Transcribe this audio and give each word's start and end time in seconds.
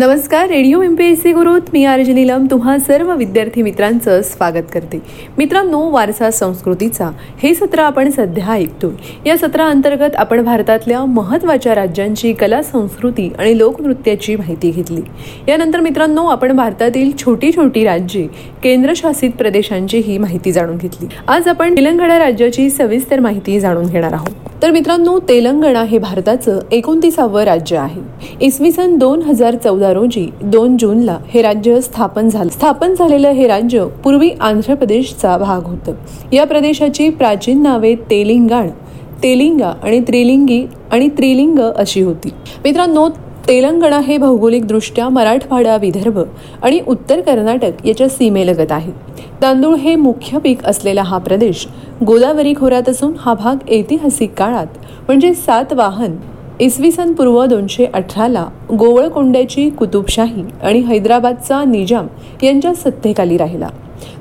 नमस्कार 0.00 0.48
radio 0.48 0.82
M 0.82 0.94
P 0.94 1.04
S 1.04 1.22
C 1.22 1.32
गुरुत 1.32 1.60
मी 1.72 1.84
RJ 1.84 2.12
Neelam 2.12 2.46
तुम्हा 2.50 2.78
सर्व 2.78 3.16
विद्यार्थी 3.16 3.62
मित्रांचं 3.62 4.22
स्वागत 4.22 4.64
करते. 4.74 5.02
मित्रांनो 5.38 5.90
वारसा 5.90 6.30
संस्कृतीचा 6.30 7.10
हे 7.42 7.54
सत्र 7.54 7.78
आपण 7.78 8.10
सध्या 8.10 8.46
ऐकतोय. 8.46 9.28
या 9.28 9.36
सत्राअंतर्गत 9.36 10.16
आपण 10.16 10.44
भारतातल्या 10.44 11.04
महत्त्वाच्या 11.04 11.74
राज्यांची 11.74 12.32
कला 12.32 12.62
संस्कृती 12.62 13.32
आणि 13.38 13.58
लोकनृत्याची 13.58 14.36
माहिती 14.36 14.70
घेतली. 14.70 15.00
यानंतर 15.48 15.80
मित्रांनो 15.80 16.24
आपण 16.24 16.56
भारतातील 16.56 17.16
छोटी 17.16 17.50
छोटी 17.56 17.84
राज्ये 17.84 18.26
केंद्रशासित 18.62 19.30
प्रदेशांची 19.30 19.98
ही 19.98 20.18
माहिती 20.18 20.52
जाणून 20.52 20.76
घेतली. 20.76 21.06
आज 21.28 21.48
आपण 21.48 21.76
तेलंगणा 21.76 22.18
राज्याची 22.18 22.70
सविस्तर 22.70 23.20
माहिती 23.20 23.60
जाणून 23.60 23.86
घेणार 23.86 24.12
आहोत. 24.12 24.30
तर 24.62 24.70
मित्रांनो 24.70 25.18
तेलंगणा 25.18 25.82
हे 25.82 25.98
भारताचं 25.98 26.60
एकोणतीसावं 26.72 27.42
राज्य 27.42 27.76
आहे. 27.76 28.00
इसवी 28.40 28.72
सन 28.72 28.96
दोन 28.96 29.22
हजार 29.22 29.54
चौदा 29.54 29.89
रोजी 29.92 30.26
दोन 30.42 30.76
जूनला 30.76 31.18
हे 31.26 31.42
राज्य 31.42 31.80
स्थापन 31.80 32.28
झालं. 32.28 32.50
स्थापन 32.50 32.94
झालेलं 32.94 33.28
हे 33.28 33.46
राज्य 33.46 33.86
पूर्वी 34.04 34.30
आंध्र 34.40 34.74
प्रदेशचा 34.74 35.36
भाग 35.38 35.66
होतं. 35.66 35.92
या 36.32 36.44
प्रदेशाची 36.44 37.08
प्राचीन 37.08 37.62
नावे 37.62 37.94
तेलिंगाण 37.94 38.68
तेलिंगा 39.22 39.72
आणि 39.82 40.00
त्रिलिंगी 40.00 40.66
आणि 40.92 41.08
त्रिलिंग 41.08 41.58
अशी 41.58 42.00
होती. 42.00 42.28
मित्रांनो 42.64 43.08
तेलंगणा 43.48 44.00
हे 44.00 44.16
भौगोलिकदृष्ट्या 44.16 45.08
मराठवाडा 45.08 45.76
विदर्भ 45.76 46.18
आणि 46.62 46.80
उत्तर 46.88 47.20
कर्नाटक 47.20 47.86
याच्या 47.86 48.08
सीमेलगत 48.08 48.72
आहे. 48.72 48.92
तांदूळ 49.42 49.74
हे 49.74 49.96
मुख्य 49.96 50.38
पीक 50.38 50.64
असलेला 50.64 51.02
हा 51.02 51.18
प्रदेश 51.18 51.66
गोदावरी 52.06 52.54
खोऱ्यात 52.54 52.88
असून 52.88 53.12
हा 53.18 53.34
भाग 53.34 53.70
ऐतिहासिक 53.70 54.32
काळात 54.34 54.66
म्हणजे 55.06 55.34
सात 55.34 55.72
वाहन 55.72 56.16
इसवी 56.60 56.90
सन 56.92 57.12
पूर्व 57.12 57.44
दोनशे 57.46 57.84
अठराला 57.94 58.44
गोवळकोंड्याची 58.70 59.68
कुतुबशाही 59.70 60.42
आणि 60.62 60.78
हैदराबादचा 60.78 61.62
निजाम 61.64 62.06
यांच्या 62.42 62.74
सत्तेखाली 62.74 63.36
राहिला. 63.36 63.68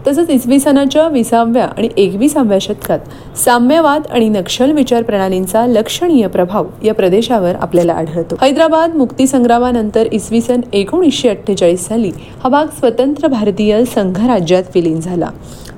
तसंच 0.07 0.29
इसवी 0.29 0.59
सनाच्या 0.59 1.07
विसाव्या 1.07 1.65
आणि 1.65 1.89
एकविसाव्या 1.97 2.57
शतकात 2.61 3.37
साम्यवाद 3.37 4.07
आणि 4.11 4.29
नक्षल 4.29 4.71
विचार 4.71 5.03
प्रणालींचा 5.03 5.65
लक्षणीय 5.67 6.27
प्रभाव 6.27 6.65
या 6.83 6.93
प्रदेशावर 6.93 7.55
आपल्याला 7.55 7.93
आढळतो. 7.93 8.35
हैदराबाद 8.41 8.95
मुक्तीसंग्रामानंतर 8.95 10.07
इसवी 10.11 10.41
सन 10.41 10.61
एकोणीसशे 10.73 11.29
अठ्ठेचाळीस 11.29 11.87
साली 11.87 12.11
हा 12.43 12.49
भाग 12.49 12.67
स्वतंत्र 12.79 13.27
भारतीय 13.27 13.83
संघराज्यात 13.85 14.63
विलीन 14.75 14.99
झाला. 14.99 15.29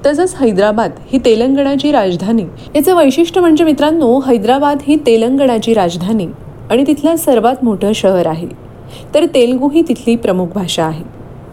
तसंच 0.06 0.36
हैदराबाद 0.36 0.92
ही 1.12 1.20
तेलंगणाची 1.26 1.92
राजधानी. 1.92 2.44
याचं 2.76 2.96
वैशिष्ट्य 2.96 3.42
म्हणजे 3.42 3.64
मित्रांनो 3.64 4.20
हैदराबाद 4.20 4.78
ही 4.88 4.96
तेलंगणाची 5.06 5.74
राजधानी. 5.74 6.28
आणि 6.72 6.84
तिथलं 6.88 7.16
सर्वात 7.16 7.64
मोठं 7.64 7.92
शहर 7.94 8.28
आहे. 8.28 8.48
तर 9.14 9.26
तेलगू 9.26 9.70
ही 9.70 9.82
तिथली 9.82 10.16
प्रमुख 10.16 10.48
भाषा 10.56 10.84
आहे. 10.84 11.04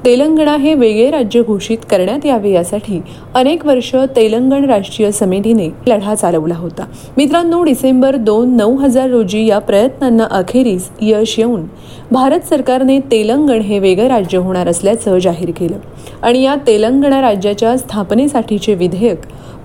तेलंगणा 0.04 0.56
हे 0.56 0.74
वेगळे 0.74 1.10
राज्य 1.10 1.42
घोषित 1.42 1.78
करण्यात 1.90 2.26
यावे 2.26 2.50
यासाठी 2.50 3.00
अनेक 3.34 3.66
वर्ष 3.66 3.94
तेलंगण 4.16 4.64
राष्ट्रीय 4.64 5.10
समितीने 5.10 5.68
लढा 5.86 6.14
चालवला 6.14 6.54
होता. 6.54 6.84
मित्रांनो 7.16 7.62
डिसेंबर 7.62 8.16
दोन 8.16 8.56
नऊ 8.56 8.76
हजार 8.76 9.10
रोजी 9.10 9.44
या 9.46 9.58
प्रयत्नांना 9.58 10.24
अखेरीस 10.30 10.88
यश 11.00 11.38
येऊन 11.38 11.62
भारत 12.10 12.40
सरकारने 12.40 12.98
तेलंगण 13.00 13.60
हे 13.60 13.78
वेगळं 13.78 14.06
राज्य 14.06 14.38
होणार 14.38 14.68
असल्याचं 14.68 15.18
जाहीर 15.18 15.50
केलं. 15.50 15.78
आणि 16.22 16.42
या 16.42 16.54
तेलंगणा 16.66 17.20
राज्याच्या 17.20 17.76
स्थापनेसाठीचे 17.76 18.74
विधेयक 18.74 19.18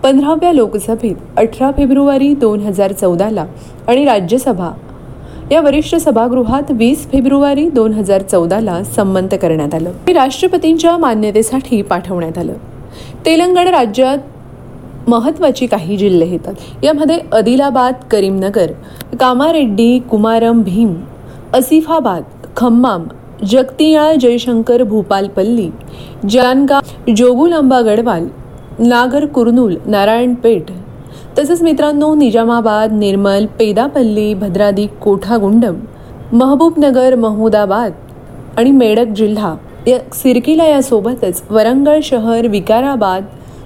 पंधराव्या 0.03 0.51
लोकसभेत 0.53 1.15
अठरा 1.37 1.71
फेब्रुवारी 1.71 2.33
दोन 2.33 2.59
हजार 2.59 2.91
चौदाला 2.91 3.45
आणि 3.87 4.05
राज्यसभा 4.05 4.71
या 5.51 5.61
वरिष्ठ 5.61 5.95
सभागृहात 5.95 6.71
वीस 6.71 7.07
फेब्रुवारी 7.11 7.69
दोन 7.69 7.93
हजार 7.93 8.21
चौदाला 8.21 8.83
संमत 8.83 9.33
करण्यात 9.41 9.73
आलं. 9.75 9.89
हे 9.89 10.13
राष्ट्रपतींच्या 10.13 10.97
मान्यतेसाठी 10.97 11.81
पाठवण्यात 11.81 12.37
आलं. 12.37 12.53
तेलंगण 13.25 13.67
राज्यात 13.67 14.17
महत्वाची 15.07 15.67
काही 15.67 15.97
जिल्हे 15.97 16.29
येतात. 16.31 16.53
यामध्ये 16.83 17.19
आदिलाबाद 17.33 17.93
करीमनगर 18.11 18.71
कामारेड्डी 19.19 19.99
कुमारम 19.99 20.61
भीम 20.61 20.93
असिफाबाद 21.53 22.23
खम्माम 22.57 23.03
जगतियाळ 23.49 24.15
जयशंकर 24.15 24.83
भूपालपल्ली 24.83 25.69
जानगाव 26.29 27.11
जोगुलांबा 27.15 27.81
गडवाल 27.81 28.27
नागर 28.79 29.25
कुर्नूल 29.25 29.75
नारायणपेठ 29.85 30.71
तसंच 31.37 31.61
मित्रांनो 31.61 32.13
निजामाबाद 32.15 32.91
निर्मल 32.93 33.45
पेदापल्ली 33.59 34.33
भद्रादी 34.33 34.85
कोठागुंडम 35.01 35.75
महबूबनगर 36.33 37.15
महुदाबाद 37.15 37.93
आणि 38.57 38.71
मेडक 38.71 39.13
जिल्हा 39.15 39.55
या 39.87 39.97
सिरकिला 40.13 40.65
यासोबतच 40.65 41.41
वरंगळ 41.49 41.99
शहर 42.03 42.47
विकाराबाद 42.47 43.25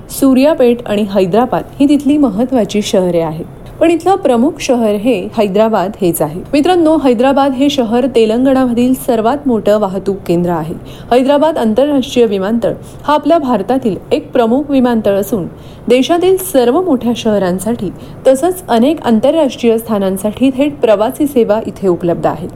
सूर्यापेठ 0.10 0.86
आणि 0.86 1.06
हैदराबाद 1.10 1.64
ही 1.80 1.90
तिथली 1.90 2.18
महत्त्वाची 2.18 2.82
शहरे 2.82 3.22
आहेत. 3.22 3.67
पण 3.80 3.92
इथलं 3.92 4.16
प्रमुख 4.16 4.60
शहर 4.60 4.96
हे 4.96 5.16
हैदराबाद 5.38 5.98
हेच 6.02 6.22
आहे. 6.22 6.42
मित्रांनो 6.54 6.96
हैदराबाद 6.98 7.54
हे 7.54 7.70
शहर 7.70 8.06
तेलंगणामधील 8.16 8.94
सर्वात 9.06 9.48
मोठं 9.48 9.80
वाहतूक 9.80 10.18
केंद्र 10.28 10.52
आहे. 10.52 10.74
हैदराबाद 11.12 11.58
आंतरराष्ट्रीय 11.58 12.26
विमानतळ 12.26 12.74
हा 13.04 13.14
आपल्या 13.14 13.38
भारतातील 13.38 13.98
एक 14.12 14.32
प्रमुख 14.32 14.72
विमानतळ 14.72 15.20
असून 15.20 15.48
देशातील 15.88 16.38
सर्व 16.44 16.82
मोठ्या 16.82 17.14
शहरांसाठी 17.16 17.92
तसंच 18.28 18.64
अनेक 18.70 19.02
आंतरराष्ट्रीय 19.06 19.78
स्थानांसाठी 19.78 20.50
थेट 20.58 20.80
प्रवासी 20.82 21.28
सेवा 21.28 21.60
इथे 21.68 21.88
उपलब्ध 21.88 22.28
आहेत. 22.28 22.50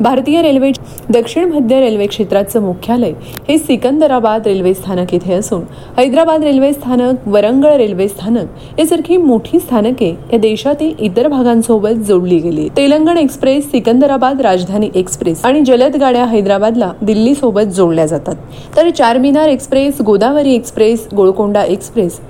भारतीय 0.00 0.40
रेल्वे 0.42 0.70
दक्षिण 1.10 1.50
मध्य 1.52 1.80
रेल्वे 1.80 2.06
क्षेत्राचं 2.06 2.62
मुख्यालय 2.62 3.12
हे 3.48 3.58
सिकंदराबाद 3.58 4.46
रेल्वे 4.46 4.74
स्थानक 4.74 5.14
इथे 5.14 5.34
असून 5.34 5.62
हैदराबाद 5.98 6.44
रेल्वे 6.44 6.72
स्थानक 6.72 7.28
वरंगळ 7.28 7.76
रेल्वे 7.76 8.08
स्थानक 8.08 8.78
यासारखी 8.78 9.16
मोठी 9.16 9.60
स्थानके 9.60 10.08
या 10.32 10.38
देशातील 10.38 10.92
इतर 10.98 11.28
भागांसोबत 11.28 12.04
जोडली 12.08 12.38
गेली 12.38 12.68
तेलंगण 12.76 13.16
एक्सप्रेस 13.16 13.70
सिकंदराबाद 13.70 14.40
राजधानी 14.40 14.90
एक्सप्रेस 14.94 15.44
आणि 15.44 15.60
जलद 15.64 15.96
गाड्या 15.96 16.24
हैदराबादला 16.24 16.90
दिल्ली 17.02 17.34
सोबत 17.34 17.72
जोडल्या 17.74 18.06
जातात. 18.06 18.34
तर 18.76 18.90
Charminar 18.90 19.48
express 19.48 20.00
Godavari 20.00 20.54
express 20.54 21.06
Golconda 21.16 21.64
express 21.64 22.20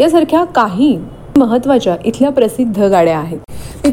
यासारख्या 0.00 0.44
काही 0.54 0.96
महत्त्वाच्या 1.36 1.96
इथल्या 2.04 2.30
प्रसिद्ध 2.30 2.82
गाड्या 2.82 3.18
आहेत. 3.18 3.43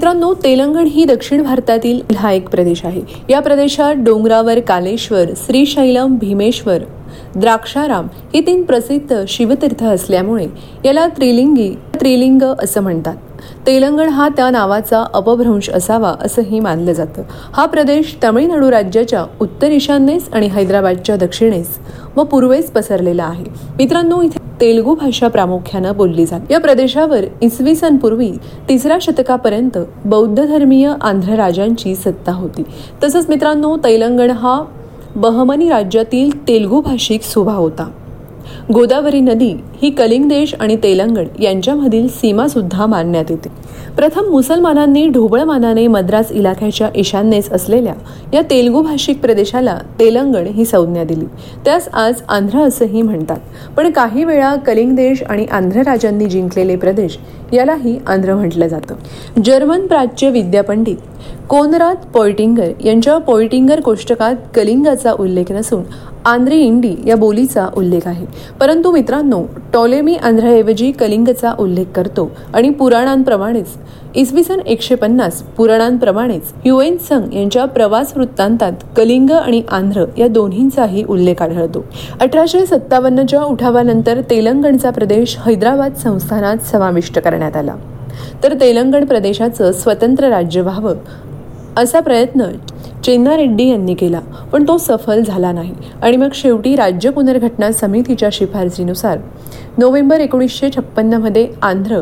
मित्रांनो 0.02 0.34
तेलंगण 0.34 0.86
ही 0.86 1.06
दक्षिण 1.06 1.44
भारतातील 1.44 2.02
हा 2.16 2.32
एक 2.32 2.50
प्रदेश 2.50 2.86
आहे. 2.86 3.02
या 3.30 3.40
प्रदेशात 3.40 3.96
डोंगरावर 3.96 4.60
कालेश्वर 4.60 5.26
श्रीशैलम 5.46 6.18
भीमेश्वर 6.18 6.78
द्राक्षाराम 7.36 8.08
ही 8.34 8.42
तीन 8.42 8.64
प्रसिद्ध 8.64 9.24
शिवतीर्थ 9.28 9.84
असल्यामुळे 9.84 10.48
याला 10.86 11.08
त्रिलिंगी 11.08 11.70
त्रिलिंग 12.00 12.42
असं 12.42 12.82
म्हणतात. 12.82 13.16
तेलंगण 13.68 14.10
हा 14.10 14.30
त्या 14.30 14.50
नावाचा 14.50 15.04
अपभ्रंश 15.14 15.70
असावा 15.70 16.14
असंही 16.20 16.60
मानलं 16.60 16.94
जातं. 16.94 17.22
हा 17.54 17.66
प्रदेश 17.66 18.18
तमिळनाडू 18.24 18.72
राज्याच्या 18.72 19.26
उत्तर 19.42 19.72
ईशान्येस 19.72 20.30
आणि 20.34 20.48
हैदराबादच्या 20.48 21.16
दक्षिणेस 21.16 21.78
व 22.16 22.24
पूर्वेस 22.24 22.72
पसरलेला 22.72 23.24
आहे. 23.24 23.46
मित्रांनो 23.78 24.22
इथे 24.22 24.40
तेलगू 24.62 24.96
भाषा 24.96 25.28
प्रामुख्यानं 25.28 25.96
बोलली 25.96 26.26
जाते. 26.26 26.54
या 26.54 26.60
प्रदेशावर 26.60 27.26
इसवी 27.42 27.76
सन 27.76 27.98
पूर्वी 27.98 28.32
तिसऱ्या 28.70 28.98
शतकापर्यंत 29.02 29.78
बौद्ध 30.06 30.44
धर्मीय 30.46 30.94
आंध्र 31.02 31.34
राजांची 31.34 31.96
सत्ता 31.96 32.32
होती. 32.32 32.64
तसंच 33.04 33.30
मित्रांनो 33.30 33.78
तेलंगण 33.78 34.32
हा 34.32 34.64
बहमनी 35.16 35.70
राज्यातील 35.70 36.48
तेलगू 36.48 36.82
भाषिक 36.82 37.22
सुभा 37.22 37.54
होता. 37.54 37.90
गोदावरी 38.74 39.20
नदी 39.20 39.54
ही 39.82 39.90
कलिंग 39.90 40.30
देश 40.30 40.56
आणि 40.60 40.76
तेलंगण 40.76 41.26
यांच्यामधील 41.40 42.08
सीमासुद्धा 42.08 42.86
मानण्यात 42.86 43.26
येते. 43.30 43.50
प्रथम 43.96 44.22
मुसलमानांनी 44.30 45.08
ढोबळमानाने 45.08 45.88
मद्रास 45.88 46.32
इलाख्याच्या 46.32 46.90
ईशान्येस 46.96 47.52
असलेल्या 47.52 47.94
या 48.34 48.42
तेलगू 48.42 48.82
भाषिक 48.82 49.22
प्रदेशाला 49.22 49.78
तेलंगण 50.00 50.48
ही 50.48 50.66
संज्ञा 50.66 51.04
दिली. 51.04 51.26
त्यास 51.66 51.88
आज 51.94 52.14
आंध्र 52.30 52.60
असंही 52.60 53.02
म्हणतात. 53.02 53.38
पण 53.78 53.92
काही 53.92 54.24
वेळा 54.24 54.56
कलिंग 54.56 54.96
देश 54.96 55.24
आणि 55.24 55.46
आंध्र 55.46 55.82
राजांनी 55.82 56.26
जिंकलेले 56.26 56.76
प्रदेश 56.76 57.18
यालाही 57.54 58.00
आंध्र 58.08 58.36
म्हटलं 58.36 58.68
जातं. 58.68 58.96
जर्मन 59.46 59.88
प्राच्य 59.88 60.30
विद्यापंडित 60.30 60.98
कोनरात 61.50 61.96
पोयटिंगर 62.14 62.72
यांच्या 62.86 63.18
पोयटिंगर 63.18 63.82
कोष्टकात 63.82 64.36
कलिंगाचा 64.56 65.14
उल्लेख 65.14 65.52
नसून 65.52 65.84
आंध्रे 66.26 66.56
इंडी 66.56 66.96
या 67.06 67.16
बोलीचा 67.16 67.68
उल्लेख 67.78 68.02
आहे. 68.06 68.26
परंतु 68.60 68.92
मित्रांनो 68.92 69.44
टॉलेमी 69.74 70.16
आंध्राऐवजी 70.16 70.92
कलिंगचा 70.92 71.54
उल्लेख 71.60 71.86
करतो 71.96 72.32
आणि 72.54 72.70
पुराणांप्रमाणेच 72.70 73.68
इसवी 74.16 74.44
सन 74.44 74.60
एकशे 74.60 74.96
पन्नास 74.96 75.42
पुराणांप्रमाणेच 75.58 76.52
युएन 76.66 76.96
संघ 76.98 77.34
यांच्या 77.34 77.66
प्रवास 77.66 78.12
वृत्तांतात 78.16 78.72
कलिंग 78.98 79.30
आणि 79.32 79.62
आंध्र 79.72 80.04
या 80.18 80.28
दोन्हींचाही 80.28 81.04
उल्लेख 81.04 81.42
आढळतो. 81.42 81.84
अठराशे 82.20 82.66
सत्तावन्नच्या 82.66 83.44
उठावानंतर 83.44 84.22
तेलंगणचा 84.30 84.90
प्रदेश 84.90 85.38
हैदराबाद 85.46 85.94
संस्थानात 85.94 86.66
समाविष्ट 86.72 87.20
करण्यात 87.20 87.56
आला. 87.58 87.76
तर 88.44 88.54
तेलंगण 88.62 89.06
प्रदेशाचं 89.06 89.72
स्वतंत्र 89.72 90.30
राज्य 90.30 90.62
व्हावं 90.62 90.96
असा 91.78 92.00
प्रयत्न 92.00 92.50
चेन्ना 93.06 93.38
रेड्डी 93.38 93.70
यांनी 93.70 93.94
केला 93.94 94.20
पण 94.52 94.68
तो 94.68 94.78
सफल 94.78 95.24
झाला 95.24 95.52
नाही. 95.52 95.74
आणि 96.02 96.18
मग 96.18 96.34
शेवटी 96.34 96.76
राज्य 96.76 97.10
पुनर्घटना 97.10 97.72
समितीच्या 97.72 98.30
शिफारसीनुसार 98.34 99.18
नोव्हेंबर 99.78 100.20
एकोणीसशे 100.20 100.70
छप्पन्नमध्ये 100.70 101.48
आंध्र 101.62 102.02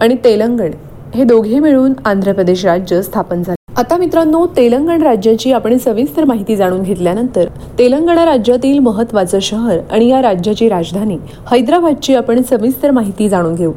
आणि 0.00 0.16
तेलंगण 0.24 0.70
हे 1.14 1.24
दोघे 1.24 1.58
मिळून 1.58 1.92
आंध्र 2.04 2.32
प्रदेश 2.32 2.64
राज्य 2.66 3.02
स्थापन 3.02 3.42
झाले. 3.42 3.72
आता 3.76 3.96
मित्रांनो 3.96 4.46
तेलंगण 4.46 5.02
राज्याची 5.02 5.52
आपण 5.52 5.76
सविस्तर 5.78 6.24
माहिती 6.24 6.56
जाणून 6.56 6.82
घेतल्यानंतर 6.82 7.44
तेलंगणा 7.78 8.24
राज्यातील 8.24 8.78
महत्वाचं 8.78 9.38
शहर 9.38 9.78
आणि 9.90 10.08
या 10.08 10.22
राज्याची 10.22 10.68
राजधानी 10.68 11.16
हैदराबादची 11.50 12.14
आपण 12.14 12.42
सविस्तर 12.42 12.90
माहिती 12.90 13.28
जाणून 13.28 13.54
घेऊ. 13.54 13.72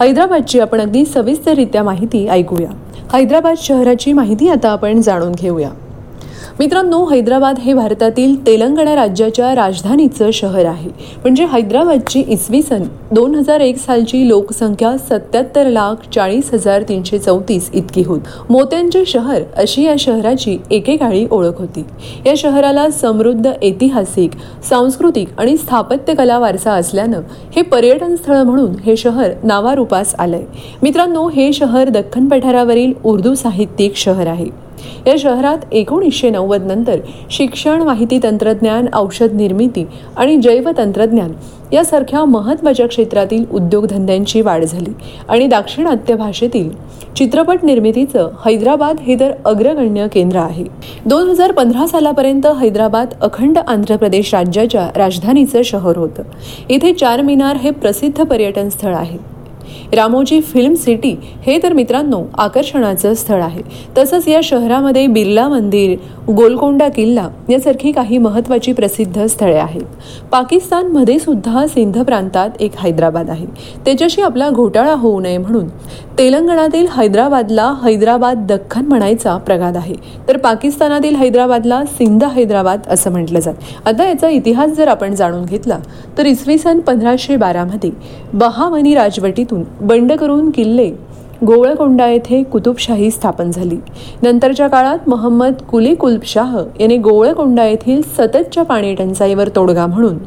हैदराबादची 0.00 0.60
आपण 0.60 0.80
अगदी 0.80 1.04
सविस्तररित्या 1.04 1.82
माहिती 1.82 2.26
ऐकूया. 2.28 2.70
हैदराबाद 3.12 3.56
शहराची 3.58 4.12
माहिती 4.12 4.48
आता 4.48 4.68
आपण 4.68 5.00
जाणून 5.00 5.32
घेऊया. 5.32 5.70
मित्रांनो 6.58 7.04
हैदराबाद 7.04 7.58
हे 7.58 7.74
भारतातील 7.74 8.46
तेलंगणा 8.46 8.94
राज्याच्या 8.94 9.54
राजधानीचं 9.54 10.30
शहर 10.30 10.64
आहे. 10.64 10.88
म्हणजे 11.16 11.44
हैदराबादची 11.44 12.22
इसवी 12.28 12.62
सन 12.62 12.82
दोन 13.12 13.34
हजार 13.34 13.60
एक 13.60 13.76
सालची 13.76 14.28
लोकसंख्या 14.28 14.96
सत्याहत्तर 14.98 15.68
लाख 15.68 16.08
चाळीस 16.14 16.52
हजार 16.54 16.82
तीनशे 16.82 17.18
चौतीस 17.18 17.70
इतकी 17.74 18.02
होत. 18.02 18.20
मोत्यांचे 18.50 19.04
शहर 19.04 19.42
अशी 19.56 19.82
या 19.82 19.94
शहराची 19.98 20.58
एकेकाळी 20.70 21.26
ओळख 21.30 21.58
होती. 21.58 21.84
या 22.26 22.34
शहराला 22.36 22.90
समृद्ध 22.90 23.50
ऐतिहासिक 23.62 24.30
सांस्कृतिक 24.68 25.28
आणि 25.38 25.56
स्थापत्यकला 25.56 26.38
वारसा 26.38 26.72
असल्यानं 26.72 27.20
हे 27.56 27.62
पर्यटन 27.62 28.16
स्थळ 28.16 28.42
म्हणून 28.42 28.74
हे 28.84 28.96
शहर 28.96 29.30
नावारूपास 29.44 30.14
आलंय. 30.18 30.44
मित्रांनो 30.82 31.28
हे 31.28 31.52
शहर 31.52 31.88
दख्खन 31.88 32.28
पठारावरील 32.28 32.92
उर्दू 33.04 33.34
साहित्यिक 33.34 33.96
शहर 33.96 34.26
आहे. 34.26 34.69
या 35.06 35.14
शहरात 35.18 35.58
एकोणीसशे 35.72 36.30
नव्वद 36.30 36.62
नंतर 36.62 36.98
शिक्षण 37.30 37.82
माहिती 37.82 38.18
तंत्रज्ञान 38.22 38.86
औषध 38.94 39.32
निर्मिती 39.32 39.86
आणि 40.16 40.36
जैव 40.36 40.70
तंत्रज्ञान 40.78 41.32
यासारख्या 41.72 42.24
महत्त्वाच्या 42.24 42.86
क्षेत्रातील 42.88 43.44
उद्योगधंद्यांची 43.52 44.40
वाढ 44.40 44.64
झाली 44.64 44.92
आणि 45.28 45.46
दाक्षिणात्य 45.46 46.14
भाषेतील 46.14 46.70
चित्रपट 47.16 47.64
निर्मितीचं 47.64 48.28
हैदराबाद 48.44 49.00
हे 49.00 49.20
तर 49.20 49.30
अग्रगण्य 49.44 50.06
केंद्र 50.08 50.38
आहे. 50.38 50.64
दोन 51.06 51.28
हजार 51.28 51.52
पंधरा 51.52 51.86
सालापर्यंत 51.86 52.46
हैदराबाद 52.46 53.14
अखंड 53.20 53.58
आंध्र 53.58 53.96
प्रदेश 53.96 54.34
राज्याच्या 54.34 54.88
राजधानीचं 54.96 55.62
शहर 55.62 55.96
होतं. 55.96 56.22
इथे 56.68 56.92
चार 56.92 57.22
मिनार 57.22 57.56
हे 57.56 57.70
प्रसिद्ध 57.70 58.24
पर्यटन 58.24 58.68
स्थळ 58.68 58.94
आहे. 58.94 59.18
रामोजी 59.92 60.40
फिल्म 60.40 60.74
सिटी 60.74 61.14
हे 61.42 61.58
तर 61.62 61.72
मित्रांनो 61.72 62.22
आकर्षणाचं 62.38 63.14
स्थळ 63.14 63.42
आहे. 63.42 63.62
तसंच 63.98 64.28
या 64.28 64.40
शहरामध्ये 64.44 65.06
बिर्ला 65.06 65.48
मंदिर 65.48 65.96
गोलकोंडा 66.32 66.88
किल्ला 66.88 67.28
यासारखी 67.48 67.92
काही 67.92 68.18
महत्त्वाची 68.18 68.72
प्रसिद्ध 68.72 69.26
स्थळे 69.26 69.56
आहेत. 69.56 69.82
पाकिस्तानमध्ये 70.32 71.18
सुद्धा 71.18 71.66
सिंध 71.66 71.98
प्रांतात 71.98 72.50
एक 72.60 72.76
हैदराबाद 72.78 73.30
आहे. 73.30 73.46
त्याच्याशी 73.84 74.22
आपला 74.22 74.50
घोटाळा 74.50 74.94
होऊ 74.94 75.20
नये 75.20 75.38
म्हणून 75.38 75.68
तेलंगणातील 76.18 76.86
हैदराबादला 76.96 77.72
हैदराबाद 77.84 78.46
दख्खन 78.48 78.86
म्हणायचा 78.86 79.36
प्रघात 79.36 79.76
आहे. 79.76 79.94
तर 80.28 80.36
पाकिस्तानातील 80.36 81.14
हैदराबादला 81.16 81.84
सिंध 81.84 82.24
हैदराबाद 82.24 82.88
असं 82.88 83.10
म्हटलं 83.10 83.40
जात. 83.40 83.54
आता 83.86 84.08
याचा 84.08 84.28
इतिहास 84.28 84.70
जर 84.70 84.88
आपण 84.88 85.14
जाणून 85.14 85.44
घेतला 85.44 85.78
तर 86.18 86.26
इसवी 86.26 86.58
सन 86.58 86.80
पंधराशे 86.80 87.36
बारामध्ये 87.36 87.90
बहामनी 88.32 88.94
राजवटीतून 88.94 89.59
बंड 89.80 90.12
करून 90.12 90.50
किल्ले 90.50 90.90
गोवळकोंडा 91.46 92.06
येथे 92.06 92.42
कुतुबशाही 92.42 93.10
स्थापन 93.10 93.50
झाली. 93.50 93.76
नंतरच्या 94.22 94.66
काळात 94.68 95.08
मोहम्मद 95.08 95.54
कुली 95.70 95.94
कुलबशाह 95.94 96.56
यांनी 96.80 96.96
गोवळकोंडा 96.96 97.64
येथील 97.64 98.00
सततच्या 98.18 98.62
पाणी 98.62 98.94
टंचाईवर 98.94 99.48
तोडगा 99.48 99.86
म्हणून 99.86 100.18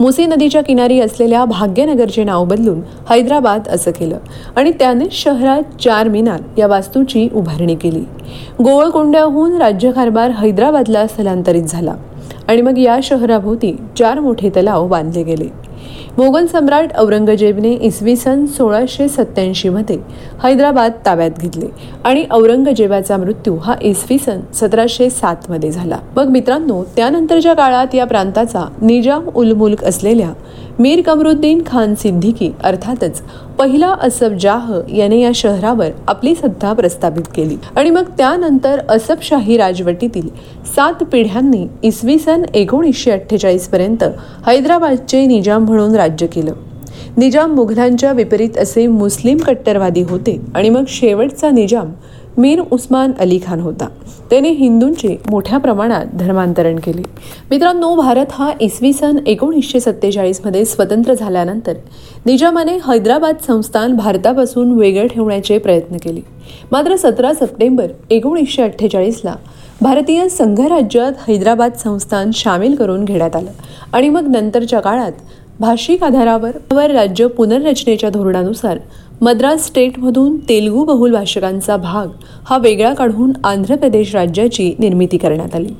मुसी 0.00 0.26
नदीच्या 0.26 0.62
किनारी 0.62 1.00
असलेल्या 1.00 1.44
भाग्यनगरचे 1.44 2.24
नाव 2.24 2.44
बदलून 2.44 2.80
हैदराबाद 3.10 3.68
असं 3.68 3.90
केलं 3.90 4.18
आणि 4.56 4.70
त्याने 4.70 5.04
शहरात 5.12 5.80
चार 5.82 6.08
मिनार 6.08 6.40
या 6.58 6.66
वास्तूची 6.66 7.28
उभारणी 7.34 7.74
केली. 7.74 8.04
गोवळकोंड्याहून 8.64 9.56
राज्यकारभार 9.56 10.30
हैदराबादला 10.30 11.06
स्थलांतरित 11.06 11.62
झाला 11.62 11.94
आणि 12.48 12.62
मग 12.62 12.78
या 12.78 12.98
शहराभोवती 13.02 13.76
चार 13.98 14.20
मोठे 14.20 14.50
तलाव 14.56 14.86
बांधले 14.88 15.22
गेले. 15.22 15.65
मोगल 16.18 16.46
सम्राट 16.46 16.92
औरंगजेबने 16.96 17.70
इसवी 17.86 18.14
सन 18.16 18.44
सोळाशे 18.46 19.08
सत्त्याऐंशीमध्ये 19.08 19.96
हैदराबाद 20.42 20.92
ताब्यात 21.06 21.30
घेतले 21.38 21.66
आणि 22.04 22.24
औरंगजेबाचा 22.30 23.16
मृत्यू 23.16 23.56
हा 23.56 23.74
इसवी 23.82 24.18
सन 24.18 24.40
सतराशे 24.54 25.08
सातमध्ये 25.10 25.70
झाला. 25.70 25.98
मग 26.16 26.28
मित्रांनो 26.28 26.82
त्यानंतरच्या 26.96 27.54
काळात 27.54 27.94
या 27.94 28.04
प्रांताचा 28.04 28.64
निजाम 28.82 29.28
उल 29.34 29.52
मुल्क 29.52 29.84
असलेल्या 29.84 30.32
मीर 30.78 31.00
कमरुद्दीन 31.02 31.60
खान 31.66 31.94
सिद्दीकी 31.94 32.50
अर्थातच 32.64 33.20
पहिला 33.58 33.94
असफ 34.02 34.32
जाह 34.40 34.72
याने 34.94 35.20
या 35.20 35.30
शहरावर 35.34 35.90
आपली 36.08 36.34
सत्ता 36.34 36.72
प्रस्थापित 36.72 37.22
केली. 37.34 37.56
आणि 37.76 37.90
मग 37.90 38.10
त्यानंतर 38.18 38.80
असफशाही 38.88 39.56
राजवटीतील 39.56 40.28
सात 40.76 41.02
पिढ्यांनी 41.02 41.66
इसवी 41.82 42.18
सन 42.18 42.42
एकोणीसशे 42.54 43.10
अठ्ठेचाळीस 43.10 43.68
पर्यंत 43.68 44.04
हैदराबादचे 44.46 45.26
निजाम 45.26 45.64
म्हणून 45.64 45.94
राज्य 45.94 46.26
केलं. 46.26 46.52
निजाम 47.16 47.54
मुघलांच्या 47.54 48.12
विपरीत 48.12 48.58
असे 48.58 48.86
मुस्लिम 48.86 49.36
कट्टरवादी 49.36 50.02
होते 50.02 50.40
आणि 50.54 50.68
मग 50.68 50.84
शेवटचा 50.88 51.50
निजाम 51.50 51.92
मीर 52.38 52.60
उस्मान 52.72 53.12
अली 53.20 53.38
खान 53.46 53.60
होता. 53.60 53.88
त्याने 54.30 54.48
हिंदूंचे 54.50 55.16
मोठ्या 55.30 55.58
प्रमाणात 55.58 56.06
धर्मांतरण 56.18 56.76
केले. 56.76 57.02
मित्रांनो 57.50 57.94
भारत 57.94 58.32
हा 58.32 58.50
इसवी 58.60 58.92
सन 58.92 59.18
एकोणीसशे 59.26 59.80
सत्तेचाळीसमध्ये 59.80 60.64
स्वतंत्र 60.64 61.14
झाल्यानंतर 61.14 61.74
निजामाने 62.26 62.76
हैदराबाद 62.86 63.36
संस्थान 63.46 63.96
भारतापासून 63.96 64.72
वेगळं 64.72 65.06
ठेवण्याचे 65.06 65.58
प्रयत्न 65.58 65.96
केले. 65.96 66.20
मात्र 66.72 66.96
सतरा 66.96 67.32
सप्टेंबर 67.34 67.86
एकोणीसशे 68.10 68.62
अठ्ठेचाळीसला 68.62 69.34
भारतीय 69.80 70.28
संघराज्यात 70.28 71.12
हैदराबाद 71.28 71.72
संस्थान 71.74 72.30
सामील 72.34 72.74
करून 72.74 73.04
घेण्यात 73.04 73.36
आलं 73.36 73.50
आणि 73.92 74.08
मग 74.08 74.28
नंतरच्या 74.36 74.80
काळात 74.80 75.12
भाषिक 75.60 76.02
आधारावर 76.04 76.90
राज्य 76.90 77.26
पुनर्रचनेच्या 77.26 78.08
धोरणानुसार 78.10 78.78
मद्रास 79.20 79.66
स्टेटमधून 79.66 80.36
तेलुगू 80.48 80.84
बहुल 80.84 81.12
भाषकांचा 81.12 81.76
भाग 81.76 82.08
हा 82.44 82.58
वेगळा 82.58 82.92
काढून 82.94 83.32
आंध्र 83.44 83.76
प्रदेश 83.76 84.14
राज्याची 84.14 84.74
निर्मिती 84.78 85.18
करण्यात 85.18 85.54
आली. 85.54 85.72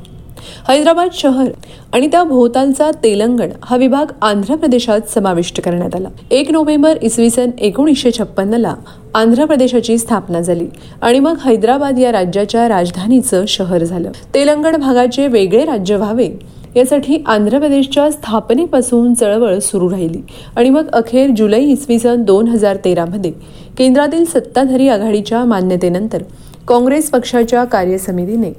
हैदराबाद 0.68 1.08
शहर 1.12 1.50
आणि 1.92 2.06
त्या 2.06 2.22
भोवतालचा 2.24 2.90
तेलंगण 3.04 3.50
हा 3.64 3.76
विभाग 3.76 4.12
आंध्र 4.22 4.54
प्रदेशात 4.54 5.00
समाविष्ट 5.14 5.60
करण्यात 5.60 5.94
आला. 5.94 6.08
एक 6.30 6.50
नोव्हेंबर 6.50 6.96
इसवी 7.02 7.30
सन 7.30 7.50
एकोणीसशे 7.58 8.10
छप्पन्नला 8.10 8.74
आंध्र 9.14 9.44
प्रदेशाची 9.44 9.98
स्थापना 9.98 10.40
झाली 10.40 10.66
आणि 11.02 11.20
मग 11.20 11.38
हैदराबाद 11.44 11.98
या 11.98 12.12
राज्याच्या 12.12 12.68
राजधानीचं 12.68 13.44
शहर 13.48 13.84
झालं. 13.84 14.10
तेलंगण 14.34 14.76
भागाचे 14.76 15.26
वेगळे 15.26 15.64
राज्य 15.64 15.96
व्हावे 15.96 16.28
यासाठी 16.76 17.16
आंध्र 17.26 17.58
प्रदेशच्या 17.58 18.10
स्थापनेपासून 18.10 19.14
चळवळ 19.14 19.58
सुरू 19.58 19.90
राहिली. 19.90 20.20
आणि 20.56 20.70
मग 20.70 20.88
अखेर 20.92 21.30
जुलै 21.36 21.60
इसवी 21.60 21.98
सन 21.98 22.22
दोन 22.22 22.48
हजार 22.48 22.76
तेरामध्ये 22.84 23.30
केंद्रातील 23.78 24.24
सत्ताधारी 24.24 24.88
आघाडीच्या 24.88 25.44
मान्यतेनंतर 25.44 26.22
काँग्रेस 26.68 27.10
पक्षाच्या 27.10 27.64
कार्यसमितीने 27.64 28.50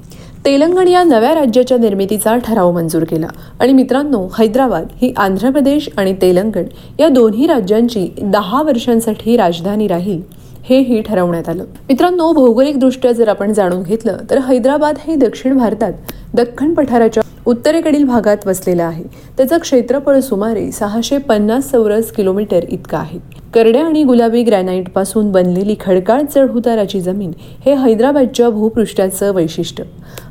तेलंगण 0.44 0.88
या 0.88 1.02
नव्या 1.02 1.34
राज्याच्या 1.34 1.78
निर्मितीचा 1.78 2.36
ठराव 2.36 2.70
मंजूर 2.72 3.04
केला. 3.04 3.28
आणि 3.60 3.72
मित्रांनो 3.72 4.26
हैदराबाद 4.38 4.86
ही 5.02 5.12
आंध्र 5.16 5.50
प्रदेश 5.50 5.88
आणि 5.96 6.14
तेलंगण 6.22 6.64
या 7.00 7.08
दोन्ही 7.08 7.46
राज्यांची 7.46 8.08
दहा 8.22 8.62
वर्षांसाठी 8.62 9.36
राजधानी 9.36 9.86
राहील. 9.86 10.20
हेही 10.68 11.00
ठरवण्यात 11.02 11.48
आलं. 11.48 11.64
मित्रांनो 11.88 12.32
भौगोलिकदृष्ट्या 12.32 13.12
जर 13.12 13.28
आपण 13.28 13.52
जाणून 13.52 13.82
घेतलं 13.82 14.16
तर 14.30 14.38
हैदराबाद 14.38 14.96
हे 15.00 15.14
दक्षिण 15.14 15.56
भारतात 15.58 15.92
दख्खन 16.34 16.74
पठाराच्या 16.74 17.22
उत्तरेकडील 17.46 18.04
भागात 18.04 18.46
वसलेलं 18.46 18.82
आहे. 18.84 19.04
त्याचं 19.36 19.58
क्षेत्रफळ 19.58 20.18
सुमारे 20.20 20.70
सहाशे 20.72 21.18
पन्नास 21.18 21.70
चौरस 21.70 22.10
किलोमीटर 22.12 22.64
इतकं 22.68 22.98
आहे. 22.98 23.18
करड्या 23.54 23.84
आणि 23.86 24.02
गुलाबी 24.04 24.42
ग्रॅनाइटपासून 24.42 25.30
बनलेली 25.32 25.76
खडकाळ 25.80 26.22
चढउताराची 26.34 27.00
जमीन 27.00 27.30
हे 27.64 27.74
हैदराबादच्या 27.74 28.50
भूपृष्ठाचं 28.50 29.32
वैशिष्ट्य. 29.34 29.84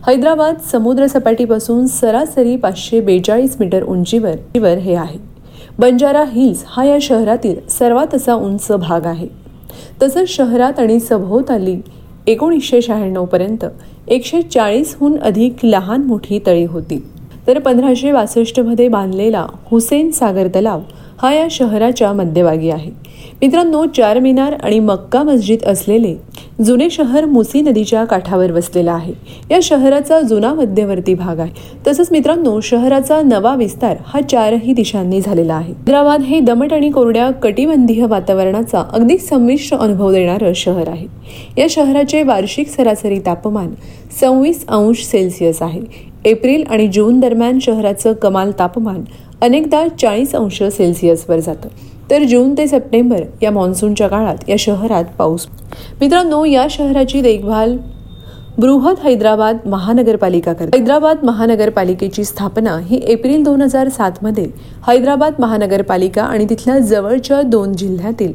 हैदराबाद 0.07 0.55
समुद्र 0.71 1.07
सपाटीपासून 1.07 1.87
सरासरी 1.87 2.55
पाचशे 2.55 3.01
बेचाळीस 3.01 3.57
मीटर 3.59 3.83
उंचीवर 3.83 4.77
हे 4.77 4.95
आहे. 4.95 5.19
बंजारा 5.79 6.23
हिल्स 6.23 6.63
हा 6.67 6.85
या 6.85 6.97
शहरातील 7.01 7.55
सर्वात 7.69 8.15
असा 8.15 8.33
उंच 8.33 8.71
भाग 8.71 9.05
आहे. 9.05 9.46
तसंच 10.01 10.27
शहरात 10.27 10.79
आणि 10.79 10.99
सभोवताली 10.99 11.77
एकोणीसशे 12.27 12.81
शहाण्णवपर्यंत 12.81 13.65
एकशे 14.07 14.41
चाळीसहून 14.41 15.17
अधिक 15.17 15.53
लहान 15.63 16.01
मोठी 16.01 16.39
तळी 16.45 16.65
होती. 16.65 17.03
तर 17.47 17.59
पंधराशे 17.59 18.11
बासष्टमध्ये 18.11 18.87
बांधलेला 18.87 19.45
हुसेन 19.65 20.11
सागर 20.11 20.47
तलाव 20.47 20.81
हा 21.21 21.33
या 21.33 21.47
शहराच्या 21.51 22.13
मध्यभागी 22.13 22.69
आहे. 22.69 22.91
मित्रांनो 23.41 23.85
चार 23.85 24.19
मिनार 24.19 24.53
आणि 24.63 24.79
मक्का 24.79 25.23
मस्जिद 25.23 25.63
असलेले 25.63 26.15
जुने 26.65 26.89
शहर 26.89 27.25
मुसी 27.25 27.61
नदीच्या 27.61 28.05
काठावर 28.05 28.51
वसलेलं 28.51 28.91
आहे. 28.91 29.13
या 29.51 29.59
शहराचा 29.63 30.21
जुना 30.21 30.53
मध्यवर्ती 30.53 31.13
भाग 31.13 31.39
आहे. 31.39 31.51
तसंच 31.87 32.07
मित्रांनो 32.11 32.59
शहराचा 32.59 33.21
नवा 33.21 33.55
विस्तार 33.55 33.97
हा 34.05 34.21
चारही 34.21 34.73
दिशांनी 34.73 35.21
झालेला 35.21 35.55
आहे. 35.55 35.73
हैदराबाद 35.73 36.21
हे 36.21 36.39
दमट 36.39 36.73
आणि 36.73 36.89
कोरड्या 36.91 37.29
कटिबंधीय 37.31 38.05
वातावरणाचा 38.05 38.83
अगदी 38.93 39.17
संमिश्र 39.17 39.77
अनुभव 39.77 40.11
देणारं 40.11 40.53
शहर 40.53 40.89
आहे. 40.89 41.07
या 41.57 41.67
शहराचे 41.69 42.23
वार्षिक 42.23 42.67
सरासरी 42.67 43.19
तापमान 43.19 43.73
सव्वीस 44.21 44.67
अंश 44.67 45.03
सेल्सिअस 45.03 45.61
आहे. 45.61 46.06
एप्रिल 46.27 46.63
आणि 46.69 46.87
जून 46.87 47.19
दरम्यान 47.19 47.59
शहराचं 47.61 48.13
कमाल 48.13 48.51
तापमान 48.59 49.03
अनेकदा 49.41 49.87
चाळीस 50.01 50.33
अंश 50.35 50.61
सेल्सिअसवर 50.63 51.39
जातं. 51.39 51.67
तर 52.09 52.23
जून 52.23 52.53
ते 52.57 52.65
सप्टेंबर 52.67 53.21
या 53.41 53.51
मान्सूनच्या 53.51 54.07
काळात 54.07 54.49
या 54.49 54.55
शहरात 54.59 55.05
पाऊस 55.17 55.47
मित्रांनो 56.01 56.43
या 56.45 56.65
शहराची 56.69 57.21
देखभाल 57.21 57.77
बृहद 58.57 58.99
हैदराबाद 59.03 59.57
महानगरपालिका 59.65 60.53
करते. 60.53 60.77
हैदराबाद 60.77 61.23
महानगरपालिकेची 61.23 62.23
स्थापना 62.23 62.77
ही 62.85 62.99
एप्रिल 63.07 63.43
दोन 63.43 63.61
हजार 63.61 63.89
सातमध्ये 63.89 64.45
हैदराबाद 64.87 65.33
महानगरपालिका 65.39 66.23
आणि 66.23 66.45
तिथल्या 66.49 66.77
जवळच्या 66.79 67.41
दोन 67.41 67.73
जिल्ह्यातील 67.73 68.33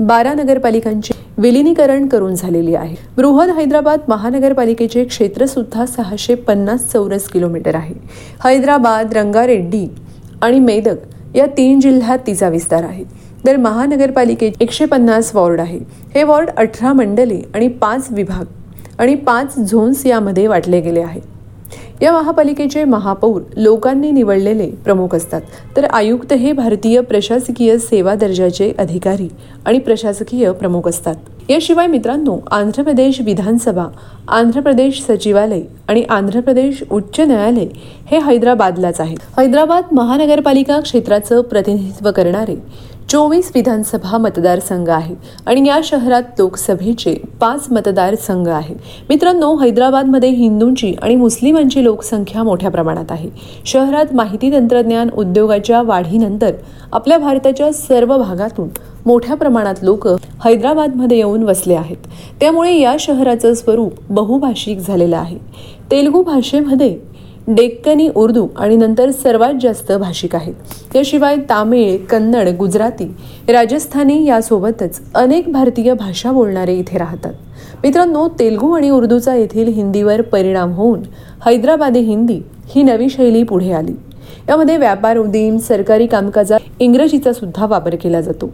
बारा 0.00 0.32
नगरपालिकांचे 0.34 1.14
विलिनीकरण 1.38 2.06
करून 2.06 2.34
झालेली 2.34 2.74
आहे. 2.74 2.94
बृहद 3.16 3.50
हैदराबाद 3.50 4.00
महानगरपालिकेचे 4.08 5.04
क्षेत्र 5.04 5.46
सुद्धा 5.46 5.84
सहाशे 5.86 6.34
पन्नास 6.34 6.90
चौरस 6.92 7.28
किलोमीटर 7.28 7.74
आहे. 7.74 7.94
हैदराबाद 8.44 9.14
रंगारेड्डी 9.14 9.86
आणि 10.42 10.58
मेदक 10.60 11.36
या 11.36 11.46
तीन 11.46 11.80
जिल्ह्यात 11.80 12.18
तिचा 12.26 12.48
विस्तार 12.48 12.84
आहे. 12.84 13.04
तर 13.46 13.56
महानगरपालिकेत 13.56 14.52
एकशे 14.60 14.84
पन्नास 14.84 15.34
वॉर्ड 15.34 15.60
आहे. 15.60 15.78
हे 16.14 16.22
वॉर्ड 16.22 16.50
अठरा 16.56 16.92
मंडले 16.92 17.40
आणि 17.54 17.68
पाच 17.68 18.08
विभाग 18.10 19.00
आणि 19.00 19.14
पाच 19.14 19.58
झोन्स 19.60 20.04
यामध्ये 20.06 20.46
वाटले 20.46 20.80
गेले 20.80 21.02
आहेत 21.02 21.22
या 22.02 22.12
महापालिकेचे 22.12 22.84
महापौर 22.84 23.40
लोकांनी 23.56 24.10
निवडलेले 24.10 24.66
प्रमुख 24.84 25.14
असतात. 25.14 25.40
तर 25.76 25.84
आयुक्त 25.84 26.32
हे 26.32 26.52
भारतीय 26.52 27.00
प्रशासकीय 27.00 27.76
सेवा 27.78 28.14
दर्जाचे 28.14 28.72
अधिकारी 28.78 29.28
आणि 29.66 29.78
प्रशासकीय 29.78 30.50
प्रमुख 30.52 30.88
असतात. 30.88 31.14
याशिवाय 31.48 31.86
मित्रांनो 31.86 32.36
आंध्र 32.50 32.82
प्रदेश 32.82 33.20
विधानसभा 33.20 33.86
आंध्र 34.28 34.60
प्रदेश 34.60 35.02
सचिवालय 35.08 35.60
आणि 35.88 36.02
आंध्र 36.10 36.40
प्रदेश 36.40 36.82
उच्च 36.90 37.20
न्यायालय 37.20 37.66
हे 38.10 38.18
हैदराबादलाच 38.18 39.00
आहे 39.00 39.14
हैदराबाद 39.38 39.92
महानगरपालिका 39.92 40.80
क्षेत्राचं 40.80 41.40
प्रतिनिधित्व 41.40 42.10
करणारे 42.10 42.56
चोवीस 43.14 43.50
विधानसभा 43.54 44.18
मतदारसंघ 44.18 44.88
आहे 44.90 45.14
आणि 45.46 45.68
या 45.68 45.78
शहरात 45.84 46.22
लोकसभेचे 46.38 47.14
पाच 47.40 47.66
मतदारसंघ 47.70 48.48
आहेत. 48.48 48.76
मित्रांनो 49.08 49.54
हैदराबादमध्ये 49.56 50.28
हिंदूंची 50.28 50.92
आणि 51.02 51.16
मुस्लिमांची 51.16 51.84
लोकसंख्या 51.84 52.42
मोठ्या 52.42 52.70
प्रमाणात 52.70 53.12
आहे. 53.12 53.28
शहरात 53.66 54.14
माहिती 54.14 54.52
तंत्रज्ञान 54.52 55.10
उद्योगाच्या 55.10 55.82
वाढीनंतर 55.82 56.50
आपल्या 56.92 57.18
भारताच्या 57.18 57.72
सर्व 57.72 58.16
भागातून 58.18 58.68
मोठ्या 59.06 59.36
प्रमाणात 59.36 59.74
लोक 59.82 60.08
हैदराबादमध्ये 60.44 61.16
येऊन 61.16 61.42
वसले 61.42 61.74
आहेत. 61.74 62.06
त्यामुळे 62.40 62.78
या 62.80 62.96
शहराचं 63.00 63.54
स्वरूप 63.54 63.92
बहुभाषिक 64.10 64.78
झालेलं 64.78 65.16
आहे. 65.16 65.38
तेलुगू 65.90 66.22
भाषेमध्ये 66.22 67.13
डेक्कनी 67.48 68.08
उर्दू 68.14 68.46
आणि 68.56 68.76
नंतर 68.76 69.10
सर्वात 69.10 69.54
जास्त 69.62 69.92
भाषिक 69.92 70.34
आहेत. 70.36 70.54
याशिवाय 70.96 71.36
तामिळ 71.36 71.96
कन्नड 72.10 72.48
गुजराती 72.48 73.04
राजस्थानी 73.48 74.24
यासोबतच 74.24 75.00
अनेक 75.14 75.52
भारतीय 75.52 75.92
भाषा 75.94 76.32
बोलणारे 76.32 76.74
इथे 76.74 76.98
राहतात. 76.98 77.32
मित्रांनो 77.82 78.28
तेलगू 78.28 78.72
आणि 78.72 78.90
उर्दूचा 78.90 79.34
येथील 79.34 79.68
हिंदीवर 79.68 80.22
परिणाम 80.22 80.72
होऊन 80.72 81.00
हैदराबादी 81.46 82.00
हिंदी 82.00 82.40
ही 82.66 82.82
नवी 82.82 83.08
शैली 83.08 83.42
पुढे 83.42 83.72
आली. 83.72 83.92
यामध्ये 84.48 84.76
व्यापार 84.76 85.16
उदीम 85.16 85.56
सरकारी 85.56 86.06
कामकाजात 86.06 86.60
इंग्रजीचा 86.78 87.32
सुद्धा 87.32 87.66
वापर 87.66 87.94
केला 87.94 88.20
जातो. 88.20 88.50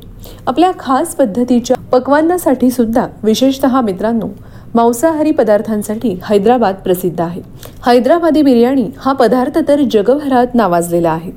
आपल्या 0.46 0.70
खास 0.78 1.14
पद्धतीच्या 1.14 1.76
पक्वांनासाठी 1.92 2.70
सुद्धा 2.70 3.06
विशेषतः 3.22 3.80
मित्रांनो 3.80 4.26
मांसाहारी 4.74 5.30
पदार्थांसाठी 5.30 6.08
हैदराबाद 6.24 6.74
प्रसिद्ध 6.74 7.20
आहे. 7.20 7.40
हैदराबादी 7.86 8.42
बिर्याणी 8.42 8.86
हा 8.98 9.12
पदार्थ 9.12 9.58
तर 9.68 9.80
जगभरात 9.90 10.54
नावाजलेला 10.54 11.10
आहे. 11.10 11.30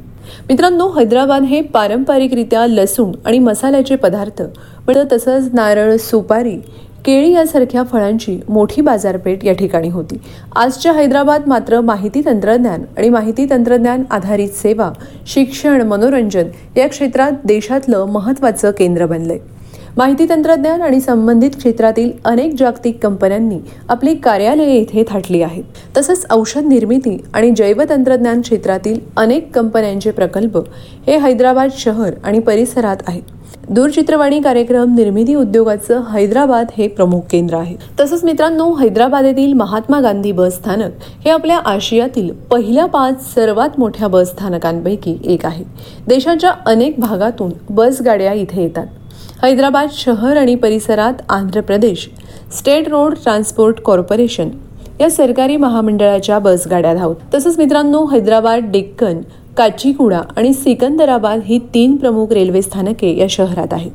मित्रांनो 0.50 0.88
हैदराबाद 0.90 1.44
हे 1.44 1.62
पारंपरिकरित्या 1.74 2.66
लसूण 2.68 3.12
आणि 3.25 3.40
मसाल्याचे 3.40 3.96
पदार्थ 3.96 4.42
तसंच 5.12 5.50
नारळ 5.54 5.96
सुपारी 6.00 6.58
केळी 7.06 7.32
यासारख्या 7.32 7.84
फळांची 7.84 8.40
मोठी 8.50 8.82
बाजारपेठ 8.82 9.44
या 9.46 9.54
ठिकाणी 9.54 9.90
होती. 9.90 10.18
आजच्या 10.56 10.92
हैदराबाद 10.92 11.48
मात्र 11.48 11.80
माहिती 11.82 12.22
तंत्रज्ञान 12.25 12.84
आणि 12.98 13.10
माहिती 13.10 13.46
तंत्रज्ञान 13.50 14.04
आधारित 14.12 14.50
सेवा 14.50 14.92
शिक्षण 15.28 15.82
मनोरंजन 15.88 16.48
या 16.78 16.88
क्षेत्रात 16.90 17.32
देशातलं 17.46 18.06
महत्त्वाचं 18.06 18.72
केंद्र 18.72 19.06
बनलंय. 19.06 19.40
माहिती 19.98 20.26
तंत्रज्ञान 20.30 20.82
आणि 20.82 21.00
संबंधित 21.00 21.56
क्षेत्रातील 21.58 22.12
अनेक 22.26 22.54
जागतिक 22.60 22.98
कंपन्यांनी 23.04 23.58
आपली 23.90 24.14
कार्यालये 24.16 24.78
इथे 24.78 25.04
थाटली 25.08 25.42
आहेत. 25.42 25.64
तसंच 25.98 26.26
औषध 26.32 26.66
निर्मिती 26.68 27.18
आणि 27.34 27.52
जैवतंत्रज्ञान 27.58 28.42
क्षेत्रातील 28.42 29.00
अनेक 29.18 29.54
कंपन्यांचे 29.56 30.12
प्रकल्प 30.12 30.58
हे 31.08 31.18
हैदराबाद 31.18 31.72
शहर 31.78 32.14
आणि 32.24 32.40
परिसरात 32.40 33.04
आहेत. 33.08 33.22
दूरचित्रवाणी 33.70 34.40
कार्यक्रम 34.42 34.96
निर्मिती 34.96 35.36
उद्योगाचं 35.36 36.02
हैदराबाद 36.12 36.72
हे 36.78 36.88
प्रमुख 36.88 37.22
केंद्र 37.32 37.58
आहे. 37.58 37.76
तसंच 38.00 38.24
मित्रांनो 38.24 38.72
हैदराबाद 38.74 39.26
येथील 39.26 39.54
महात्मा 39.54 40.02
गांधी 40.02 40.32
बस 40.32 40.56
स्थानक 40.56 41.04
हे 41.26 41.30
आपल्या 41.30 41.58
आशियातील 41.66 42.32
पहिल्या 42.52 42.86
पाच 42.86 43.34
सर्वात 43.34 43.80
मोठ्या 43.80 44.08
बस 44.08 44.32
स्थानकांपैकी 44.32 45.18
एक 45.26 45.46
आहे. 45.46 45.64
देशाच्या 46.08 46.52
अनेक 46.66 47.00
भागातून 47.00 47.52
बस 47.70 48.02
गाड्या 48.02 48.34
इथे 48.34 48.62
येतात. 48.62 48.86
हैदराबाद 49.44 49.90
शहर 49.92 50.38
आणि 50.38 50.56
परिसरात 50.56 51.14
Andhra 51.30 51.62
Pradesh 51.62 52.08
state 52.58 52.88
road 52.90 53.16
transport 53.24 53.80
corporation 53.82 54.50
या 55.00 55.10
सरकारी 55.10 55.58
महामंडळाच्या 55.58 56.38
बसगाड्या 56.40 56.94
धावत 56.94 57.16
तसंच 57.34 57.58
मित्रांनो 57.58 58.06
हैदराबाद 58.06 58.70
डेक्कन 58.72 59.20
काचीकुडा 59.58 60.22
आणि 60.38 60.54
सिकंदराबाद 60.54 61.42
ही 61.46 61.60
तीन 61.74 61.96
प्रमुख 61.96 62.32
रेल्वे 62.32 62.62
स्थानके 62.62 63.16
या 63.18 63.28
शहरात 63.30 63.74
आहेत. 63.74 63.92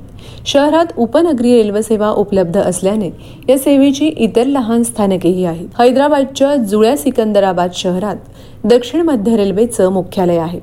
शहरात 0.46 0.92
उपनगरी 0.96 1.56
रेल्वे 1.56 1.82
सेवा 1.82 2.10
उपलब्ध 2.10 2.58
असल्याने 2.58 3.10
या 3.48 3.58
सेवेची 3.58 4.06
इतर 4.06 4.46
लहान 4.46 4.82
स्थानकेही 4.82 5.44
आहेत. 5.44 5.68
हैदराबादच्या 5.78 6.56
जुळ्या 6.56 6.96
सिकंदराबाद 6.96 7.70
शहरात 7.74 8.16
दक्षिण 8.64 9.02
मध्य 9.02 9.36
रेल्वेचं 9.36 9.92
मुख्यालय 9.92 10.38
आहे. 10.38 10.60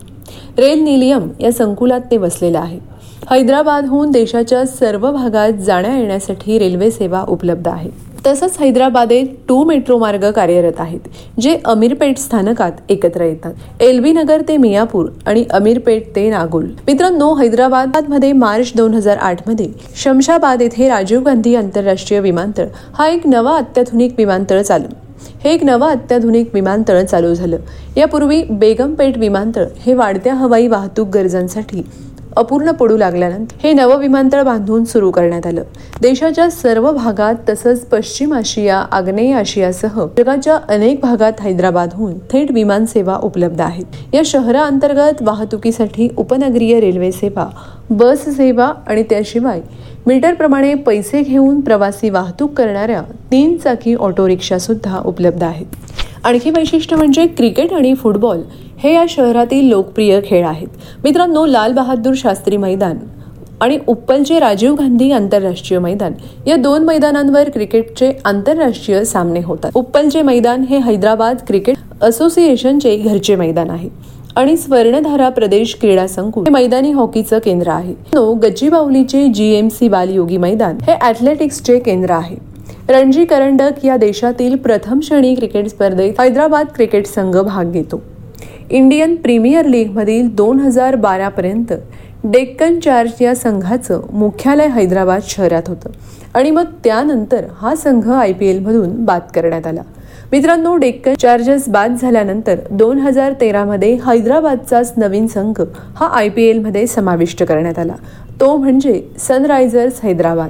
रेल 0.58 0.84
निलियम 0.84 1.30
या 1.39 1.51
संकुलात 1.51 2.01
ते 2.12 2.18
वसलेलं 2.18 2.60
आहे. 2.60 2.80
हैदराबादहून 3.29 4.12
देशाच्या 4.12 4.65
सर्व 4.65 5.10
भागात 5.12 5.51
जाण्या 5.65 5.96
येण्यासाठी 5.98 6.58
रेल्वे 6.60 6.89
सेवा 6.91 7.24
उपलब्ध 7.27 7.67
आहे. 7.67 7.89
तसंच 8.25 8.58
हैदराबादेत 8.60 9.27
टू 9.48 9.63
मेट्रो 9.63 9.98
मार्ग 10.00 10.29
कार्यरत 10.32 10.79
आहेत 10.79 11.08
जे 11.41 11.58
अमीरपेठ 11.65 12.17
स्थानकात 12.20 12.72
एकत्र 12.89 13.24
येतात. 13.24 13.53
एलबी 13.79 14.12
नगर 14.12 14.41
ते 14.48 14.58
मियापूर 14.58 15.10
आणि 15.27 15.44
अमीरपेठ 15.50 16.15
ते 16.15 16.29
नागोल. 16.29 16.65
मित्रांनो 16.88 17.34
हैदराबादमध्ये 17.36 18.32
मार्च 18.34 18.72
दोन 18.75 18.94
हजार 18.94 19.17
आठमध्ये 19.17 19.67
शमशाबाद 20.03 20.62
येथे 20.62 20.88
राजीव 20.89 21.24
गांधी 21.25 21.55
आंतरराष्ट्रीय 21.55 22.20
विमानतळ 22.20 22.67
हा 22.94 23.08
एक 23.08 23.27
नवा 23.27 23.58
अत्याधुनिक 23.58 24.13
विमानतळ 24.17 24.62
चालू 24.62 24.94
हे 25.44 25.53
एक 25.53 25.63
नवं 25.63 25.88
अत्याधुनिक 25.88 26.53
विमानतळ 26.53 27.03
चालू 27.03 27.34
झालं. 27.34 27.58
यापूर्वी 27.98 28.44
बेगमपेठ 28.50 29.17
विमानतळ 29.17 29.65
हे 29.79 29.94
वाढत्या 29.94 30.34
हवाई 30.34 30.67
वाहतूक 30.67 31.08
गरजांसाठी 31.08 31.82
अपूर्ण 32.38 32.72
पडू 32.72 32.98
लागल्यानंतर 32.98 33.56
हे 33.63 33.74
नवं 33.74 33.98
विमानतळ 33.98 34.42
बांधून 34.44 34.86
सुरू 34.86 35.12
करण्यात 35.12 35.46
आलं. 35.48 35.63
देशाच्या 36.01 36.50
सर्व 36.50 36.92
भागात 36.92 37.36
तसंच 37.50 37.86
पश्चिम 37.86 38.34
आशिया 38.34 38.77
आग्नेय 38.92 39.34
आशियासह 39.34 40.06
जगाच्या 40.18 40.58
अनेक 40.70 41.00
भागात 41.01 41.42
हैदराबादहून 41.42 42.13
थेट 42.32 42.51
विमान 42.51 42.86
सेवा 42.86 43.18
उपलब्ध 43.24 43.62
आहेत. 43.62 43.86
या 44.13 44.22
शहराअंतर्गत 44.25 45.22
वाहतुकीसाठी 45.22 46.10
उपनगरीय 46.18 46.80
रेल्वे 46.80 47.12
सेवा 47.12 47.48
बस 47.89 48.25
सेवा 48.38 48.72
आणि 48.88 49.04
त्याशिवाय 49.04 49.62
मीटरप्रमाणे 50.08 50.74
पैसे 50.75 51.22
घेऊन 51.22 51.62
प्रवासी 51.62 52.10
वाहतूक 52.10 52.54
करणाऱ्या 52.54 53.01
तीन 53.32 53.58
चाकी 53.58 53.96
ऑटो 53.96 54.27
रिक्षा 54.27 54.58
सुद्धा 54.60 55.01
उपलब्ध 55.06 55.44
आहेत. 55.44 55.65
आणखी 56.24 56.50
वैशिष्ट्य 56.50 56.96
म्हणजे 56.96 57.25
क्रिकेट 57.27 57.74
आणि 57.74 57.94
फुटबॉल 57.94 58.42
हे 58.77 58.94
या 58.94 59.03
शहरातील 59.10 59.67
लोकप्रिय 59.70 60.20
खेळ 60.25 60.46
आहेत. 60.46 60.67
मित्रांनो 61.03 61.46
लाल 61.46 61.74
बहादूर 61.74 62.13
शास्त्री 62.17 62.58
मैदान 62.58 62.98
आणि 63.62 63.77
उप्पलचे 63.88 64.39
राजीव 64.39 64.74
गांधी 64.75 65.12
आंतरराष्ट्रीय 65.12 65.79
मैदान 65.79 66.13
या 66.48 66.55
दोन 66.55 66.84
मैदानांवर 66.84 67.50
क्रिकेटचे 67.50 68.12
आंतरराष्ट्रीय 68.25 69.03
सामने 69.05 69.41
होतात. 69.44 69.72
उप्पलचे 69.75 70.22
मैदान 70.22 70.63
हे 70.70 70.77
हैदराबाद 70.77 71.38
क्रिकेट 71.48 72.03
असोसिएशनचे 72.03 72.96
घरचे 72.98 73.36
मैदान 73.36 73.70
आहे 73.70 73.89
आणि 74.36 74.55
स्वर्णधारा 74.58 75.29
प्रदेश 75.29 75.75
क्रीडा 75.82 76.05
संकुल 76.08 76.44
हे 76.44 76.51
मैदानी 76.53 76.91
हॉकीचं 76.91 77.39
केंद्र 77.46 77.70
आहे. 77.70 77.94
गच्चीबावलीचे 78.44 79.27
जीएमसी 79.27 79.88
बालयोगी 79.89 80.38
मैदान 80.38 80.77
हे 80.84 80.96
ॲथलेटिक्सचे 81.01 81.77
केंद्र 81.79 82.12
आहे. 82.12 82.36
रणजी 82.89 83.24
करंडक 83.25 83.86
या 83.86 83.96
देशातील 83.98 84.55
प्रथम 84.58 85.00
श्रेणी 85.03 85.34
क्रिकेट 85.36 85.67
स्पर्धेत 85.67 86.20
हैदराबाद 86.20 86.67
क्रिकेट 86.75 87.08
संघ 87.08 87.36
भाग 87.38 87.72
घेतो. 87.72 88.01
इंडियन 88.69 89.15
प्रीमियर 89.15 89.65
लीगमधील 89.65 90.27
दोन 90.36 90.60
हजार 90.60 90.95
बारापर्यंत 90.95 91.74
डेक्कन 92.24 92.79
चार्ज 92.79 93.22
या 93.22 93.34
संघाचं 93.36 94.01
मुख्यालय 94.12 94.67
हैदराबाद 94.67 95.22
शहरात 95.29 95.67
होतं. 95.69 95.89
आणि 96.34 96.51
मग 96.51 96.72
त्यानंतर 96.84 97.45
हा 97.57 97.74
संघ 97.75 98.07
आय 98.12 98.31
पी 98.34 98.48
एलमधून 98.50 99.03
बाद 99.05 99.22
करण्यात 99.36 99.67
आला. 99.67 99.81
मित्रांनो 100.31 100.75
डेक्कन 100.75 101.13
चार्जर्स 101.22 101.67
बाद 101.69 101.98
झाल्यानंतर 102.01 102.60
दोन 102.72 103.00
हजार 103.00 103.34
तेरामध्ये 103.41 103.93
हैदराबादचाच 104.05 104.93
नवीन 104.98 105.27
संघ 105.27 105.62
हा 105.95 106.07
आय 106.07 106.29
पी 106.29 106.43
एलमध्ये 106.43 106.86
समाविष्ट 106.88 107.43
करण्यात 107.43 107.79
आला. 107.79 107.95
तो 108.39 108.55
म्हणजे 108.57 109.01
सनरायझर्स 109.27 110.00
हैदराबाद. 110.03 110.50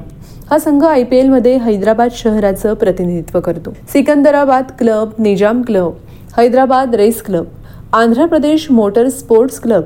हा 0.50 0.60
संघ 0.60 0.84
आय 0.84 1.04
पी 1.04 1.18
एलमध्ये 1.18 1.58
हैदराबाद 1.58 2.12
शहराचं 2.16 2.74
प्रतिनिधित्व 2.74 3.40
करतो. 3.40 3.74
Secunderabad 3.94 4.72
club 4.80 5.12
Nizam 5.20 5.62
club 5.62 5.94
Hyderabad 6.38 6.96
race 6.96 7.22
club 7.24 7.46
Andhra 7.96 8.26
Pradesh 8.28 8.66
motor 8.72 9.08
sports 9.10 9.60
club 9.60 9.84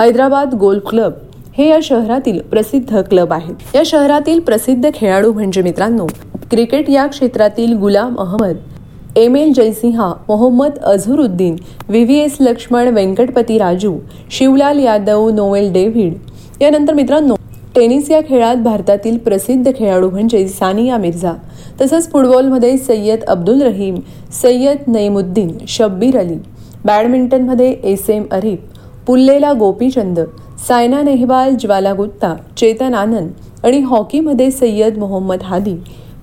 Hyderabad 0.00 0.54
golf 0.58 0.88
club 0.88 1.18
हे 1.56 1.68
या 1.68 1.78
शहरातील 1.82 2.40
प्रसिद्ध 2.50 3.00
क्लब 3.00 3.32
आहेत. 3.32 3.54
या 3.74 3.82
शहरातील 3.86 4.40
प्रसिद्ध 4.40 4.90
खेळाडू 4.94 5.32
म्हणजे 5.32 5.62
मित्रांनो 5.62 6.06
क्रिकेट 6.50 6.90
या 6.90 7.06
क्षेत्रातील 7.06 7.76
Ghulam 7.78 8.16
Ahmed 8.20 9.18
M 9.18 9.36
L 9.36 9.52
Jaisimha 9.52 10.12
Mohammad 10.28 10.78
Azharuddin 10.82 11.56
V 11.88 12.04
V 12.04 12.18
S 12.20 12.36
Laxman 12.40 12.88
Venkatapathy 12.88 13.58
Raju 13.58 13.96
Shivlal 14.30 14.78
Yadav 14.78 15.28
Noel 15.34 15.72
David. 15.72 16.14
यानंतर 16.62 16.94
मित्रांनो 16.94 17.34
टेनिस 17.76 18.10
या 18.10 18.20
खेळात 18.28 18.56
भारतातील 18.62 19.18
प्रसिद्ध 19.18 19.70
खेळाडू 19.76 20.10
म्हणजे 20.10 20.46
सानिया 20.48 20.96
मिर्झा 20.98 21.32
तसंच 21.80 22.10
फुटबॉलमध्ये 22.12 22.76
सय्यद 22.78 23.22
अब्दुल 23.28 23.62
रहीम 23.62 23.94
सय्यद 24.42 24.90
नईमुद्दीन 24.90 25.56
शब्बीर 25.68 26.18
अली. 26.18 26.36
बॅडमिंटनमध्ये 26.84 27.70
एस 27.84 28.08
एम 28.10 28.22
अरिफ 28.32 28.58
पुल्लेला 29.06 29.52
गोपीचंद 29.52 30.18
सायना 30.68 31.02
नेहवाल 31.02 31.54
ज्वाला 31.60 31.92
गुत्ता 31.94 32.34
चेतन 32.56 32.94
आनंद 32.94 33.64
आणि 33.66 33.80
हॉकीमध्ये 33.80 34.50
सय्यद 34.50 34.96
मोहम्मद 34.98 35.42
हादी 35.42 35.74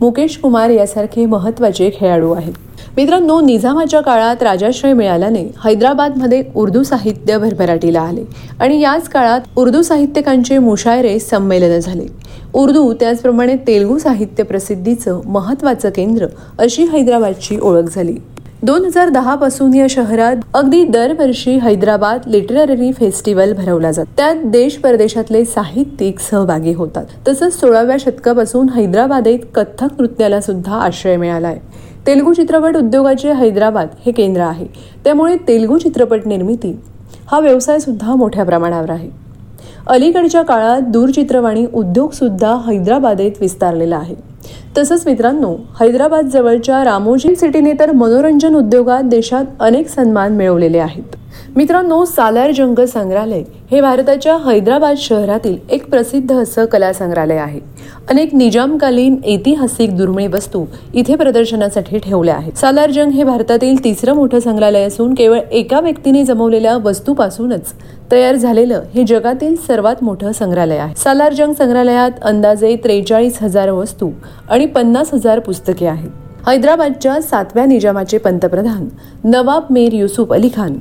मुकेश 0.02 0.38
कुमार 0.38 0.70
यासारखे 0.70 1.26
महत्त्वाचे 1.26 1.90
खेळाडू 1.94 2.32
आहेत. 2.34 2.54
मित्रांनो 2.98 3.40
निझामाच्या 3.42 4.02
काळात 4.02 4.44
राजाश्रय 4.44 4.94
मिळाल्याने 4.94 5.42
हैदराबादमध्ये 5.64 6.44
उर्दू 6.56 6.84
साहित्य 6.84 7.38
भरभराटीला 7.38 8.02
आले 8.02 8.24
आणि 8.60 8.80
याच 8.82 9.10
काळात 9.10 9.58
उर्दू 9.58 9.82
साहित्यकांचे 9.82 10.58
मुशायरे 10.58 11.18
संमेलन 11.20 11.80
झाले. 11.80 12.06
उर्दू 12.54 12.92
त्याचप्रमाणे 13.00 13.56
तेलगू 13.68 13.98
साहित्य 13.98 14.44
प्रसिद्धीचं 14.44 15.22
महत्वाचं 15.26 15.90
केंद्र 15.90 16.28
अशी 16.60 16.86
हैदराबादची 16.92 17.58
ओळख 17.62 17.96
झाली. 17.96 18.16
दोन 18.64 18.86
हजार 18.86 19.10
दहा 19.10 19.34
पासून 19.36 19.74
या 19.74 19.86
शहरात 19.90 20.36
अगदी 20.54 20.84
दरवर्षी 20.84 21.52
हैदराबाद 21.58 22.22
लिटररी 22.28 22.92
फेस्टिवल 22.92 23.54
भरवला 23.54 23.92
जातो. 23.92 24.10
त्यात 24.18 24.36
देश 24.46 24.76
परदेशातले 24.78 25.44
साहित्यिक 25.46 26.20
सहभागी 26.20 26.74
होतात. 26.74 27.06
तसंच 27.28 27.60
सोळाव्या 27.60 27.98
शतकापासून 28.00 28.70
हैदराबादेत 28.70 29.40
कथ्थक 29.56 30.02
नृत्याला 30.02 30.42
सुद्धा 30.42 30.76
आश्रय 30.76 31.30
आहे 31.30 31.60
तेलुगू 32.08 32.34
चित्रपट 32.34 32.78
उद्योगाचे 32.78 33.34
हैदराबाद 33.34 33.88
हे 34.06 34.12
केंद्र 34.12 34.42
आहे. 34.42 34.66
त्यामुळे 35.04 35.36
तेलुगू 35.48 35.78
चित्रपट 35.78 36.28
निर्मिती 36.28 36.80
हा 37.32 37.40
व्यवसाय 37.40 37.80
सुद्धा 37.80 38.16
मोठ्या 38.16 38.44
प्रमाणावर 38.44 38.92
आहे. 38.92 39.10
अलीकडच्या 39.88 40.42
काळात 40.42 40.82
दूरचित्रवाणी 40.82 41.66
उद्योगसुद्धा 41.74 42.56
हैदराबादेत 42.68 43.32
विस्तारलेला 43.42 43.98
आहे. 43.98 44.29
तसंच 44.78 45.04
मित्रांनो 45.06 45.56
हैदराबाद 45.80 46.26
जवळच्या 46.26 46.84
रामोजी 46.84 47.36
सिटीने 47.36 47.74
तर 47.80 47.92
मनोरंजन 47.92 48.56
उद्योगात 48.56 49.04
देशात 49.04 49.46
अनेक 49.60 49.90
सन्मान 49.90 50.36
मिळवलेले 50.36 50.80
आहेत. 50.80 51.19
मित्रांनो 51.56 52.04
सालार 52.06 52.52
जंग 52.52 52.80
संग्रहालय 52.86 53.44
हे 53.72 53.82
भारताच्या 53.82 54.36
हैदराबाद 54.46 54.98
शहरातील 54.98 55.58
एक 55.70 55.90
प्रसिद्ध 55.90 56.32
असं 56.32 56.66
कला 56.66 56.94
संग्रहालय 56.94 57.38
आहे. 57.38 57.60
अनेक 58.10 58.36
निजामकालीन 58.36 59.18
ऐतिहासिक 59.28 59.98
दुर्मिळ 59.98 60.28
वस्तू 60.34 60.66
इथे 60.94 61.16
प्रदर्शनासाठी 61.16 61.98
ठेवल्या 61.98 62.36
आहेत. 62.36 62.54
सालार 62.54 62.92
जंग 62.92 63.12
हे 63.12 63.24
भारतातील 63.24 63.84
तिसरं 63.84 64.14
मोठं 64.14 64.40
संग्रहालय 64.40 64.84
असून 64.84 65.14
केवळ 65.14 65.40
एका 65.52 65.80
व्यक्तीने 65.80 66.24
जमवलेल्या 66.26 66.78
वस्तूपासूनच 66.78 67.74
तयार 68.12 68.36
झालेलं 68.36 68.84
हे 68.94 69.04
जगातील 69.04 69.56
सर्वात 69.68 70.04
मोठं 70.04 70.32
संग्रहालय 70.32 70.78
आहे. 70.78 70.96
सालार 70.96 71.34
जंग 71.34 71.54
संग्रहालयात 71.54 72.12
अंदाजे 72.22 72.76
त्रेचाळीस 72.76 73.42
हजार 73.42 73.70
वस्तू 73.70 74.10
आणि 74.50 74.66
पन्नास 74.66 75.14
हजार 75.14 75.40
पुस्तके 75.40 75.88
आहेत. 75.88 76.10
हैदराबादच्या 76.48 77.22
सातव्या 77.22 77.66
निजामाचे 77.66 78.18
पंतप्रधान 78.18 78.88
नवाब 79.24 79.64
मेर 79.70 79.94
युसुफ 79.94 80.32
अली 80.34 80.50
खान 80.56 80.78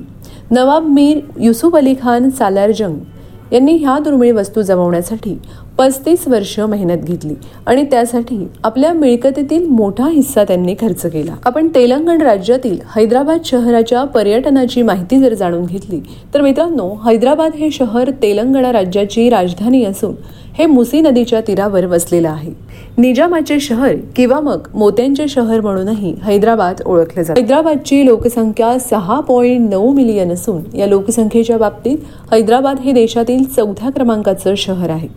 नवाब 0.51 0.87
मीर 0.89 1.19
युसुफ 1.41 1.75
अली 1.77 1.95
खान 2.03 2.29
सालार 2.31 2.71
जंग 2.71 3.53
यांनी 3.53 3.73
ह्या 3.77 3.99
दुर्मिळ 3.99 4.33
वस्तू 4.33 4.63
जमवण्यासाठी 4.63 5.39
पस्तीस 5.79 6.27
वर्ष 6.29 6.61
मेहनत 6.61 7.05
घेतली 7.05 7.35
आणि 7.67 7.85
त्यासाठी 7.85 8.49
आपल्या 8.65 8.93
मिळकतीतील 8.93 9.67
मोठा 9.67 10.09
हिस्सा 10.09 10.45
त्यांनी 10.45 10.75
खर्च 10.81 11.07
केला. 11.07 11.35
आपण 11.45 11.69
तेलंगण 11.75 12.23
राज्यातील 12.23 12.79
हैदराबाद 12.97 13.39
शहराच्या 13.45 14.05
पर्यटनाची 14.05 14.83
माहिती 14.83 15.19
जर 15.19 15.35
जाणून 15.35 15.65
घेतली 15.65 16.01
तर 16.35 16.41
मित्रांनो 16.41 16.89
हैदराबाद 17.07 17.55
हे 17.55 17.71
शहर 17.71 18.11
तेलंगणा 18.23 18.73
राज्याची 18.73 19.29
राजधानी 19.31 19.85
असून 19.85 20.15
हे 20.59 20.67
मुसी 20.67 21.01
नदीच्या 21.01 21.41
तीरावर 21.41 21.85
वसलेलं 21.87 22.29
आहे. 22.29 22.53
निजामाचे 22.99 23.59
शहर 23.61 23.95
किंवा 24.17 24.39
मग 24.41 24.67
मोत्यांचे 24.75 25.27
शहर 25.29 25.61
म्हणूनही 25.61 26.15
हैदराबाद 26.23 26.81
ओळखले 26.87 27.25
जाते. 27.25 27.41
हैदराबादची 27.41 28.07
लोकसंख्या 28.07 28.79
सहा 28.79 29.21
पॉईंट 29.21 29.71
नऊ 29.71 29.93
मिलियन 29.93 30.33
असून 30.33 30.77
या 30.77 30.87
लोकसंख्येच्या 30.87 31.59
बाबतीत 31.59 31.99
हैदराबाद 32.33 32.81
हे 32.81 32.93
देशातील 32.93 33.45
चौथ्या 33.45 33.91
क्रमांकाचं 33.91 34.55
शहर 34.55 34.91
आहे. 34.91 35.09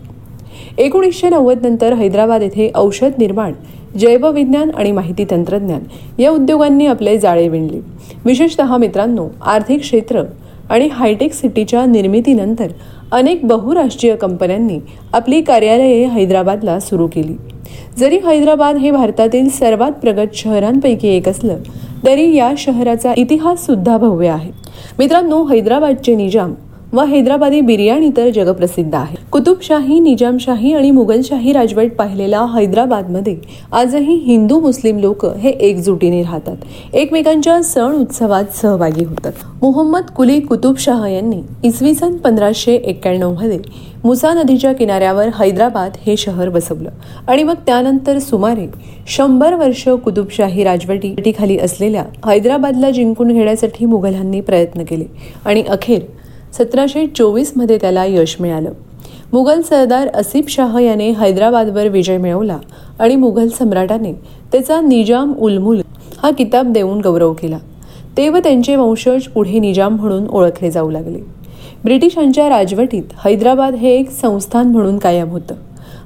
एकोणीसशे 0.78 1.28
नव्वद 1.28 1.66
नंतर 1.66 1.92
हैदराबाद 1.92 2.42
येथे 2.42 2.70
औषध 2.74 3.18
निर्माण 3.18 3.52
जैवविज्ञान 3.98 4.70
आणि 4.70 4.92
माहिती 4.92 5.24
तंत्रज्ञान 5.30 5.80
या 6.18 6.30
उद्योगांनी 6.30 6.86
आपले 6.86 7.18
जाळे 7.18 7.48
विणले. 7.48 7.80
विशेषतः 8.24 8.76
मित्रांनो 8.76 9.28
आर्थिक 9.42 9.80
क्षेत्र 9.80 10.22
आणि 10.70 10.88
हायटेक 10.92 11.32
सिटीच्या 11.32 11.84
निर्मितीनंतर 11.86 12.66
अनेक 13.12 13.44
बहुराष्ट्रीय 13.44 14.14
कंपन्यांनी 14.16 14.78
आपली 15.12 15.40
कार्यालये 15.40 16.04
हैदराबादला 16.06 16.78
सुरू 16.80 17.06
केली. 17.06 17.34
जरी 17.98 18.18
हैदराबाद 18.18 18.76
हे 18.76 18.90
भारतातील 18.90 19.48
सर्वात 19.48 19.92
प्रगत 19.92 20.34
शहरांपैकी 20.34 21.08
एक 21.08 21.28
असलं 21.28 21.58
तरी 22.06 22.34
या 22.36 22.52
शहराचा 22.58 23.12
इतिहास 23.16 23.66
सुद्धा 23.66 23.98
भव्य 23.98 24.28
आहे. 24.28 24.50
मित्रांनो 24.98 25.44
हैदराबादचे 25.44 26.14
निजाम 26.14 26.54
व 26.94 27.02
हैदराबादी 27.08 27.60
बिर्याणी 27.60 28.08
तर 28.16 28.28
जगप्रसिद्ध 28.30 28.94
आहे. 28.94 29.16
कुतुबशाही 29.32 29.98
निजामशाही 30.00 30.72
आणि 30.72 30.90
मुघलशाही 30.90 31.52
राजवट 31.52 31.92
पाहिलेला 31.98 32.44
हैदराबादमध्ये 32.54 33.36
आजही 33.72 34.14
हिंदू 34.24 34.58
मुस्लिम 34.60 34.98
लोक 35.00 35.24
हे 35.38 35.50
एकजुटीने 35.50 36.22
राहतात. 36.22 36.56
एकमेकांच्या 36.92 37.60
सण 37.62 37.94
उत्सवात 38.00 38.52
सहभागी 38.56 39.04
होतात. 39.04 39.32
मोहम्मद 39.62 40.10
कुली 40.16 40.38
कुतुबशाह 40.40 41.06
यांनी 41.06 41.40
इसवी 41.64 41.94
सन 41.94 42.16
पंधराशे 42.16 42.74
एक्क्याण्णवमध्ये 42.74 43.58
मुसा 44.04 44.32
नदीच्या 44.34 44.72
किनाऱ्यावर 44.72 45.28
हैदराबाद 45.38 45.96
हे 46.06 46.16
शहर 46.16 46.48
बसवलं 46.48 46.90
आणि 47.28 47.42
मग 47.42 47.54
त्यानंतर 47.66 48.18
सुमारे 48.18 48.66
शंभर 49.16 49.54
वर्ष 49.54 49.88
कुतुबशाही 50.04 50.64
राजवटीखाली 50.64 51.58
असलेल्या 51.58 52.04
हैदराबादला 52.26 52.90
जिंकून 52.90 53.32
घेण्यासाठी 53.32 53.86
मुघलांनी 53.86 54.40
प्रयत्न 54.40 54.84
केले 54.84 55.04
आणि 55.44 55.62
अखेर 55.62 56.00
सतराशे 56.58 57.06
चोवीसमध्ये 57.06 57.78
त्याला 57.80 58.04
यश 58.04 58.36
मिळालं. 58.40 58.70
मुघल 59.32 59.60
सरदार 59.60 60.08
असिफ 60.14 60.48
शाह 60.48 60.78
याने 60.78 61.10
हैदराबादवर 61.10 61.88
विजय 61.88 62.16
मिळवला 62.18 62.58
आणि 62.98 63.16
मुघल 63.16 63.48
सम्राटाने 63.48 64.12
त्याचा 64.52 64.80
निजाम 64.80 65.32
उलमुल 65.34 65.80
हा 66.22 66.30
किताब 66.30 66.72
देऊन 66.72 67.00
गौरव 67.00 67.32
केला. 67.32 67.58
ते 68.16 68.28
व 68.28 68.38
त्यांचे 68.38 68.76
वंशज 68.76 69.22
पुढे 69.22 69.58
निजाम 69.58 69.96
म्हणून 69.96 70.26
ओळखले 70.28 70.70
जाऊ 70.70 70.90
लागले. 70.90 71.18
ब्रिटिशांच्या 71.84 72.48
राजवटीत 72.48 73.02
हैदराबाद 73.24 73.74
हे 73.74 73.94
एक 73.98 74.10
संस्थान 74.10 74.66
म्हणून 74.66 74.98
कायम 74.98 75.28
होतं. 75.28 75.54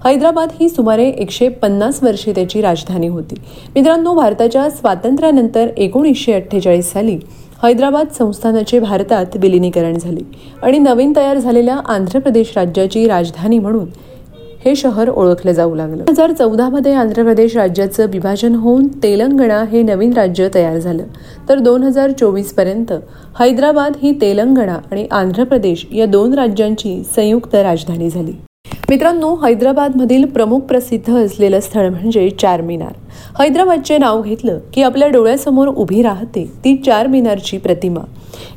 हैदराबाद 0.05 0.49
ही 0.61 0.69
सुमारे 0.69 1.09
एकशे 1.09 1.49
पन्नास 1.49 2.03
वर्षे 2.03 2.33
त्याची 2.33 2.61
राजधानी 2.61 3.09
होती. 3.09 3.35
मित्रांनो 3.75 4.15
भारताच्या 4.15 4.71
स्वातंत्र्यानंतर 4.71 5.67
एकोणीसशे 5.77 6.33
अठ्ठेचाळीस 6.33 6.93
साली 6.93 7.19
हैदराबाद 7.63 8.09
संस्थानाचे 8.19 8.79
भारतात 8.79 9.37
विलिनीकरण 9.37 9.97
झाले 9.99 10.21
आणि 10.63 10.79
नवीन 10.79 11.13
तयार 11.17 11.39
झालेल्या 11.39 11.77
आंध्र 11.89 12.19
प्रदेश 12.19 12.53
राज्याची 12.57 13.07
राजधानी 13.09 13.59
म्हणून 13.59 13.87
हे 14.65 14.75
शहर 14.77 15.09
ओळखलं 15.09 15.53
जाऊ 15.53 15.75
लागलं. 15.75 15.97
दोन 15.97 16.09
हजार 16.09 16.33
चौदामध्ये 16.33 16.93
आंध्र 16.95 17.23
प्रदेश 17.23 17.57
राज्याचं 17.57 18.07
विभाजन 18.11 18.55
होऊन 18.55 18.87
तेलंगणा 19.03 19.63
हे 19.63 19.83
नवीन 19.83 20.13
राज्य 20.13 20.49
तयार 20.55 20.79
झालं. 20.79 21.03
तर 21.49 21.59
दोन 21.59 21.83
हजार 21.83 22.11
चोवीसपर्यंत 22.11 22.93
हैदराबाद 23.41 23.97
ही 24.03 24.13
तेलंगणा 24.21 24.79
आणि 24.93 25.07
आंध्र 25.11 25.45
प्रदेश 25.45 25.87
या 25.93 26.07
दोन 26.07 26.35
राज्यांची 26.35 27.03
संयुक्त 27.17 27.55
राजधानी 27.55 28.11
झाली. 28.11 28.33
मित्रांनो 28.91 29.35
हैदराबादमधील 29.37 30.25
प्रमुख 30.25 30.61
प्रसिद्ध 30.61 31.17
असलेलं 31.17 31.61
स्थळ 31.61 31.89
म्हणजे 31.89 32.29
चारमिनार. 32.31 32.93
हैदराबादचे 33.39 33.97
नाव 33.99 34.23
घेतलं 34.23 34.59
की 34.73 34.83
आपल्या 34.83 35.09
डोळ्यासमोर 35.09 35.69
उभी 35.69 36.03
राहते 36.03 36.45
ती 36.65 36.75
चार 36.77 37.07
मिनारची 37.07 37.59
प्रतिमा. 37.59 38.01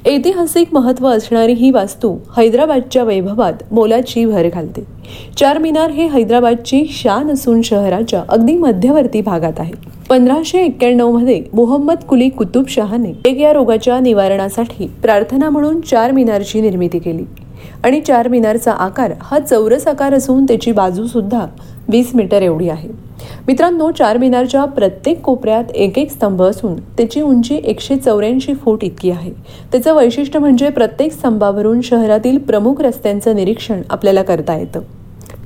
ऐतिहासिक 0.06 0.74
महत्त्व 0.74 1.08
असणारी 1.08 1.54
ही 1.54 1.72
वास्तू 1.72 2.15
हैदराबादच्या 2.38 3.04
वैभवात 3.04 3.63
मोलाची 3.72 4.26
भर 4.26 4.48
घालते. 4.54 4.84
चार 5.38 5.58
मिनार 5.58 5.92
हे 5.92 6.08
हैदराबादची 6.08 6.84
शान 6.89 7.30
असून 7.30 7.62
शहराच्या 7.62 8.24
अगदी 8.30 8.56
मध्यवर्ती 8.56 9.22
भागात 9.22 9.60
आहे. 9.60 9.74
पंधराशे 10.10 10.63
एक्क्याण्णवमध्ये 10.65 11.44
मोहम्मद 11.54 12.04
कुली 12.10 12.30
कुतुब 12.30 12.68
शहाने 12.70 13.13
एक 13.26 13.38
या 13.38 13.54
रोगाच्या 13.54 14.00
निवारणासाठी 14.00 14.88
प्रार्थना 15.02 15.50
म्हणून 15.50 15.82
चार 15.82 16.12
मिनारची 16.12 16.62
निर्मिती 16.62 17.00
केली. 17.00 17.24
आणि 17.84 18.00
चार 18.02 18.28
मिनारचा 18.28 18.72
आकार 18.72 19.12
हा 19.22 19.39
चौरस 19.39 19.88
आकार 19.88 20.13
असून 20.13 20.44
त्याची 20.44 20.72
बाजू 20.72 21.06
सुद्धा 21.08 21.46
वीस 21.89 22.12
मीटर 22.15 22.41
एवढी 22.41 22.69
आहे. 22.69 22.89
मित्रांनो 23.47 23.91
चार 23.91 24.17
मिनारच्या 24.17 24.65
प्रत्येक 24.65 25.21
कोपऱ्यात 25.21 25.63
एक 25.75 25.99
एक 25.99 26.12
स्तंभ 26.12 26.41
असून 26.41 26.75
त्याची 26.75 27.21
उंची 27.21 27.62
एकशे 27.63 27.95
चौऱ्याऐंशी 27.95 28.54
फूट 28.54 28.84
इतकी 28.84 29.12
आहे. 29.12 29.32
त्याचं 29.71 29.95
वैशिष्ट्य 29.95 30.39
म्हणजे 30.39 30.69
प्रत्येक 30.69 31.12
स्तंभावरून 31.12 31.82
शहरातील 31.82 32.38
प्रमुख 32.38 32.82
रस्त्यांचं 32.82 33.36
निरीक्षण 33.36 33.82
आपल्याला 33.89 34.23
करता 34.23 34.58
येतं. 34.58 34.80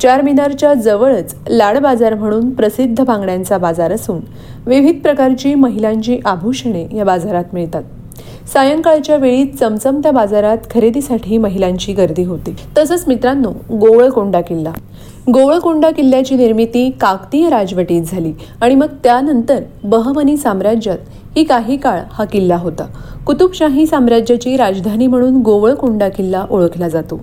चार 0.01 0.21
मिनारच्या 0.21 0.73
जवळच 0.73 1.35
लाड 1.49 1.77
बाजार 1.77 2.13
म्हणून 2.13 2.49
प्रसिद्ध 2.49 3.03
बांगड्यांचा 3.03 3.57
बाजार 3.57 3.91
असून 3.91 4.19
विविध 4.65 5.01
प्रकारची 5.01 5.55
महिलांची 5.55 6.19
आभूषणे 6.25 6.87
या 6.95 7.03
बाजारात 7.03 7.43
मिळतात. 7.53 7.83
सायंकाळच्या 8.53 9.15
वेळी 9.15 9.45
चमचमत्या 9.45 10.11
बाजारात 10.11 10.57
खरेदीसाठी 10.71 11.37
महिलांची 11.37 11.93
गर्दी 11.93 12.23
होती. 12.23 12.55
तसंच 12.77 13.03
मित्रांनो 13.07 13.49
गोवळकोंडा 13.77 14.41
किल्ला. 14.41 14.73
गोवळकोंडा 15.31 15.89
किल्ल्याची 15.91 16.35
निर्मिती 16.35 16.89
काकतीय 16.91 17.49
राजवटीत 17.49 18.03
झाली 18.03 18.33
आणि 18.61 18.75
मग 18.75 18.87
त्यानंतर 19.03 19.59
बहमनी 19.83 20.37
साम्राज्यात 20.37 20.97
ही 21.35 21.43
काही 21.43 21.77
काळ 21.77 21.99
हा 22.11 22.25
किल्ला 22.25 22.57
होता. 22.57 22.85
कुतुबशाही 23.25 23.85
साम्राज्याची 23.85 24.57
राजधानी 24.57 25.07
म्हणून 25.07 25.37
गोवळकोंडा 25.41 26.09
किल्ला 26.09 26.45
ओळखला 26.49 26.87
जातो. 26.87 27.21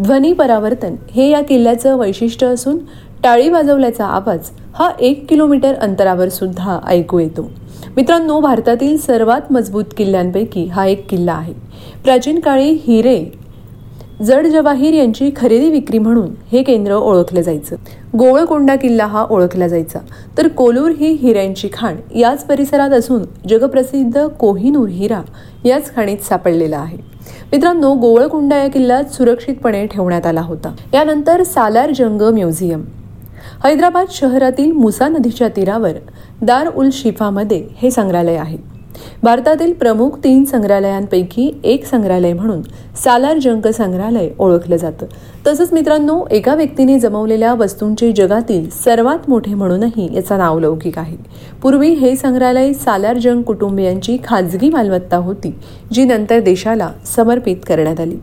ध्वनी 0.00 0.32
परावर्तन 0.32 0.94
हे 1.10 1.28
या 1.30 1.40
किल्ल्याचं 1.40 1.96
वैशिष्ट्य 1.96 2.46
असून 2.46 2.78
टाळी 3.22 3.48
वाजवल्याचा 3.48 4.06
आवाज 4.06 4.50
हा 4.74 4.90
एक 5.00 5.28
किलोमीटर 5.28 5.74
अंतरावर 5.74 6.28
सुद्धा 6.28 6.78
ऐकू 6.86 7.18
येतो. 7.18 7.50
मित्रांनो 7.96 8.40
भारतातील 8.40 8.96
सर्वात 8.98 9.52
मजबूत 9.52 9.84
किल्ल्यांपैकी 9.96 10.64
हा 10.64 10.86
एक 10.86 11.08
किल्ला 11.10 11.32
आहे. 11.32 11.54
प्राचीन 12.04 12.40
काळी 12.40 12.72
हिरे 12.72 13.39
जड 14.26 14.46
जवाहीर 14.46 14.94
यांची 14.94 15.30
खरेदी 15.36 15.70
विक्री 15.70 15.98
म्हणून 15.98 16.30
हे 16.52 16.62
केंद्र 16.62 16.92
ओळखलं 16.92 17.40
जायचं. 17.40 17.76
गोवळकोंडा 18.18 18.76
किल्ला 18.76 19.06
हा 19.06 19.26
ओळखला 19.30 19.68
जायचा. 19.68 19.98
तर 20.38 20.48
कोलूर 20.48 20.90
ही 20.90 21.12
हिऱ्यांची 21.12 21.68
खाण 21.72 21.96
याच 22.16 22.44
परिसरात 22.44 22.90
असून 22.90 23.22
जगप्रसिद्ध 23.48 24.26
कोहिनूर 24.26 24.88
हिरा 24.88 25.20
याच 25.64 25.94
खाणीत 25.94 26.18
सापडलेला 26.18 26.78
आहे. 26.78 26.98
मित्रांनो 27.52 27.94
गोवळकोंडा 27.94 28.56
या 28.56 28.68
किल्ल्यात 28.68 29.04
सुरक्षितपणे 29.04 29.86
ठेवण्यात 29.86 30.26
आला 30.26 30.40
होता. 30.40 30.74
यानंतर 30.94 31.42
सालार 31.42 31.92
जंग 31.96 32.22
म्युझियम. 32.22 32.84
हैदराबाद 33.64 34.06
शहरातील 34.10 34.72
मुसा 34.72 35.08
नदीच्या 35.08 35.48
तीरावर 35.48 35.92
दार 36.42 36.68
उल 36.76 36.88
शिफामध्ये 36.92 37.66
हे 37.76 37.90
संग्रहालय 37.90 38.36
आहे. 38.36 38.69
भारतातील 39.22 39.72
प्रमुख 39.72 40.10
तीन 40.24 40.44
संग्रहालयांपैकी 40.44 41.60
एक 41.64 41.84
संग्रहालय 41.84 42.32
म्हणून 42.32 42.62
सालार 43.04 43.38
जंक 43.38 43.68
संग्रहालय 43.68 44.30
ओळखलं 44.38 44.76
जातं. 44.76 45.06
तसंच 45.46 45.72
मित्रांनो 45.72 46.24
एका 46.30 46.54
व्यक्तीने 46.54 46.98
जमवलेल्या 46.98 47.54
वस्तूंचे 47.54 48.12
जगातील 48.12 48.70
सर्वात 48.70 49.18
मोठे 49.28 49.54
म्हणूनही 49.54 50.08
याचा 50.14 50.36
नावलौकिक 50.36 50.98
आहे. 50.98 51.16
पूर्वी 51.62 51.88
हे 51.88 52.16
संग्रहालय 52.16 52.72
सालार 52.72 53.18
जंग 53.18 53.42
कुटुंबियांची 53.42 54.18
खाजगी 54.24 54.70
मालमत्ता 54.70 55.16
होती 55.16 55.54
जी 55.92 56.04
नंतर 56.04 56.40
देशाला 56.40 56.92
समर्पित 57.06 57.56
करण्यात 57.66 58.00
आली. 58.00 58.16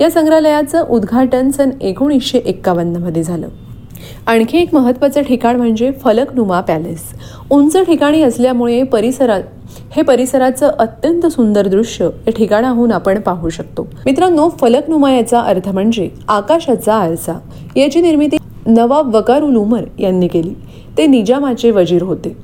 या 0.00 0.10
संग्रहालयाचं 0.10 0.86
उद्घाटन 0.90 1.50
सन 1.50 1.70
एकोणीसशे 1.80 2.38
एक्कावन्नमध्ये 2.38 3.22
झालं. 3.22 3.48
आणखी 4.26 4.58
एक 4.58 4.74
महत्वाचं 4.74 5.22
ठिकाण 5.22 5.56
म्हणजे 5.56 5.90
फलकनुमा 5.90 6.60
पॅलेस. 6.60 7.00
उंच 7.50 7.76
ठिकाणी 7.76 8.22
असल्यामुळे 8.22 8.82
परिसरात 8.82 9.42
हे 9.96 10.02
परिसराचं 10.02 10.68
अत्यंत 10.68 11.26
सुंदर 11.26 11.66
दृश्य 11.66 12.04
या 12.04 12.30
ठिकाणाहून 12.30 12.92
आपण 12.92 13.20
पाहू 13.20 13.48
शकतो. 13.48 13.88
मित्रांनो 14.04 14.48
फलकनुमा 14.48 15.12
याचा 15.12 15.40
अर्थ 15.40 15.68
म्हणजे 15.68 16.08
आकाशाचा 16.28 16.94
आरसा 16.94 17.38
याची 17.76 18.00
निर्मिती 18.00 18.36
नवाब 18.66 19.16
वकारुल 19.16 19.56
उमर 19.56 19.84
यांनी 19.98 20.28
केली. 20.28 20.54
ते 20.98 21.06
निजामाचे 21.06 21.70
वजीर 21.70 22.02
होते. 22.02 22.36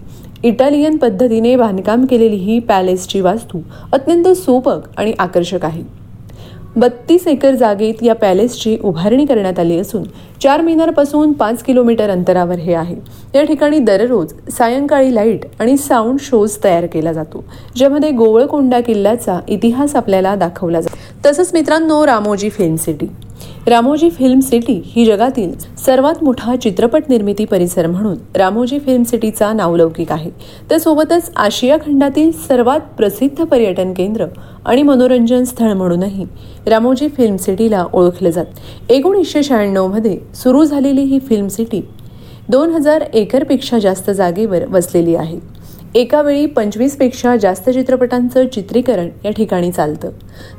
इटालियन 0.43 0.97
पद्धतीने 0.97 1.57
बांधकाम 1.57 2.05
केलेली 2.05 2.37
ही 2.37 2.59
पॅलेसची 2.59 3.21
वास्तू 3.21 3.59
अत्यंत 3.93 4.29
सोपक 4.29 4.79
आणि 4.97 5.13
आकर्षक 5.19 5.65
आहे. 5.65 5.83
बत्तीस 6.79 7.27
एकर 7.27 7.55
जागेत 7.55 8.03
या 8.03 8.15
पॅलेसची 8.15 8.77
उभारणी 8.85 9.25
करण्यात 9.27 9.59
आली 9.59 9.79
असून 9.79 10.03
चार 10.43 10.61
मिनारपासून 10.61 11.33
पाच 11.33 11.63
किलोमीटर 11.63 12.11
अंतरावर 12.11 12.57
हे 12.57 12.75
आहे. 12.75 12.97
या 13.35 13.43
ठिकाणी 13.45 13.79
दररोज 13.79 14.33
सायंकाळी 14.51 15.15
लाइट 15.15 15.47
आणि 15.61 15.77
साऊंड 15.77 16.19
शोज 16.21 16.57
तयार 16.65 16.87
केला 16.87 17.13
जातो 17.13 17.45
ज्यामध्ये 17.77 18.11
गोवळकोंडा 18.11 18.81
किल्ल्याचा 18.81 19.39
इतिहास 19.49 19.97
आपल्याला 19.97 20.35
दाखवला 20.35 20.81
जातो. 20.81 20.97
तसंच 21.27 21.51
मित्रांनो 21.55 22.05
Ramoji 22.07 22.51
film 22.51 22.77
city. 22.77 23.07
Ramoji 23.69 24.09
film 24.11 24.41
city 24.41 24.81
ही 24.85 25.05
जगातील 25.05 25.53
सर्वात 25.85 26.23
मोठा 26.25 26.55
चित्रपट 26.57 27.09
निर्मिती 27.09 27.45
परिसर 27.45 27.87
म्हणून 27.87 28.17
रामोजी 28.35 28.79
फिल्म 28.79 29.03
सिटीचा 29.03 29.53
नावलौकिक 29.53 30.13
आहे. 30.13 30.31
त्यासोबतच 30.69 31.31
आशिया 31.37 31.77
खंडातील 31.77 32.31
सर्वात 32.49 32.81
प्रसिद्ध 32.97 33.45
पर्यटन 33.45 33.93
केंद्र 33.93 34.27
आणि 34.65 34.83
मनोरंजन 34.83 35.45
स्थळ 35.45 35.73
म्हणूनही 35.73 36.25
रामोजी 36.67 37.09
फिल्म 37.09 37.37
सिटीला 37.37 37.85
ओळखले 37.93 38.33
जात. 38.33 38.91
एकोणीसशे 38.91 39.43
शहाण्णवमध्ये 39.43 40.19
सुरू 40.35 40.65
झालेली 40.65 41.03
ही 41.03 41.19
फिल्म 41.19 41.49
सिटी 41.49 41.81
दोन 42.49 42.71
हजार 42.71 43.05
एकरपेक्षा 43.15 43.79
जास्त 43.79 44.11
जागेवर 44.11 44.67
वसलेली 44.69 45.15
आहे. 45.15 45.39
एकावेळी 45.95 46.47
पंचवीसपेक्षा 46.47 47.35
जास्त 47.37 47.69
चित्रपटांचं 47.71 48.47
चित्रीकरण 48.47 49.09
या 49.25 49.31
ठिकाणी 49.31 49.71
चालतं. 49.73 50.11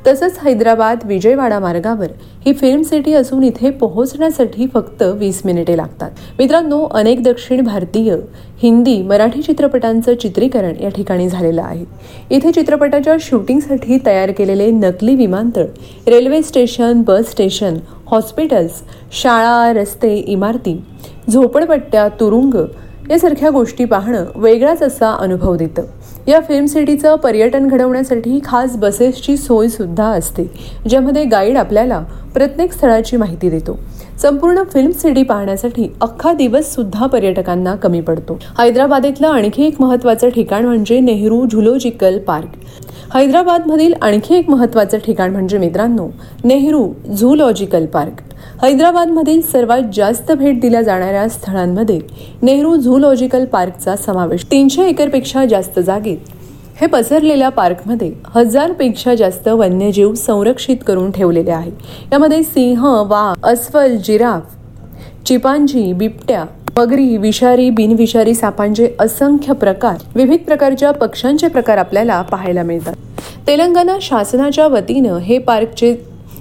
तसंच 0.06 0.38
हैदराबाद 0.42 1.04
विजयवाडा 1.04 1.58
मार्गावर 1.58 2.10
ही 2.46 2.52
फिल्म 2.52 2.82
सिटी 2.82 3.12
असून 3.14 3.42
इथे 3.44 3.70
पोहोचण्यासाठी 3.70 4.66
फक्त 4.74 5.02
वीस 5.02 5.40
मिनिटे 5.44 5.76
लागतात. 5.76 6.10
मित्रांनो 6.38 6.82
अनेक 6.84 7.22
दक्षिण 7.22 7.60
भारतीय 7.64 8.14
हिंदी 8.62 9.00
मराठी 9.02 9.42
चित्रपटांचं 9.42 10.14
चित्रीकरण 10.14 10.74
या 10.80 10.88
ठिकाणी 10.88 11.28
झालेलं 11.28 11.62
आहे. 11.62 11.84
इथे 12.30 12.52
चित्रपटाच्या 12.52 13.16
शूटिंगसाठी 13.20 13.98
तयार 14.06 14.30
केलेले 14.30 14.70
नकली 14.70 15.14
विमानतळ 15.14 15.66
railway 16.08 16.42
station 16.42 17.02
bus 17.02 17.30
station 17.30 17.78
hospitals 18.06 18.82
शाळा 19.12 19.72
रस्ते 19.72 20.14
इमारती 20.16 20.80
झोपडपट्ट्या 21.28 22.08
तुरुंग 22.20 22.54
यासारख्या 23.10 23.50
गोष्टी 23.50 23.84
पाहणं 23.84 24.24
वेगळाच 24.36 24.82
असा 24.82 25.10
अनुभव 25.12 25.56
देतं. 25.56 25.82
या 26.28 26.40
फिल्म 26.40 26.66
सिटीचं 26.66 27.16
पर्यटन 27.16 27.66
घडवण्यासाठी 27.68 28.38
खास 28.44 28.76
बसेसची 28.76 29.36
सोय 29.36 29.68
सुद्धा 29.68 30.04
असते 30.04 30.44
ज्यामध्ये 30.88 31.24
गाईड 31.24 31.56
आपल्याला 31.56 31.98
प्रत्येक 32.34 32.72
स्थळाची 32.72 33.16
माहिती 33.16 33.50
देतो. 33.50 33.78
संपूर्ण 34.22 34.62
फिल्म 34.62 34.90
सिटी 34.90 35.22
पाहण्यासाठी 35.22 35.88
अख्खा 36.00 36.32
दिवस 36.32 36.74
सुद्धा 36.74 37.06
पर्यटकांना 37.06 37.74
कमी 37.74 38.00
पडतो. 38.00 38.38
हैदराबादेतलं 38.58 39.28
आणखी 39.28 39.66
एक 39.66 39.80
महत्वाचं 39.80 40.28
ठिकाण 40.28 40.64
म्हणजे 40.64 41.00
नेहरू 41.00 41.44
झुलॉजिकल 41.46 42.18
पार्क. 42.18 42.48
हैदराबादमधील 43.14 43.94
आणखी 44.02 44.34
एक 44.34 44.50
महत्वाचं 44.50 44.98
ठिकाण 44.98 45.32
म्हणजे 45.32 45.58
मित्रांनो 45.58 46.08
नेहरू 46.44 46.88
झूलॉजिकल 47.16 47.86
पार्क. 47.86 48.22
हैदराबादमधील 48.62 49.40
सर्वात 49.42 49.82
जास्त 49.94 50.30
भेट 50.32 50.60
दिल्या 50.60 50.80
जाणाऱ्या 50.82 51.28
स्थळांमध्ये 51.28 51.98
नेहरू 52.42 52.74
झूलॉजिकल 52.76 53.44
पार्कचा 53.44 53.94
समावेश 53.96 54.44
तीनशे 54.50 54.88
एकरपेक्षा 54.88 55.44
जास्त 55.44 55.78
जागेत. 55.80 56.16
हे 56.80 56.86
पसरलेल्या 56.86 57.48
पार्कमध्ये 57.48 58.12
हजारपेक्षा 58.34 59.14
जास्त 59.14 59.48
वन्यजीव 59.48 60.12
संरक्षित 60.14 60.76
करून 60.86 61.10
ठेवलेले 61.10 61.50
आहे. 61.50 61.70
यामध्ये 62.12 62.42
सिंह 62.42 62.84
वाघ 63.08 63.46
अस्वल 63.46 63.96
जिराफ 63.96 64.54
चिपांजी 65.26 65.92
बिबट्या 65.92 66.44
मगरी 66.78 67.16
विषारी 67.16 67.70
बिनविषारी 67.70 68.34
सापांचे 68.34 68.90
असंख्य 69.00 69.52
प्रकार 69.52 69.96
विविध 70.14 70.40
प्रकारच्या 70.40 70.90
पक्ष्यांचे 70.90 71.48
प्रकार 71.48 71.78
आपल्याला 71.78 72.22
पाहायला 72.22 72.62
मिळतात. 72.62 72.94
तेलंगणा 73.46 73.96
शासनाच्या 74.02 74.66
वतीनं 74.66 75.16
हे 75.16 75.38
पार्कचे 75.38 75.94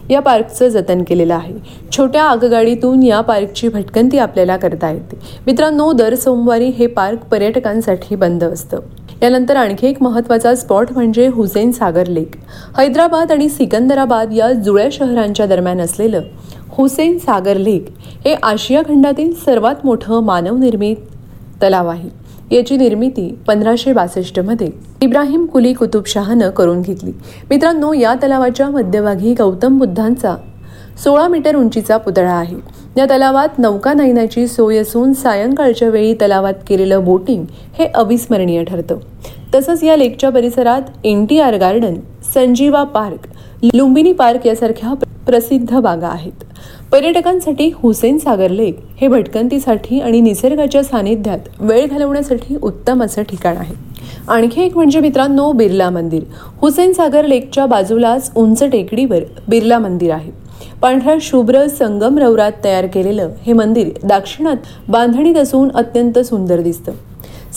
या 0.10 0.20
पार्कचं 0.20 0.68
जतन 0.68 1.04
केलेलं 1.04 1.36
आहे. 1.36 1.54
छोट्या 1.98 2.24
आगगाडीतून 2.24 3.04
या 3.04 3.22
पार्कची 3.22 3.68
भटकंती 3.68 4.18
आपल्याला 4.18 4.58
करता 4.58 4.90
येते. 4.92 5.20
मित्रांनो 5.46 5.92
दर 5.94 6.16
सोमवारी 6.16 6.68
हे 6.68 6.88
पार्क 6.88 7.20
पर्यटकांसाठी 7.32 8.16
बंद 8.16 8.44
असतं. 8.44 8.80
यानंतर 9.22 9.56
आणखी 9.56 9.88
एक 9.88 10.02
महत्त्वाचा 10.04 10.56
स्पॉट 10.56 10.92
म्हणजे 10.92 11.28
हुसेन 11.28 11.72
सागर 11.72 12.08
लेक. 12.08 12.36
हैदराबाद 12.78 13.32
आणि 13.32 13.50
सिकंदराबाद 13.50 14.34
या 14.34 14.52
जुळ्या 14.52 14.90
शहरांच्या 14.92 15.46
दरम्यान 15.46 15.82
असलेलं 15.82 16.22
हुसेन 16.70 17.18
सागर 17.18 17.58
लेक 17.58 17.86
हे 18.26 18.36
आशिया 18.44 18.82
खंडातील 18.82 19.34
सर्वात 19.46 19.76
मोठं 19.84 20.24
मानवनिर्मित 20.24 20.96
तलाव 21.64 21.88
आहे. 21.88 22.10
याची 22.52 22.78
निर्मिती 22.78 23.38
पंधराशे 23.48 23.94
बासष्टमध्ये 23.94 24.70
इब्राहिम 25.02 25.46
कुली 25.46 25.74
कुतुबशहानं 25.74 26.50
करून 26.50 26.82
घेतली. 26.82 27.12
मित्रांनो 27.50 27.94
या 27.94 28.14
तलावाच्या 28.24 28.70
मध्यभागी 28.70 29.34
गौतम 29.34 29.78
बुद्धांचा 29.78 30.36
सोळा 31.04 31.28
मीटर 31.28 31.56
उंचीचा 31.56 31.98
पुतळा 31.98 32.32
आहे. 32.32 32.56
या 32.98 33.06
तलावात 33.06 33.60
नौका 33.60 33.94
नयनाची 33.94 34.48
सोय 34.48 34.78
असून 34.78 35.14
सायंकाळच्या 35.14 35.90
वेळी 35.90 36.14
तलावात 36.14 36.54
केलेलं 36.68 37.06
बोटिंग 37.06 37.46
हे 37.80 37.86
अविस्मरणीय 37.86 38.64
ठरतं. 38.64 38.98
तसंच 39.56 39.84
या 39.84 39.96
लेकच्या 39.96 40.30
परिसरात 40.30 40.82
N 41.04 41.26
T 41.26 41.40
R 41.40 41.58
garden 41.58 41.94
Sanjeeva 42.34 42.84
park 42.84 43.28
Lumbini 43.74 44.14
park 44.14 44.48
यासारख्या 44.48 44.94
प्रसिद्ध 45.26 45.80
बागा 45.80 46.08
आहेत. 46.08 46.44
पर्यटकांसाठी 46.92 47.72
हुसेन 47.76 48.18
सागर 48.18 48.50
लेक 48.50 48.80
हे 49.02 49.08
भटकंतीसाठी 49.08 50.00
आणि 50.00 50.22
निसर्गाच्या 50.22 50.84
सानिध्यात 50.84 51.40
वेळ 51.60 51.86
घालवण्यासाठी 51.88 52.56
उत्तम 52.56 53.04
असं 53.04 53.24
ठिकाण 53.24 53.58
आहे. 53.58 53.76
आणखी 54.28 54.62
एक 54.62 54.78
म्हणजे 54.78 55.00
मित्रांनो 55.00 55.52
बिर्ला 55.52 55.90
मंदिर. 55.90 56.24
हुसेन 56.62 56.94
सागर 56.94 57.26
लेकच्या 57.26 57.66
बाजूलाच 57.66 58.32
उंच 58.36 58.64
टेकडीवर 58.64 59.20
बिर्ला 59.48 59.80
मंदिर 59.80 60.12
आहे. 60.12 60.32
पांढऱ्या 60.82 61.16
शुभ्र 61.22 61.68
संगमरवरात 61.68 62.52
तयार 62.64 62.86
केलेलं 62.86 63.30
हे 63.42 63.54
मंदिर 63.54 63.90
दाक्षिणात 64.04 64.56
बांधणीत 64.88 65.36
असून 65.36 65.72
अत्यंत 65.72 66.20
सुंदर 66.20 66.60
दिसतं. 66.60 66.92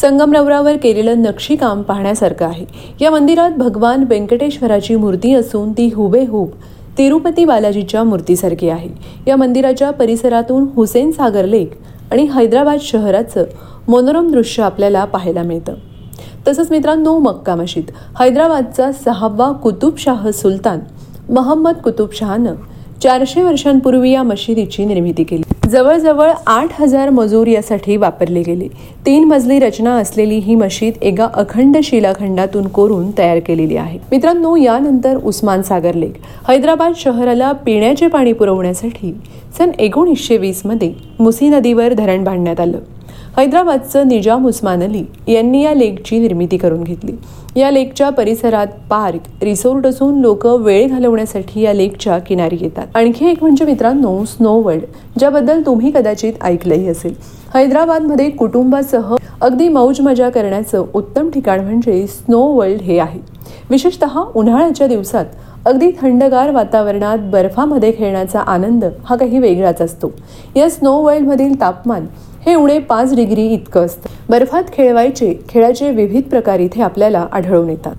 संगमरवरावर 0.01 0.77
केलेलं 0.77 1.23
नक्षीकाम 1.23 1.83
पाहण्यासारखं 1.83 2.47
आहे. 2.47 2.67
या 3.01 3.11
मंदिरात 3.11 3.51
भगवान 3.51 4.05
व्यंकटेश्वराची 4.09 4.97
मूर्ती 4.97 5.35
असून 5.35 5.73
ती 5.73 5.91
हुबेहूब 5.95 6.49
तिरुपती 6.99 7.45
बालाजीच्या 7.45 8.03
मूर्तीसारखी 8.05 8.69
आहे. 8.69 8.89
या 9.27 9.37
मंदिराच्या 9.37 9.91
परिसरातून 9.91 10.67
हुसेन 10.77 11.11
सागर 11.13 11.45
लेक 11.45 11.71
आणि 12.11 12.23
हैदराबाद 12.35 12.81
शहराचं 12.81 13.45
मनोरम 13.89 14.31
दृश्य 14.31 14.63
आपल्याला 14.63 15.05
पाहायला 15.05 15.43
मिळतं. 15.43 15.75
तसंच 16.49 16.71
मित्रांनो 16.71 17.19
मक्का 17.19 17.55
मशीद 17.55 17.91
हैदराबादचा 18.21 18.93
सहावा 18.93 19.53
कुतुबशाह 19.53 20.31
सुलतान 20.31 20.79
महम्मद 21.29 21.75
कुतुबशहानं 21.75 22.55
चारशे 23.03 23.43
वर्षांपूर्वी 23.43 24.11
या 24.11 24.23
मशिदीची 24.23 24.85
निर्मिती 24.85 25.25
केली. 25.25 25.62
जवळजवळ 25.73 26.31
आठ 26.47 26.81
हजार 26.81 27.11
मजूर 27.11 27.47
यासाठी 27.47 27.97
वापरले 27.97 28.41
गेले. 28.43 28.67
तीन 29.07 29.25
मजली 29.25 29.59
रचना 29.59 29.95
असलेली 29.97 30.39
ही 30.39 30.55
मशीद 30.55 30.95
एका 31.03 31.29
अखंड 31.35 31.77
शिलाखंडातून 31.85 32.67
कोरून 32.69 33.11
तयार 33.19 33.39
केलेली 33.39 33.77
आहे. 33.77 33.99
मित्रांनो 34.11 34.55
यानंतर 34.57 35.17
उस्मान 35.25 35.63
सागर 35.63 35.95
लेक 35.95 36.15
हैदराबाद 36.49 36.93
शहराला 36.97 37.53
पिण्याचे 37.67 38.07
पाणी 38.07 38.33
पुरवण्यासाठी 38.33 39.15
सन 39.59 39.71
एकोणीसशे 39.79 40.37
वीसमध्ये 40.37 40.93
मुसी 41.19 41.49
नदीवर 41.49 41.93
धरण 41.93 42.25
बांधण्यात 42.25 42.61
आलं. 42.61 42.79
हैदराबादचं 43.37 44.09
निजाम 44.09 44.47
उस्मान 44.47 44.83
अली 44.83 45.03
यांनी 45.29 45.63
या 45.63 45.73
लेकची 45.75 46.19
निर्मिती 46.19 46.57
करून 46.57 46.83
घेतली. 46.83 47.13
या 47.57 47.71
लेकच्या 47.71 48.09
परिसरात 48.11 48.67
पार्क 48.91 49.43
रिसोर्ट 49.43 49.87
असून 49.87 50.21
लोक 50.21 50.45
वेळ 50.47 50.89
घालवण्यासाठी 50.89 51.61
या 51.61 51.73
लेकच्या 51.73 52.19
किनारी 52.19 52.57
येतात. 52.61 52.87
आणखी 52.95 53.27
एक 53.27 53.43
म्हणजे 53.43 53.65
मित्रांनो 53.65 54.25
स्नो 54.25 54.53
वर्ल्ड 54.63 54.83
ज्याबद्दल 55.19 55.63
तुम्ही 55.67 55.91
कदाचित 55.91 56.33
ऐकलंही 56.43 56.89
असेल. 56.89 57.15
हैदराबादमध्ये 57.55 58.29
कुटुंबासह 58.31 59.15
अगदी 59.41 59.69
मौज 59.69 60.01
मजा 60.01 60.29
करण्याचं 60.31 60.85
उत्तम 60.95 61.31
ठिकाण 61.31 61.61
म्हणजे 61.61 62.07
स्नो 62.07 62.41
वर्ल्ड 62.41 62.81
हे 62.81 62.99
आहे. 62.99 63.21
विशेषतः 63.71 64.19
उन्हाळ्याच्या 64.35 64.87
दिवसात 64.87 65.25
अगदी 65.67 65.91
थंडगार 66.01 66.51
वातावरणात 66.51 67.19
बर्फामध्ये 67.33 67.93
खेळण्याचा 67.99 68.41
आनंद 68.41 68.85
हा 69.05 69.17
काही 69.17 69.39
वेगळाच 69.39 69.81
असतो. 69.83 70.13
या 70.57 70.69
स्नो 70.71 70.93
वर्ल्डमधील 71.03 71.61
तापमान 71.61 72.07
हे 72.47 72.55
उणे 72.55 72.79
पाच 72.79 73.15
डिग्री 73.15 73.47
इतकं 73.47 73.85
असतं. 73.87 74.09
बर्फात 74.29 74.63
खेळवायचे 74.73 75.35
खेळाचे 75.49 75.91
विविध 75.91 76.23
प्रकार 76.23 76.61
इथे 76.61 76.83
आपल्याला 76.83 77.27
आढळून 77.33 77.69
येतात. 77.71 77.95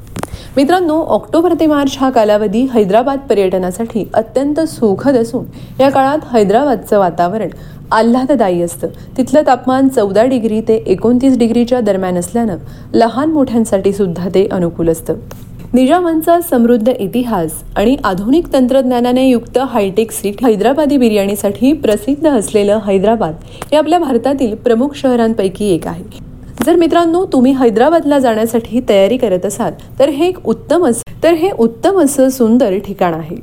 मित्रांनो 0.58 1.00
ऑक्टोबर 1.04 1.54
ते 1.60 1.68
मार्च 1.68 1.98
हा 1.98 2.10
कालावधी 2.10 2.62
हैदराबाद 2.74 3.20
पर्यटनासाठी 3.20 4.06
अत्यंत 4.14 4.60
सुखद 4.60 5.16
असून 5.16 5.46
या 5.80 5.90
काळात 5.90 6.34
हैदराबादचं 6.34 7.00
वातावरण 7.00 7.50
आल्हाददायी 7.92 8.62
असतं. 8.62 8.88
तिथलं 9.18 9.42
तापमान 9.48 9.88
चौदा 9.88 10.24
डिग्री 10.24 10.62
ते 10.62 10.76
एकोणतीस 10.76 11.38
डिग्रीच्या 11.38 11.80
दरम्यान 11.82 12.18
असल्यानं 12.18 12.58
लहान 12.94 13.30
मोठ्यांसाठी 13.30 13.94
सुद्धा 13.94 14.30
ते 14.30 14.48
अनुकूल 14.52 14.90
असतं. 14.90 15.14
निजामांचा 15.76 16.40
समृद्ध 16.50 16.90
इतिहास 16.90 17.52
आणि 17.78 17.96
आधुनिक 18.06 18.52
तंत्रज्ञानाने 18.54 19.26
युक्त 19.28 19.58
हायटेक 19.70 20.12
सिटी 20.12 20.46
हैदराबादी 20.46 20.98
बिर्याणीसाठी 20.98 21.72
प्रसिद्ध 21.84 22.28
असलेलं 22.28 22.80
हैदराबाद 22.86 23.36
हे 23.72 23.78
आपल्या 23.78 24.00
भारतातील 24.00 24.54
प्रमुख 24.56 24.96
शहरांपैकी 24.96 25.70
एक 25.74 25.88
आहे. 25.88 26.04
जर 26.66 26.76
मित्रांनो 26.76 27.24
तुम्ही 27.34 27.54
हैदराबादला 27.60 28.20
जाण्यासाठी 28.20 28.82
तयारी 28.90 29.18
करत 29.18 29.46
असाल 29.46 29.72
तर 30.00 30.10
हे 30.10 30.28
एक 30.28 30.48
उत्तम 30.48 30.86
तर 31.24 31.34
हे 31.34 31.50
उत्तम 31.60 32.00
असं 32.02 32.30
सुंदर 32.30 32.78
ठिकाण 32.86 33.14
आहे. 33.14 33.36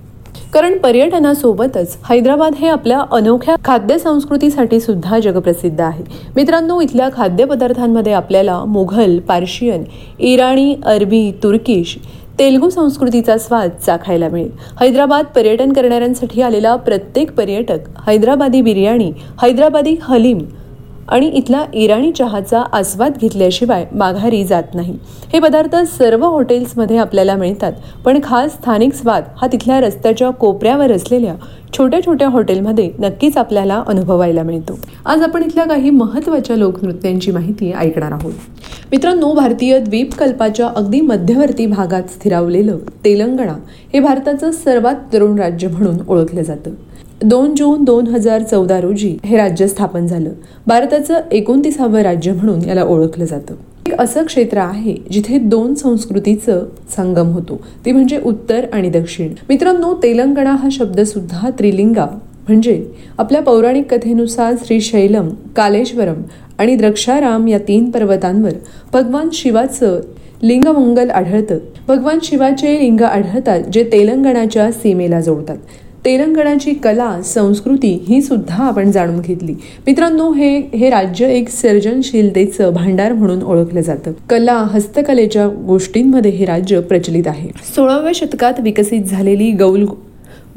कारण 0.55 0.77
पर्यटनासोबतच 0.79 1.97
हैदराबाद 2.09 2.55
हे 2.59 2.69
आपल्या 2.69 3.01
अनोख्या 3.13 3.55
खाद्य 3.65 3.99
संस्कृतीसाठी 3.99 4.81
सुद्धा 4.81 5.19
जगप्रसिद्ध 5.19 5.81
आहे. 5.81 6.05
मित्रांनो 6.37 6.81
इथल्या 6.81 7.09
खाद्यपदार्थांमध्ये 7.13 8.13
आपल्याला 8.13 8.59
मुघल 8.65 9.19
पार्शियन 9.29 9.85
इराणी 10.21 10.75
अरबी 10.85 11.31
तुर्किश 11.43 11.97
तेलगू 12.41 12.69
संस्कृतीचा 12.71 13.37
स्वाद 13.39 13.71
चाखायला 13.87 14.29
मिळेल. 14.29 14.51
हैदराबाद 14.81 15.25
पर्यटन 15.35 15.73
करणाऱ्यांसाठी 15.73 16.43
आलेला 16.43 16.75
प्रत्येक 16.77 17.33
पर्यटक 17.37 17.89
हैदराबादी 18.07 18.63
बिर्याणी 18.63 19.11
हैदराबादी 19.43 19.95
हलीम 20.03 20.39
आणि 21.09 21.27
इथला 21.27 21.65
इराणी 21.75 22.11
चहाचा 22.13 22.63
आस्वाद 22.73 23.17
घेतल्याशिवाय 23.21 23.87
माघारी 23.93 24.45
जात 24.45 24.75
नाही. 24.75 24.97
हे 25.33 25.39
पदार्थ 25.39 25.77
सर्व 25.89 26.25
हॉटेल्समध्ये 26.25 26.97
आपल्याला 26.97 27.35
मिळतात 27.37 27.73
पण 28.05 28.19
खास 28.25 28.53
स्थानिक 28.53 28.95
स्वाद 28.95 29.25
हा 29.37 29.47
तिथल्या 29.47 29.81
रस्त्याच्या 29.81 30.31
कोपऱ्यावर 30.31 30.93
असलेल्या 30.93 31.35
छोट्या 31.77 32.01
छोट्या 32.07 32.29
हॉटेलमध्ये 32.29 32.91
नक्कीच 32.99 33.37
आपल्याला 33.37 33.83
अनुभवायला 33.89 34.43
मिळतो. 34.43 34.79
आज 35.07 35.23
आपण 35.23 35.43
इथल्या 35.43 35.65
काही 35.65 35.91
महत्त्वाच्या 35.91 36.57
लोकनृत्यांची 36.57 37.31
माहिती 37.31 37.73
ऐकणार 37.73 38.13
आहोत. 38.13 38.33
मित्रांनो 38.93 39.33
भारतीय 39.33 39.79
द्वीपकल्पाच्या 39.79 40.69
अगदी 40.77 41.01
मध्यवर्ती 41.01 41.67
भागात 41.67 42.11
स्थिरावलेलं 42.11 42.79
तेलंगणा 43.05 43.55
हे 43.93 44.01
भारताचं 44.01 44.51
सर्वात 44.51 44.95
तरुण 45.13 45.39
राज्य 45.39 45.69
म्हणून 45.69 45.97
ओळखलं 46.09 46.43
जातं. 46.43 46.71
दोन 47.25 47.55
जून 47.55 47.85
दोन 47.85 48.07
हजार 48.07 48.43
चौदा 48.43 48.81
रोजी 48.81 49.17
हे 49.25 49.37
राज्य 49.37 49.69
स्थापन 49.69 50.07
झालं. 50.07 50.31
भारताचं 50.67 51.21
एकोणतीसावं 51.33 52.01
राज्य 52.01 52.33
म्हणून 52.33 52.69
याला 52.69 52.83
ओळखलं 52.83 53.25
जातं. 53.25 53.55
एक 53.87 54.01
असं 54.01 54.25
क्षेत्र 54.25 54.59
आहे 54.59 54.97
जिथे 55.11 55.39
दोन 55.39 55.75
संस्कृतीचं 55.75 56.65
संगम 56.97 57.27
होतो. 57.27 57.61
ते 57.87 57.93
म्हणजे 57.93 58.21
उत्तर 58.25 58.67
आणि 58.73 58.91
दक्षिण. 58.91 59.33
मित्रांनो 59.49 59.95
तेलंगणा 60.03 60.51
हा 60.51 60.69
शब्द 60.73 61.01
सुद्धा 61.01 61.51
त्रिलिंगा. 61.59 62.07
म्हणजे 62.49 62.87
आपल्या 63.19 63.43
पौराणिक 63.43 63.95
कथेनुसार 63.95 64.55
श्री 64.65 64.81
शैलम 64.81 65.29
कालेश्वरम 65.57 66.23
आणि 66.59 66.77
द्रक्षाराम 66.77 67.49
या 67.49 67.59
तीन 67.59 67.91
पर्वतांवर 67.91 68.53
भगवान 68.93 69.29
शिवाचं 69.33 70.01
लिंगमंगल 70.43 71.11
आढळतं. 71.11 71.59
भगवान 71.89 72.19
शिवाचे 72.23 72.81
लिंग 72.81 73.01
आढळतात 73.01 73.61
जे 73.73 73.85
तेलंगणाच्या 73.93 74.73
सीमेला 74.73 75.21
जोडतात. 75.21 75.57
तेलंगणाची 76.05 76.75
कला 76.75 77.23
संस्कृती 77.23 78.05
ही 78.09 78.23
सुद्धा 78.23 78.65
आपण 78.65 78.91
जाणून 78.91 79.21
घेतली. 79.21 79.53
मित्रांनो 79.87 80.33
हे 80.33 80.59
हे 80.75 80.91
राज्य 80.91 81.29
एक 81.29 81.49
सर्जनशीलतेचं 81.49 82.73
भांडार 82.73 83.13
म्हणून 83.13 83.43
ओळखलं 83.43 83.81
जातं. 83.81 84.13
कला 84.31 84.57
हस्तकलेच्या 84.57 85.47
गोष्टींमध्ये 85.49 86.31
हे 86.31 86.45
राज्य 86.45 86.81
प्रचलित 86.81 87.27
आहे. 87.27 87.49
सोळाव्या 87.77 88.13
शतकात 88.15 88.61
विकसित 88.61 89.03
झालेली 89.03 89.51
गौल 89.51 89.87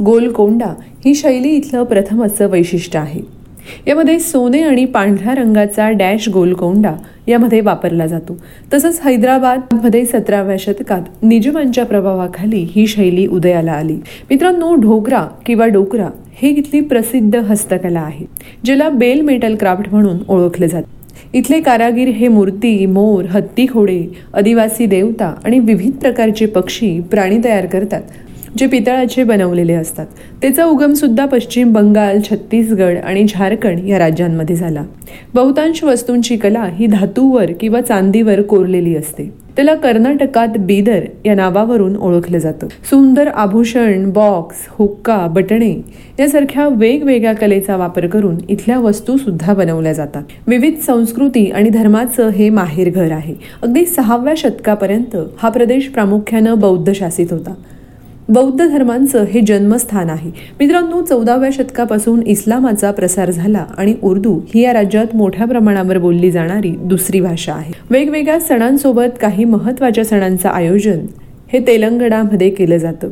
गोलकोंडा 0.05 0.73
ही 1.05 1.15
शैली 1.15 1.49
इथलं 1.49 1.83
प्रथम 1.83 2.23
असं 2.23 2.47
वैशिष्ट्य 2.47 2.99
आहे. 2.99 3.21
यामध्ये 3.87 4.19
सोने 4.19 4.61
आणि 4.61 4.85
पांढऱ्या 4.85 5.35
रंगाचा 5.35 5.89
डॅश 5.89 6.29
गोलकोंडा 6.29 6.93
यामध्ये 7.27 7.59
वापरला 7.61 8.07
जातो. 8.07 8.37
तसंच 8.73 8.99
हैदराबादमध्ये 9.03 10.05
सतराव्या 10.05 10.55
शतकात 10.59 11.23
निजमांच्या 11.23 11.85
प्रभावाखाली 11.85 12.65
ही 12.71 12.87
शैली 12.87 13.27
उदयाला 13.27 13.71
आली. 13.71 13.95
मित्रांनो 14.29 14.73
ढोकरा 14.75 15.25
किंवा 15.45 15.67
डोकरा 15.67 16.09
हे 16.35 16.49
इथली 16.49 16.81
प्रसिद्ध 16.81 17.35
हस्तकला 17.35 17.99
आहे 17.99 18.25
ज्याला 18.65 18.89
बेल 18.89 19.21
मेटल 19.21 19.55
क्राफ्ट 19.55 19.89
म्हणून 19.91 20.17
ओळखले 20.27 20.67
जाते. 20.67 21.01
इथले 21.33 21.59
कारागीर 21.61 22.07
हे 22.07 22.27
मूर्ती 22.27 22.85
मोर 22.85 23.25
हत्ती 23.25 23.65
खोडे 23.65 24.01
आदिवासी 24.33 24.85
देवता 24.85 25.33
आणि 25.45 25.59
विविध 25.59 25.91
प्रकारचे 25.91 26.45
पक्षी 26.45 26.99
प्राणी 27.01 27.37
तयार 27.43 27.65
करतात 27.65 28.01
जे 28.57 28.67
पितळाचे 28.67 29.23
बनवलेले 29.23 29.73
असतात. 29.73 30.05
त्याचा 30.41 30.65
उगम 30.65 30.93
सुद्धा 30.93 31.25
पश्चिम 31.25 31.73
बंगाल 31.73 32.19
छत्तीसगड 32.21 32.97
आणि 32.97 33.25
झारखंड 33.29 33.79
या 33.87 33.99
राज्यांमध्ये 33.99 34.55
झाला. 34.55 34.83
बहुतांश 35.33 35.83
वस्तूंची 35.83 36.37
कला 36.37 36.63
ही 36.63 36.85
धातूवर 36.85 37.45
किंवा 37.59 37.81
चांदीवर 37.81 38.41
कोरलेली 38.41 38.95
असते. 38.95 39.43
त्याला 39.55 39.75
कर्नाटकात 39.75 40.47
बीदर 40.59 40.99
या 41.25 41.35
नावावरून 41.35 41.95
ओळखलं 41.95 42.37
जातं. 42.37 42.67
सुंदर 42.67 43.27
आभूषण 43.27 44.11
बॉक्स 44.11 44.55
हुक्का 44.69 45.27
बटणे 45.27 45.81
यासारख्या 46.19 46.67
वेगवेगळ्या 46.67 47.33
कलेचा 47.33 47.75
वापर 47.75 48.07
करून 48.07 48.35
इथल्या 48.49 48.79
वस्तू 48.79 49.17
सुद्धा 49.17 49.53
बनवल्या 49.53 49.93
जातात. 49.93 50.23
विविध 50.47 50.79
संस्कृती 50.79 51.51
आणि 51.51 51.69
धर्माचं 51.69 52.29
हे 52.29 52.49
माहेर 52.49 52.89
घर 52.89 53.11
आहे. 53.11 53.35
अगदी 53.61 53.85
सहाव्या 53.85 54.33
शतकापर्यंत 54.37 55.17
हा 55.37 55.49
प्रदेश 55.49 55.87
प्रामुख्यानं 55.87 56.59
बौद्ध 56.59 56.91
शासित 56.91 57.27
होता. 57.31 57.53
बौद्ध 58.29 58.67
धर्मांचं 58.67 59.23
हे 59.23 59.41
जन्मस्थान 59.41 60.09
आहे. 60.09 60.31
मित्रांनो 60.59 61.01
चौदाव्या 61.01 61.49
शतकापासून 61.53 62.21
इस्लामाचा 62.21 62.91
प्रसार 62.91 63.31
झाला 63.31 63.65
आणि 63.77 63.95
उर्दू 64.03 64.39
ही 64.55 64.61
या 64.61 64.73
राज्यात 64.73 65.15
मोठ्या 65.15 65.47
प्रमाणावर 65.47 65.97
बोलली 65.97 66.31
जाणारी 66.31 66.69
दुसरी 66.69 67.21
भाषा 67.21 67.53
आहे. 67.53 67.71
वेगवेगळ्या 67.89 68.39
सणांसोबत 68.39 69.17
काही 69.21 69.45
महत्त्वाच्या 69.45 70.05
सणांचं 70.05 70.49
आयोजन 70.49 70.99
हे 71.53 71.67
तेलंगणामध्ये 71.67 72.49
केलं 72.49 72.77
जातं. 72.77 73.09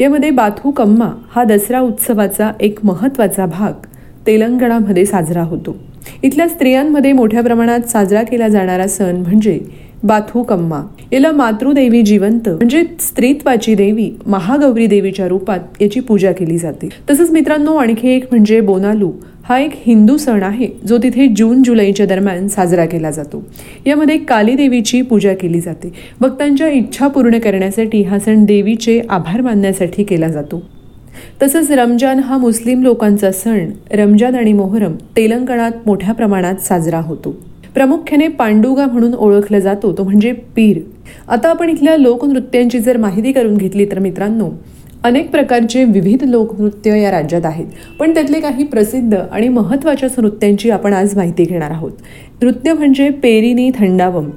यामध्ये 0.00 0.30
बाथू 0.30 0.70
कम्मा 0.70 1.10
हा 1.30 1.44
दसरा 1.44 1.80
उत्सवाचा 1.80 2.52
एक 2.60 2.78
महत्त्वाचा 2.84 3.46
भाग 3.46 3.72
तेलंगणामध्ये 4.26 5.06
साजरा 5.06 5.42
होतो. 5.42 5.76
इथल्या 6.22 6.48
स्त्रियांमध्ये 6.48 7.12
मोठ्या 7.12 7.42
प्रमाणात 7.42 7.80
साजरा 7.80 8.22
केला 8.22 8.48
जाणारा 8.48 8.86
सण 8.86 9.16
म्हणजे 9.16 9.85
बाथुकम्मा 10.06 10.80
याला 11.12 11.30
मातृदेवी 11.32 12.02
जिवंत 12.02 12.48
म्हणजे 12.48 12.82
स्त्रीत्वाची 13.00 13.74
देवी 13.74 14.10
महागौरी 14.26 14.86
देवीच्या 14.86 15.28
रूपात 15.28 15.82
याची 15.82 16.00
पूजा 16.00 16.32
केली 16.32 16.58
जाते. 16.58 16.88
तसंच 17.10 17.30
मित्रांनो 17.30 17.76
आणखी 17.76 18.08
एक 18.08 18.24
म्हणजे 18.30 18.60
बोनालू. 18.60 19.10
हा 19.44 19.58
एक 19.58 19.72
हिंदू 19.86 20.16
सण 20.16 20.42
आहे 20.42 20.68
जो 20.86 20.98
तिथे 20.98 21.26
जून 21.36 21.62
जुलैच्या 21.62 22.06
दरम्यान 22.06 22.48
साजरा 22.48 22.86
केला 22.86 23.10
जातो. 23.10 23.42
यामध्ये 23.86 24.18
काली 24.18 24.54
देवीची 24.54 25.02
पूजा 25.02 25.34
केली 25.34 25.60
जाते. 25.60 25.92
भक्तांच्या 26.20 26.68
इच्छा 26.68 27.08
पूर्ण 27.08 27.38
करण्यासाठी 27.38 28.02
हा 28.02 28.18
सण 28.18 28.44
देवीचे 28.44 29.00
आभार 29.10 29.40
मानण्यासाठी 29.40 30.04
केला 30.04 30.28
जातो. 30.28 30.62
तसंच 31.42 31.70
रमजान 31.70 32.18
हा 32.18 32.38
मुस्लिम 32.38 32.82
लोकांचा 32.82 33.30
सण 33.32 33.68
रमजान 33.90 34.34
आणि 34.34 34.52
मोहरम 34.52 34.94
तेलंगणात 35.16 35.72
मोठ्या 35.86 36.14
प्रमाणात 36.14 36.54
साजरा 36.54 37.00
होतो. 37.00 37.34
प्रामुख्याने 37.76 38.28
पांडुगा 38.28 38.86
म्हणून 38.86 39.14
ओळखला 39.14 39.58
जातो 39.58 39.92
तो 39.92 40.04
म्हणजे 40.04 40.32
पीर. 40.32 40.78
आता 41.28 41.48
आपण 41.48 41.68
इथल्या 41.68 41.96
लोकनृत्यांची 41.96 42.78
जर 42.78 42.96
माहिती 42.96 43.32
करून 43.32 43.56
घेतली 43.56 43.84
तर 43.84 43.98
मित्रांनो 43.98 44.50
अनेक 45.04 45.30
प्रकारचे 45.30 45.84
विविध 45.84 46.24
लोकनृत्य 46.24 47.02
या 47.02 47.10
राज्यात 47.10 47.46
आहेत. 47.46 47.66
पण 47.98 48.14
त्यातले 48.14 48.40
काही 48.40 48.64
प्रसिद्ध 48.64 49.14
आणि 49.14 49.48
महत्त्वाच्या 49.48 50.08
नृत्यांची 50.18 50.70
आपण 50.70 50.92
आज 50.92 51.16
माहिती 51.16 51.44
घेणार 51.44 51.70
आहोत. 51.70 51.92
नृत्य 52.42 52.72
म्हणजे 52.72 53.10
पेरिनी 53.10 53.70
थंडावम. 53.70 54.30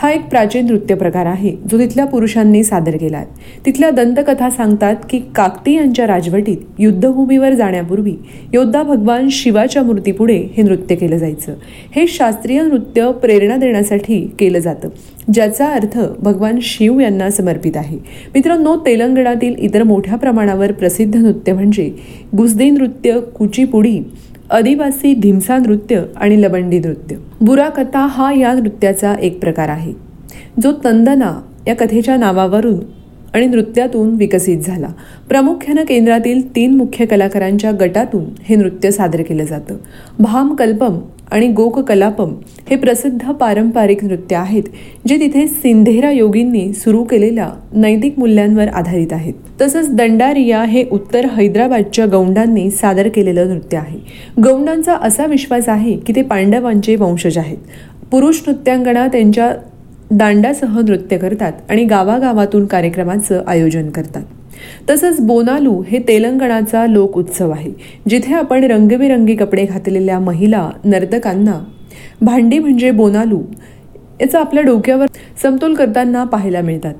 हा 0.00 0.10
एक 0.10 0.20
प्राचीन 0.30 0.66
नृत्य 0.66 0.94
प्रकार 0.94 1.26
आहे 1.26 1.50
जो 1.70 1.78
तिथल्या 1.78 2.04
पुरुषांनी 2.04 2.62
सादर 2.64 2.96
केला 2.96 3.16
आहे 3.16 3.62
तिथल्या 3.66 3.90
दंतकथा 3.90 4.48
सांगतात 4.50 4.96
की 5.10 5.18
काकती 5.34 5.74
यांच्या 5.74 6.06
राजवटीत 6.06 6.56
युद्धभूमीवर 6.78 7.54
जाण्यापूर्वी 7.54 8.14
योद्धा 8.52 8.82
भगवान 8.82 9.28
शिवाच्या 9.28 9.82
मूर्तीपुढे 9.82 10.38
हे 10.56 10.62
नृत्य 10.62 10.94
केलं 10.94 11.18
जायचं. 11.18 11.54
हे 11.96 12.06
शास्त्रीय 12.06 12.62
नृत्य 12.62 13.10
प्रेरणा 13.12 13.56
देण्यासाठी 13.56 14.20
केलं 14.38 14.58
जातं 14.58 14.88
ज्याचा 15.34 15.66
अर्थ 15.66 15.98
भगवान 16.18 16.58
शिव 16.62 17.00
यांना 17.00 17.30
समर्पित 17.30 17.76
आहे. 17.76 17.98
मित्रांनो 18.34 18.76
तेलंगणातील 18.86 19.54
इतर 19.58 19.82
मोठ्या 19.82 20.16
प्रमाणावर 20.16 20.72
प्रसिद्ध 20.72 21.14
नृत्य 21.16 21.52
म्हणजे 21.52 21.90
गुजदी 22.36 22.70
नृत्य 22.70 23.18
कुचीपुडी 23.38 23.98
आदिवासी 24.50 25.14
धिमसा 25.14 25.58
नृत्य 25.58 26.02
आणि 26.16 26.42
लबंडी 26.42 26.78
नृत्य. 26.78 27.16
बुरा 27.40 27.68
कथा 27.68 28.06
हा 28.06 28.32
या 28.32 28.52
नृत्याचा 28.52 29.14
एक 29.20 29.40
प्रकार 29.40 29.68
आहे. 29.68 29.92
जो 30.62 30.72
तंदना 30.84 31.42
या 31.66 31.74
कथेच्या 31.74 32.16
नावावरून 32.16 32.99
आणि 33.34 33.46
नृत्यातून 33.46 34.14
विकसित 34.14 34.58
झाला. 34.58 34.88
प्रामुख्यानं 35.28 35.82
केंद्रातील 35.88 36.54
तीन 36.56 36.76
मुख्य 36.76 37.06
कलाकारांच्या 37.06 37.70
गटातून 37.80 38.24
हे 38.42 38.56
नृत्य 38.56 38.90
सादर 38.90 39.22
केलं 39.22 39.44
जातं. 39.44 39.76
भाम 40.18 40.54
कल्पम 40.54 40.98
आणि 41.30 41.48
गोक 41.48 41.78
कलापम 41.78 42.34
हे 42.70 42.76
प्रसिद्ध 42.76 43.30
पारंपरिक 43.32 44.04
नृत्य 44.04 44.36
आहेत 44.36 44.62
जे 45.08 45.20
तिथे 45.20 45.46
सिंधेरा 45.46 46.10
योगींनी 46.10 46.72
सुरू 46.72 47.04
केलेल्या 47.04 47.48
नैतिक 47.72 48.18
मूल्यांवर 48.18 48.68
आधारित 48.68 49.12
आहेत. 49.12 49.34
तसंच 49.60 49.94
दंडारिया 49.94 50.62
हे 50.62 50.84
उत्तर 50.90 51.24
हैदराबादच्या 51.24 52.06
गौंडांनी 52.06 52.70
सादर 52.70 53.08
केलेलं 53.08 53.48
नृत्य 53.48 53.76
आहे. 53.76 53.98
गौंडांचा 54.42 54.94
असा 54.94 55.26
विश्वास 55.26 55.68
आहे 55.68 55.96
की 55.96 56.12
ते 56.16 56.22
पांडवांचे 56.22 56.96
वंशज 56.96 57.38
आहेत. 57.38 57.58
पुरुष 58.10 58.40
नृत्यांगणा 58.46 59.06
त्यांच्या 59.06 59.52
दांडासह 60.10 60.78
नृत्य 60.80 61.16
करतात 61.18 61.52
आणि 61.68 61.84
गावागावातून 61.84 62.66
कार्यक्रमाचं 62.66 63.42
आयोजन 63.46 63.90
करतात. 63.90 64.22
तसंच 64.90 65.20
बोनालू 65.20 65.82
हे 65.88 65.98
तेलंगणाचा 66.08 66.86
लोक 66.86 67.16
उत्सव 67.18 67.50
आहे 67.50 67.70
जिथे 68.08 68.34
आपण 68.34 68.64
रंगबिरंगी 68.64 69.34
कपडे 69.36 69.64
घातलेल्या 69.64 70.18
महिला 70.18 70.68
नर्तकांना 70.84 71.58
भांडी 72.22 72.58
म्हणजे 72.58 72.90
बोनालू 72.90 73.40
याचा 74.20 74.40
आपल्या 74.40 74.62
डोक्यावर 74.62 75.06
समतोल 75.42 75.74
करताना 75.74 76.24
पाहायला 76.24 76.60
मिळतात. 76.60 76.94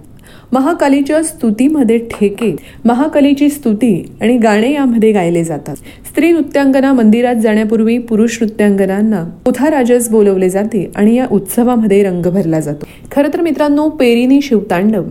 महाकालीच्या 0.53 1.23
स्तुतीमध्ये 1.23 1.99
ठेके 1.99 2.57
महाकालीची 2.85 3.49
स्तुती 3.49 4.13
आणि 4.21 4.37
गाणे 4.37 4.73
यामध्ये 4.73 5.13
गायले 5.13 5.45
जातात. 5.45 5.77
स्त्री 6.11 6.33
नृत्यांगना 6.33 6.93
मंदिरात 6.93 7.35
जाण्यापूर्वी 7.35 7.99
पुरुष 7.99 8.39
नृत्यांगनांना 8.43 9.25
राजस 9.71 10.11
बोलवले 10.11 10.49
जाते 10.49 10.91
आणि 10.97 11.15
या 11.15 11.27
उत्सवामध्ये 11.31 12.03
रंग 12.03 12.27
भरला 12.27 12.61
जातो. 12.61 12.87
खरं 13.13 13.29
तर 13.35 13.41
मित्रांनो 13.41 13.89
पेरिनी 13.89 14.41
शिवतांडव 14.43 15.05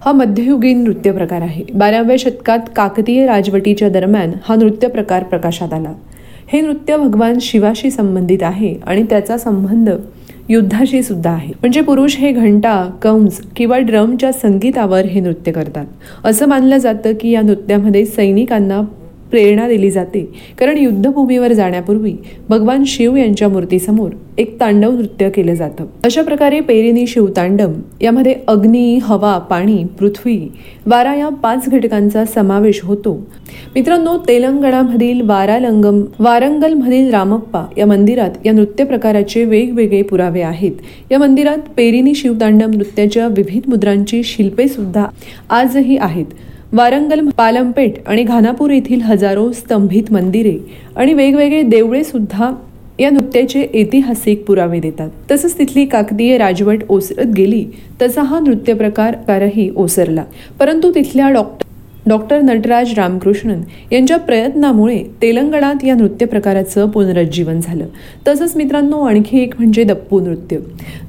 हा 0.00 0.12
मध्ययुगीन 0.12 0.84
नृत्य 0.84 1.12
प्रकार 1.12 1.42
आहे. 1.42 1.64
बाराव्या 1.74 2.16
शतकात 2.18 2.58
काकतीय 2.76 3.26
राजवटीच्या 3.26 3.88
दरम्यान 3.88 4.30
हा 4.44 4.54
नृत्य 4.54 4.88
प्रकार 4.88 5.22
प्रकाशात 5.22 5.72
आला. 5.72 5.92
हे 6.52 6.60
नृत्य 6.60 6.96
भगवान 6.96 7.38
शिवाशी 7.40 7.90
संबंधित 7.90 8.42
आहे 8.42 8.74
आणि 8.86 9.02
त्याचा 9.02 9.38
संबंध 9.38 9.90
युद्धाशी 10.48 11.02
सुद्धा 11.02 11.30
आहे. 11.30 11.48
म्हणजे 11.48 11.80
पुरुष 11.80 12.16
हे 12.16 12.32
घंटा 12.32 12.90
कंस 13.02 13.40
किंवा 13.56 13.78
ड्रमच्या 13.78 14.32
संगीतावर 14.32 15.04
हे 15.04 15.20
नृत्य 15.20 15.52
करतात. 15.52 15.86
असं 16.24 16.46
मानलं 16.46 16.76
जातं 16.76 17.12
की 17.20 17.30
या 17.30 17.42
नृत्यामध्ये 17.42 18.04
सैनिकांना 18.04 18.80
प्रेरणा 19.30 19.68
दिली 19.68 19.90
जाते. 19.90 20.28
कारण 20.58 20.78
युद्धभूमीवर 20.78 21.52
जाण्यापूर्वी 21.52 22.14
भगवान 22.48 22.84
शिव 22.84 23.16
यांच्या 23.16 23.48
मूर्तीसमोर 23.48 24.10
एक 24.38 24.60
तांडव 24.60 24.90
नृत्य 24.90 25.30
केलं 25.30 25.54
जातं. 25.54 25.84
अशा 26.04 26.22
प्रकारे 26.22 26.60
पेरिनी 26.60 27.06
शिवतांडम 27.06 27.72
यामध्ये 28.00 28.34
अग्नी 28.48 28.98
हवा 29.02 29.38
पाणी 29.38 29.84
पृथ्वी 29.98 30.52
वारा 30.86 31.14
या 31.14 31.28
पाच 31.28 31.68
घटकांचा 31.68 32.24
समावेश 32.24 32.80
होतो. 32.84 33.26
मित्रांनो 33.74 34.18
तेलंगणामधील 34.28 35.20
वारालंगम 35.20 36.02
वारंगलमधील 36.18 37.10
रामप्पा 37.10 37.64
या 37.78 37.86
मंदिरात 37.86 38.30
या 38.46 38.52
नृत्य 38.52 38.84
प्रकाराचे 38.84 39.44
वेगवेगळे 39.44 40.02
पुरावे 40.02 40.42
आहेत. 40.42 40.72
या 41.10 41.18
मंदिरात 41.18 41.58
पेरिनी 41.76 42.14
शिवतांडव 42.14 42.68
नृत्याच्या 42.68 43.26
विविध 43.26 43.62
मुद्रांची 43.68 44.22
शिल्पे 44.22 44.68
सुद्धा 44.68 45.06
आजही 45.50 45.96
आहेत. 45.96 46.26
वारंगल 46.72 47.28
पालमपेट 47.28 47.94
आणि 48.06 48.22
घानापूर 48.22 48.70
येथील 48.70 49.00
हजारो 49.00 49.52
स्तंभित 49.52 50.12
मंदिरे 50.12 50.58
आणि 50.96 51.14
वेगवेगळे 51.14 51.62
देवळे 51.62 52.04
सुद्धा 52.04 52.50
या 53.00 53.10
नृत्याचे 53.10 53.66
ऐतिहासिक 53.74 54.44
पुरावे 54.44 54.80
देतात. 54.80 55.10
तसंच 55.30 55.58
तिथली 55.58 55.86
काकदीय 55.86 56.38
राजवट 56.38 56.78
ओसरत 56.88 57.26
गेली 57.26 57.64
तसा 58.02 58.22
हा 58.22 58.40
नृत्य 58.40 58.74
प्रकारही 58.74 59.70
ओसरला. 59.76 60.24
परंतु 60.60 60.94
तिथल्या 60.94 61.30
डॉक्टर 61.30 61.67
डॉक्टर 62.08 62.40
नटराज 62.40 62.94
रामकृष्णन 62.96 63.60
यांच्या 63.92 64.16
प्रयत्नामुळे 64.16 65.02
तेलंगणात 65.22 65.84
या 65.84 65.94
नृत्य 65.94 66.26
प्रकाराचं 66.26 66.88
पुनरुज्जीवन 66.88 67.60
झालं. 67.60 67.86
तसंच 68.28 68.56
मित्रांनो 68.56 69.00
आणखी 69.00 69.42
एक 69.42 69.54
म्हणजे 69.58 69.84
दप्पू 69.84 70.20
नृत्य. 70.20 70.58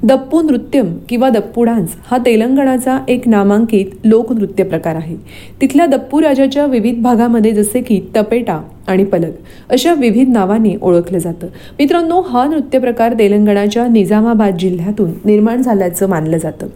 दप्पू 0.02 0.42
नृत्यम 0.42 0.96
किंवा 1.08 1.28
दप्पू 1.28 1.64
डान्स 1.64 1.90
हा 2.06 2.18
तेलंगणाचा 2.18 2.98
एक 3.08 3.28
नामांकित 3.28 3.86
लोकनृत्य 4.04 4.64
प्रकार 4.64 4.94
आहे. 4.94 5.16
तिथल्या 5.60 5.86
दप्पू 5.86 6.22
राजाच्या 6.22 6.66
विविध 6.66 7.02
भागामध्ये 7.02 7.50
जसे 7.50 7.80
की 7.80 8.00
तपेटा 8.16 8.60
आणि 8.90 9.04
पलक 9.04 9.70
अशा 9.70 9.94
विविध 9.94 10.28
नावांनी 10.28 10.74
ओळखलं 10.82 11.18
जातं. 11.18 11.46
मित्रांनो 11.78 12.20
हा 12.20 12.46
नृत्य 12.46 12.78
प्रकार 12.78 13.14
तेलंगणाच्या 13.18 13.86
निजामाबाद 13.88 14.56
जिल्ह्यातून 14.56 15.10
निर्माण 15.24 15.62
झाल्याचं 15.62 16.08
मानलं 16.08 16.38
जातं. 16.38 16.66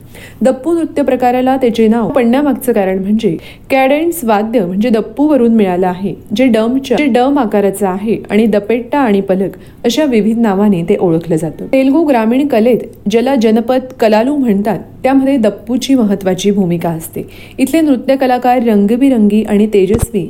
दप्पू 0.43 0.75
नृत्य 0.75 1.03
प्रकाराला 1.03 1.57
त्याचे 1.57 1.89
नाव 1.89 2.11
पडण्यामागचं 2.11 2.73
कारण 2.73 2.99
म्हणजे 2.99 3.37
कॅडेन्स 3.71 4.25
वाद्य 4.25 4.65
म्हणजे 4.65 4.89
दप्पूवरून 4.89 5.55
मिळालं 5.55 5.87
आहे 5.87 6.15
जे 6.37 6.47
डमच्या 6.47 6.97
जे 6.97 7.07
डम 7.07 7.39
आकाराचं 7.39 7.87
आहे 7.87 8.17
आणि 8.31 8.47
दपेट्टा 8.47 8.99
आणि 8.99 9.21
पलक 9.21 9.57
अशा 9.85 10.05
विविध 10.05 10.39
नावाने 10.39 10.83
ते 10.83 10.97
ओळखलं 11.01 11.37
जातं. 11.37 11.67
तेलगू 11.73 12.05
ग्रामीण 12.05 12.47
कलेत 12.47 12.79
ज्याला 13.11 13.35
जनपद 13.35 13.93
कलालू 14.01 14.37
म्हणतात 14.37 14.79
त्यामध्ये 15.03 15.37
दप्पूची 15.37 15.95
महत्वाची 15.95 16.51
भूमिका 16.51 16.89
असते. 16.89 17.27
इथले 17.59 17.81
नृत्य 17.81 18.17
कलाकार 18.17 18.62
रंगबिरंगी 18.62 19.43
आणि 19.43 19.67
तेजस्वी 19.67 20.27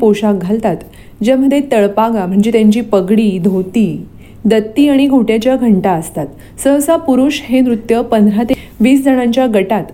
पोशाख 0.00 0.34
घालतात. 0.34 0.76
ज्यामध्ये 1.24 1.60
तळपागा 1.72 2.26
म्हणजे 2.26 2.52
त्यांची 2.52 2.80
पगडी 2.80 3.38
धोती 3.38 4.06
दत्ती 4.44 4.88
आणि 4.88 5.06
घोट्याच्या 5.06 5.56
घंटा 5.56 5.90
असतात. 5.90 6.26
सहसा 6.64 6.96
पुरुष 6.96 7.40
हे 7.42 7.60
नृत्य 7.60 8.00
पंधरा 8.02 8.42
ते 8.42 8.54
वीस 8.80 9.04
जणांच्या 9.04 9.46
गटात 9.46 9.84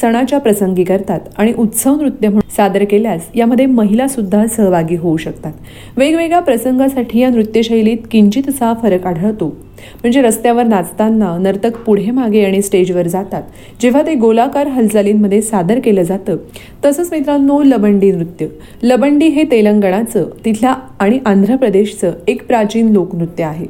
सणाच्या 0.00 0.38
प्रसंगी 0.38 0.84
करतात 0.84 1.20
आणि 1.36 1.52
उत्सव 1.58 2.00
नृत्य 2.00 2.28
म्हणून 2.28 2.50
सादर 2.56 2.84
केल्यास 2.84 3.26
यामध्ये 3.34 3.66
महिला 3.66 4.08
सुद्धा 4.08 4.46
सहभागी 4.46 4.96
होऊ 4.96 5.16
शकतात. 5.16 5.52
वेगवेगळ्या 5.96 6.40
प्रसंगासाठी 6.40 7.20
या 7.20 7.28
नृत्यशैलीत 7.28 7.98
किंचितसा 8.10 8.74
फरक 8.82 9.06
आढळतो. 9.06 9.46
म्हणजे 9.94 10.22
रस्त्यावर 10.22 10.64
नाचताना 10.64 11.38
नर्तक 11.38 11.76
पुढे 11.76 12.10
मागे 12.10 12.44
आणि 12.44 12.62
स्टेजवर 12.62 13.06
जातात. 13.06 13.42
जेव्हा 13.80 14.02
ते 14.06 14.14
गोलाकार 14.14 14.66
हालचालींमध्ये 14.66 15.42
सादर 15.42 15.80
केलं 15.84 16.02
जातं 16.02 16.36
तसंच 16.84 17.08
मित्रांनो 17.12 17.62
लबंडी 17.62 18.12
नृत्य. 18.12 18.46
लबंडी 18.82 19.28
हे 19.28 19.44
तेलंगणाचं 19.50 20.26
तिथल्या 20.44 20.74
आणि 20.98 21.18
आंध्र 21.26 21.56
प्रदेशचं 21.56 22.12
एक 22.28 22.46
प्राचीन 22.46 22.88
लोकनृत्य 22.88 23.44
आहे. 23.44 23.66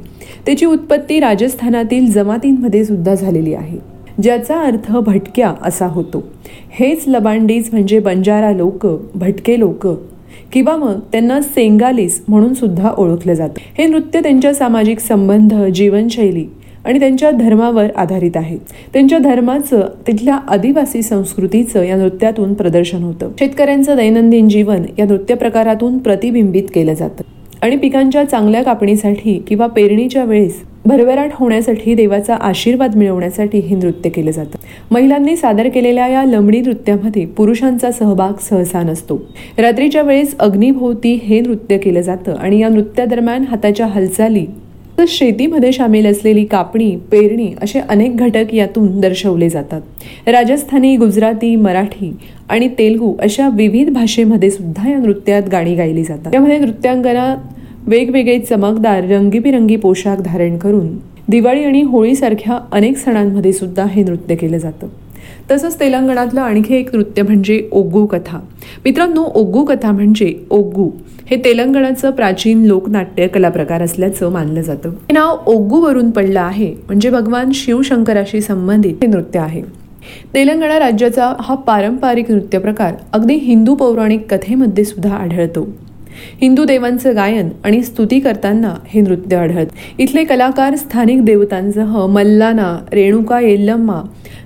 त्याची 0.47 0.67
उत्पत्ती 0.67 1.21
राजस्थानातील 1.21 2.13
जमातींमध्ये 2.13 2.85
सुद्धा 2.85 3.15
झालेली 3.15 3.55
आहे. 3.55 3.92
ज्याचा 4.23 4.61
अर्थ 4.61 4.97
भटक्या 4.97 5.55
असा 5.63 5.87
होतो. 5.87 6.25
हेच 6.71 7.05
लबांडीज 7.07 7.69
म्हणजे 7.73 7.99
बंजारा 7.99 8.51
लोक 8.51 8.87
भटके 9.15 9.59
लोक. 9.59 9.87
किंवा 10.53 10.77
मग 10.77 10.99
त्यांना 11.13 11.41
सेंगालीस 11.41 12.25
म्हणून 12.29 12.55
सुद्धा 12.55 12.91
ओळखलं 12.99 13.35
जातं. 13.35 13.61
हे 13.79 13.87
नृत्य 13.87 14.21
त्यांच्या 14.21 14.55
सामाजिक 14.55 14.99
संबंध 14.99 15.55
जीवनशैली 15.55 16.47
आणि 16.85 16.99
त्यांच्या 16.99 17.31
धर्मावर 17.31 17.87
आधारित 17.97 18.31
आहे. 18.35 18.59
त्यांच्या 18.93 19.19
धर्माचं 19.19 19.81
तिथल्या 20.07 20.35
आदिवासी 20.35 21.03
संस्कृतीचं 21.03 21.83
या 21.83 21.97
नृत्यातून 21.97 22.55
प्रदर्शन 22.55 23.03
होतं. 23.03 23.31
शेतकऱ्यांचं 23.39 23.97
दैनंदिन 23.97 24.49
जीवन 24.49 24.83
या 24.99 25.05
नृत्य 25.05 25.35
प्रकारातून 25.35 25.99
प्रतिबिंबित 25.99 26.63
केलं 26.75 26.95
जातं. 26.95 27.23
आणि 27.63 27.77
पिकांच्या 27.77 28.25
चांगल्या 28.25 28.63
कापणीसाठी 28.63 29.43
किंवा 29.47 29.67
पेरणीच्या 29.67 30.25
वेळेस 30.25 30.63
भरभराट 30.85 31.31
होण्यासाठी 31.35 31.95
देवाचा 31.95 32.35
आशीर्वाद 32.35 32.97
मिळवण्यासाठी 32.97 33.59
हे 33.59 33.77
नृत्य 33.77 34.11
केलं 34.11 34.31
जातं. 34.31 34.59
महिलांनी 34.91 35.37
सादर 35.37 35.69
केलेल्या 35.69 36.07
या 36.07 36.25
लंबडी 36.25 36.61
नृत्यामध्ये 36.61 37.25
पुरुषांचा 37.27 37.91
सहभाग 37.91 38.33
सहसा 38.41 38.83
नसतो. 38.83 39.17
रात्रीच्या 39.59 40.03
वेळेस 40.03 40.35
अग्निभोवती 40.39 41.15
हे 41.25 41.41
नृत्य 41.41 41.79
केलं 41.79 42.01
जातं 42.01 42.35
आणि 42.35 42.59
या 42.61 42.69
नृत्यादरम्यान 42.69 43.45
हाताच्या 43.49 43.87
हालचाली 43.87 44.45
तर 44.99 45.05
शेतीमध्ये 45.09 45.73
सामील 45.73 46.07
असलेली 46.07 46.45
कापणी 46.45 46.97
पेरणी 47.11 47.49
असे 47.63 47.81
अनेक 47.81 48.17
घटक 48.17 48.55
यातून 48.55 49.01
दर्शवले 49.01 49.49
जातात. 49.49 49.81
राजस्थानी 50.27 50.97
गुजराती 50.97 51.57
मराठी 51.57 52.13
आणि 52.49 52.69
तेलगू 52.69 53.15
अशा 53.19 53.49
विविध 53.49 53.91
भाषेमध्ये 53.91 54.51
सुद्धा 54.51 54.91
या 54.91 54.99
नृत्यात 54.99 55.43
गाणी 55.53 55.75
गायली 55.75 56.05
जातात. 56.05 56.31
त्यामध्ये 56.33 56.59
नृत्यांगना 56.59 57.35
वेगवेगळे 57.87 58.39
चमकदार 58.39 59.05
रंगीबिरंगी 59.05 59.77
पोशाख 59.77 60.17
धारण 60.17 60.59
करून 60.59 60.89
दिवाळी 61.29 61.65
आणि 61.65 61.83
होळीसारख्या 61.83 62.59
अनेक 62.73 62.97
सणांमध्ये 62.97 63.53
सुद्धा 63.53 63.85
हे 63.85 64.03
नृत्य 64.03 64.35
केलं 64.35 64.59
जातं. 64.59 64.87
तसंच 65.51 65.81
तेलंगणातलं 65.81 66.41
आणखी 66.41 66.75
एक 66.75 66.95
नृत्य 66.95 67.23
म्हणजे 67.23 67.69
ओग्गू 67.73 68.07
कथा. 68.07 68.39
मित्रांनो 68.85 69.23
ओग्गू 69.35 69.65
कथा 69.65 69.93
म्हणजे 69.93 70.35
ओग्गू 70.51 70.91
हे 71.27 71.37
तेलंगणाचं 71.37 72.11
प्राचीन 72.11 72.65
लोकनाट्य 72.65 73.27
कला 73.27 73.49
प्रकार 73.49 73.83
असल्याचं 73.83 74.33
मानलं 74.33 74.61
जातं. 74.61 74.89
हे 74.89 75.13
नाव 75.13 75.39
ओग्गू 75.47 75.81
वरून 75.81 76.11
पडलं 76.11 76.41
आहे 76.41 76.75
म्हणजे 76.87 77.11
भगवान 77.11 77.51
शिवशंकराशी 77.55 78.41
संबंधित 78.41 78.95
हे 79.03 79.07
नृत्य 79.07 79.39
आहे. 79.39 79.63
तेलंगणा 80.35 80.79
राज्याचा 80.79 81.33
हा 81.41 81.55
पारंपरिक 81.55 82.31
नृत्य 82.31 82.59
प्रकार 82.59 82.95
अगदी 83.13 83.35
हिंदू 83.35 83.75
पौराणिक 83.75 84.35
कथेमध्ये 84.35 84.85
सुद्धा 84.85 85.15
आढळतो. 85.15 85.69
हिंदू 86.43 86.65
देवांचं 86.65 87.17
गायन 87.17 87.49
आणि 87.65 87.83
स्तुती 87.83 88.21
करताना 88.21 88.75
हे 88.89 89.01
नृत्य 89.01 89.37
आढळत. 89.37 89.67
इथले 89.99 90.25
कलाकार 90.25 90.77
स्थानिक 90.77 91.25
देवतांसह 91.25 92.07
मल्लाना 92.07 92.79
रेणुका 92.93 93.41
येल्लम्मा 93.41 94.03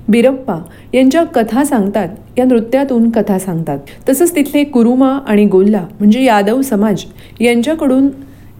बिरप्पा 0.08 0.56
यांच्या 0.94 1.22
कथा 1.24 1.64
सांगतात 1.64 2.08
या 2.38 2.44
नृत्यातून 2.44 3.10
कथा 3.10 3.38
सांगतात. 3.38 3.78
तसंच 4.08 4.36
तिथले 4.36 4.64
कुरुमा 4.64 5.18
आणि 5.26 5.44
गोल्ला 5.44 5.86
म्हणजे 5.98 6.22
यादव 6.22 6.62
समाज 6.62 7.04
यांच्याकडून 7.40 8.08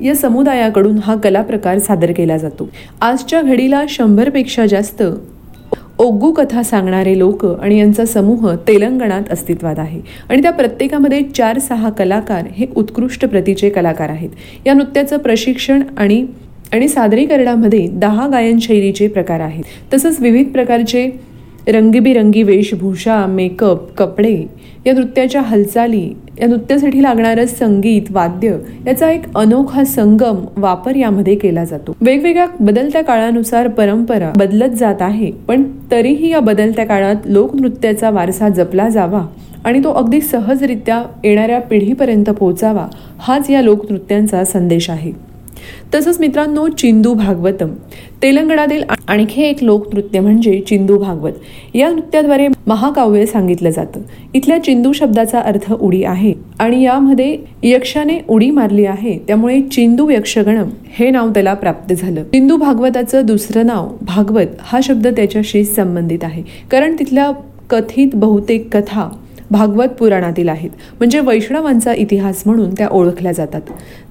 या 0.03 0.15
समुदायाकडून 0.15 0.99
हा 0.99 1.15
कला 1.17 1.43
प्रकार 1.43 1.79
सादर 1.79 2.13
केला 2.13 2.37
जातो. 2.37 2.69
आजच्या 3.01 3.43
घडीला 3.43 3.85
शंभरपेक्षा 3.89 4.67
जास्त 4.67 5.03
ओग्गू 5.99 6.33
कथा 6.33 6.63
सांगणारे 6.63 7.19
लोक 7.19 7.47
आणि 7.47 7.79
यांचा 7.79 8.05
समूह 8.05 8.55
तेलंगणात 8.69 9.23
अस्तित्वात 9.31 9.79
आहे. 9.79 10.01
आणि 10.31 10.43
त्या 10.43 10.51
प्रत्येकामध्ये 10.51 11.23
चार 11.23 11.59
सहा 11.59 11.91
कलाकार 11.91 12.47
हे 12.53 12.67
उत्कृष्ट 12.77 13.25
प्रतीचे 13.25 13.71
कलाकार 13.71 14.09
आहेत. 14.09 14.31
या 14.67 14.75
नृत्याचं 14.75 15.17
प्रशिक्षण 15.17 15.83
आणि 15.97 16.27
आणि 16.73 16.89
सादरीकरणामध्ये 16.89 17.89
दहा 17.93 18.29
गायन 18.29 18.59
शैलीचे 18.59 19.09
प्रकार 19.09 19.41
आहेत. 19.41 19.65
तसंच 19.95 20.21
विविध 20.21 20.49
प्रकारचे 20.49 21.11
रंगीबिरंगी 21.69 22.43
वेशभूषा 22.43 23.25
मेकअप 23.27 23.91
कपडे 23.99 24.35
या 24.87 24.93
नृत्याच्या 24.93 25.41
हालचाली 25.41 26.09
या 26.41 26.47
नृत्यासाठी 26.47 27.03
लागणारं 27.03 27.47
संगीत 27.47 28.11
वाद्य 28.11 28.57
याचा 28.87 29.11
एक 29.11 29.23
अनोखा 29.37 29.85
संगम 29.85 30.45
वापर 30.57 30.97
यामध्ये 30.97 31.35
केला 31.35 31.64
जातो. 31.64 31.97
वेगवेगळ्या 32.01 32.47
बदलत्या 32.61 33.03
काळानुसार 33.03 33.69
परंपरा 33.69 34.33
बदलत 34.37 34.77
जात 34.77 35.03
आहे 35.03 35.31
पण 35.49 35.64
तरीही 35.91 36.31
या 36.31 36.41
बदलत्या 36.41 36.85
काळात 36.87 37.27
लोकनृत्याचा 37.27 38.11
वारसा 38.11 38.49
जपला 38.49 38.89
जावा 38.89 39.27
आणि 39.64 39.85
तो 39.85 39.93
अगदी 39.93 40.21
सहजरित्या 40.21 41.03
येणाऱ्या 41.25 41.61
पिढीपर्यंत 41.61 42.31
पोहोचावा 42.31 42.87
हाच 43.19 43.51
या 43.51 43.62
लोकनृत्यांचा 43.62 44.45
संदेश 44.45 44.91
आहे. 44.91 45.12
तसंच 45.95 46.21
मित्रांनो 46.21 46.69
चिंदू 46.69 47.14
भागवतम. 47.14 47.69
तेलंगणातील 48.23 48.83
आणखी 49.09 49.43
एक 49.43 49.62
लोकनृत्य 49.62 50.21
म्हणजे 50.21 50.61
चिंदू 50.61 50.99
भागवत. 50.99 51.33
या 51.75 51.89
नृत्याद्वारे 51.89 52.49
महाकाव्य 52.67 53.27
सांगितलं 53.27 53.71
जातं. 53.71 54.01
इथल्या 54.35 54.62
चिंदू 54.64 54.93
शब्दाचा 54.93 55.41
अर्थ 55.41 55.73
उडी 55.73 56.03
आहे 56.05 56.33
आणि 56.59 56.83
यामध्ये 56.83 57.39
यक्षाने 57.62 58.19
उडी 58.29 58.51
मारली 58.51 58.85
आहे. 58.85 59.19
त्यामुळे 59.19 59.61
चिंदू 59.62 60.11
यक्षगणम 60.11 60.69
हे 60.87 61.11
नाव 61.11 61.29
त्याला 61.29 61.55
प्राप्त 61.55 61.95
झालं. 61.95 62.23
चिंदू 62.23 62.57
भागवताचं 62.57 63.27
दुसरं 63.27 63.67
नाव 63.67 63.89
भागवत 64.03 64.57
हा 64.61 64.81
शब्द 64.83 65.07
त्याच्याशी 65.07 65.64
संबंधित 65.64 66.19
आहे. 66.23 66.43
कारण 66.71 66.97
तिथल्या 66.99 67.31
कथित 67.71 68.09
बहुतेक 68.14 68.77
कथा 68.77 69.09
भागवत 69.51 69.89
पुराणातील 69.89 70.49
आहेत. 70.49 70.71
म्हणजे 70.99 71.21
वैष्णवांचा 71.21 71.93
इतिहास 71.93 72.43
म्हणून 72.47 72.75
त्या 72.75 72.89
ओळखल्या 72.89 73.33
जातात. 73.33 73.61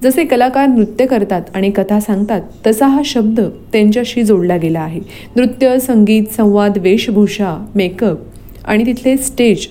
जसे 0.02 0.24
कलाकार 0.24 0.66
नृत्य 0.66 1.06
करतात 1.06 1.42
आणि 1.54 1.70
कथा 1.70 2.00
सांगतात 2.00 2.40
तसा 2.66 2.86
हा 2.86 3.02
शब्द 3.04 3.40
त्यांच्याशी 3.72 4.22
जोडला 4.22 4.56
गेला 4.56 4.80
आहे. 4.80 5.00
नृत्य 5.36 5.78
संगीत 5.78 6.34
संवाद 6.36 6.78
वेशभूषा 6.78 7.56
मेकअप 7.74 8.18
आणि 8.64 8.86
तिथले 8.86 9.16
स्टेज 9.16 9.66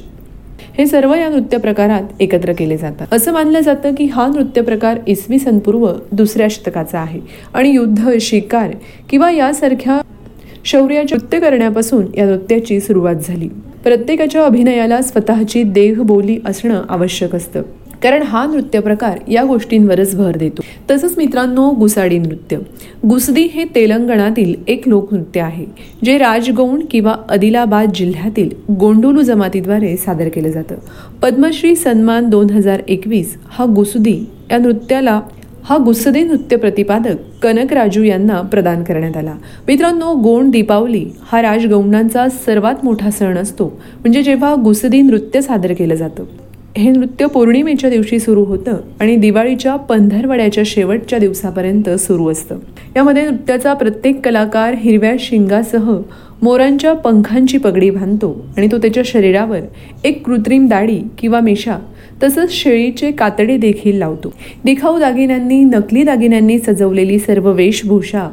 हे 0.78 0.86
सर्व 0.86 1.13
या 1.13 1.28
नृत्य 1.30 1.57
प्रकारात 1.57 2.22
एकत्र 2.22 2.53
केले 2.53 2.78
जातात. 2.78 3.13
असं 3.13 3.34
मानलं 3.34 3.59
जातं 3.59 3.93
की 3.95 4.05
हा 4.05 4.28
नृत्य 4.28 4.61
प्रकार 4.61 4.97
इसवी 5.07 5.39
सन 5.39 5.59
पूर्व 5.59 5.88
दुसऱ्या 6.11 6.47
शतकाचा 6.49 6.99
आहे 6.99 7.20
आणि 7.53 7.70
युद्ध 7.70 8.18
शिकार 8.22 8.72
किंवा 9.09 9.32
यासारख्या 9.32 9.99
शौर्याचे 10.66 11.16
नृत्य 11.16 11.39
करण्यापासून 11.39 12.05
या 12.18 12.26
नृत्याची 12.26 12.80
सुरुवात 12.80 13.16
झाली. 13.28 13.49
प्रत्येकाच्या 13.86 14.45
अभिनयाला 14.45 15.01
स्वतःची 15.01 15.63
देहबोली 15.63 16.38
असणं 16.45 16.83
आवश्यक 16.89 17.36
असतं. 17.36 17.61
कारण 18.03 18.21
हा 18.21 18.45
नृत्य 18.45 18.79
प्रकार 18.79 19.17
या 19.31 19.43
गोष्टींवरच 19.43 20.15
भर 20.15 20.38
देतो. 20.38 20.61
तसंच 20.91 21.13
मित्रांनो 21.17 21.71
गुसाडी 21.71 22.17
नृत्य. 22.17 22.57
गुसदी 23.09 23.41
हे 23.41 23.63
तेलंगणातील 23.75 24.55
एक 24.67 24.88
लोकनृत्य 24.88 25.41
आहे 25.41 25.65
जे 26.05 26.17
राजगौंड 26.17 26.83
किंवा 26.91 27.15
आदिलाबाद 27.29 27.91
जिल्ह्यातील 27.95 28.49
गोंडोलू 28.73 29.21
जमातीद्वारे 29.21 29.97
सादर 29.97 30.29
केलं 30.29 30.49
जातं. 30.49 30.75
पद्मश्री 31.21 31.75
सन्मान 31.75 32.29
दोन 32.29 32.49
हजार 32.49 32.81
एकवीस 32.88 33.38
हा 33.45 33.65
गुसदी 33.65 34.29
या 34.51 34.57
नृत्याला 34.57 35.21
हा 35.70 35.78
गुस्सदे 35.78 36.24
नृत्य 36.24 36.55
प्रतिपादक 36.55 37.43
कनक 37.43 37.74
राजू 37.74 38.03
यांना 38.03 38.41
प्रदान 38.41 38.84
करण्यात 38.84 39.18
आला. 39.18 39.34
मित्रांनो 39.68 40.13
गोंड 40.13 40.51
दीपावली 40.51 41.05
हा 41.22 41.41
राजगौंडांचा 41.41 42.30
सर्वात 42.30 42.76
मोठा 42.84 43.09
सण 43.09 43.38
असतो. 43.38 43.66
म्हणजे 43.99 44.24
जेव्हा 44.24 44.55
गुसदी 44.63 45.01
नृत्य 45.01 45.41
सादर 45.41 45.74
केलं 45.74 45.95
जातं. 45.95 46.24
हे 46.78 46.91
नृत्य 46.91 47.26
पौर्णिमेच्या 47.26 47.89
दिवशी 47.89 48.20
सुरू 48.20 48.43
होतं 48.43 48.78
आणि 48.99 49.16
दिवाळीच्या 49.16 49.76
पंधरवड्याच्या 49.76 50.63
शेवटच्या 50.66 51.20
दिवसापर्यंत 51.20 51.89
सुरू 51.89 52.32
असतं. 52.32 52.59
यामध्ये 52.95 53.30
नृत्याचा 53.30 53.74
प्रत्येक 53.74 54.26
कलाकार 54.26 54.74
हिरव्या 54.78 55.13
शिंगासह 55.20 55.97
मोरांच्या 56.41 56.93
पंखांची 56.93 57.57
पगडी 57.57 57.89
बांधतो 57.89 58.45
आणि 58.57 58.68
तो 58.72 58.78
त्याच्या 58.78 59.03
शरीरावर 59.05 59.59
एक 60.03 60.26
कृत्रिम 60.26 60.68
दाढी 60.68 61.01
किंवा 61.18 61.39
मिशा 61.39 61.78
तसंच 62.24 62.51
शेळीचे 62.51 63.11
कातडे 63.11 63.57
देखील 63.57 63.97
लावतो. 63.97 64.34
दिखाऊ 64.63 64.99
दागिन्यांनी 64.99 65.63
नकली 65.63 66.03
दागिन्यांनी 66.03 66.59
सजवलेली 66.59 67.20
सर्व 67.20 67.51
वेशभूषा 67.51 68.30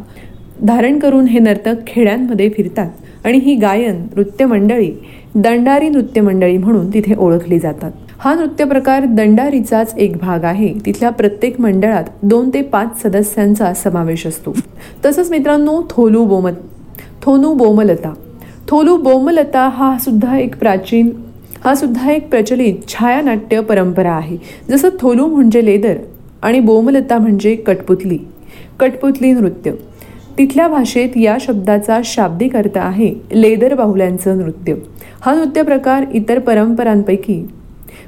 धारण 0.66 0.98
करून 0.98 1.26
हे 1.26 1.38
नर्तक 1.38 1.86
खेड्यांमध्ये 1.86 2.48
फिरतात 2.48 2.90
आणि 3.24 3.38
ही 3.38 3.54
गायन 3.54 3.96
नृत्य 4.16 4.44
मंडळी 4.44 4.90
दंडारी 5.34 5.88
नृत्य 5.88 6.20
मंडळी 6.20 6.56
म्हणून 6.58 6.94
तिथे 6.94 7.14
ओळखली 7.18 7.58
जातात. 7.58 7.90
हा 8.18 8.34
नृत्य 8.34 8.64
प्रकार 8.64 9.04
दंडारीचाच 9.04 9.94
एक 9.98 10.16
भाग 10.16 10.44
आहे. 10.44 10.72
तिथल्या 10.86 11.10
प्रत्येक 11.10 11.60
मंडळात 11.60 12.04
दोन 12.22 12.50
ते 12.54 12.62
पाच 12.62 13.02
सदस्यांचा 13.02 13.74
समावेश 13.74 14.26
असतो. 14.26 14.54
तसंच 15.04 15.30
मित्रांनो 15.30 15.82
थोलू 15.90 16.24
बोमत 16.24 16.62
थोनू 17.22 17.54
बोमलता. 17.54 18.14
थोलू 18.68 18.96
बोमलता 18.96 19.68
हा 19.68 19.96
सुद्धा 19.98 20.38
एक 20.38 20.56
प्राचीन 20.56 21.10
हा 21.64 21.74
सुद्धा 21.74 22.10
एक 22.10 22.28
प्रचलित 22.30 22.74
छायानाट्य 22.88 23.60
परंपरा 23.60 24.12
आहे. 24.12 24.36
जसं 24.70 24.88
थोलू 25.00 25.26
म्हणजे 25.26 25.64
लेदर 25.64 25.96
आणि 26.42 26.60
बोमलता 26.60 27.18
म्हणजे 27.18 27.54
कटपुतली 27.56 28.18
कटपुतली 28.80 29.32
नृत्य. 29.32 29.72
तिथल्या 30.38 30.66
भाषेत 30.68 31.16
या 31.16 31.36
शब्दाचा 31.40 32.00
शाब्दिक 32.04 32.56
अर्थ 32.56 32.78
आहे 32.78 33.12
लेदर 33.32 33.74
बाहुल्यांचं 33.74 34.38
नृत्य. 34.38 34.74
हा 35.20 35.34
नृत्य 35.34 35.62
प्रकार 35.62 36.04
इतर 36.14 36.38
परंपरांपैकी 36.38 37.36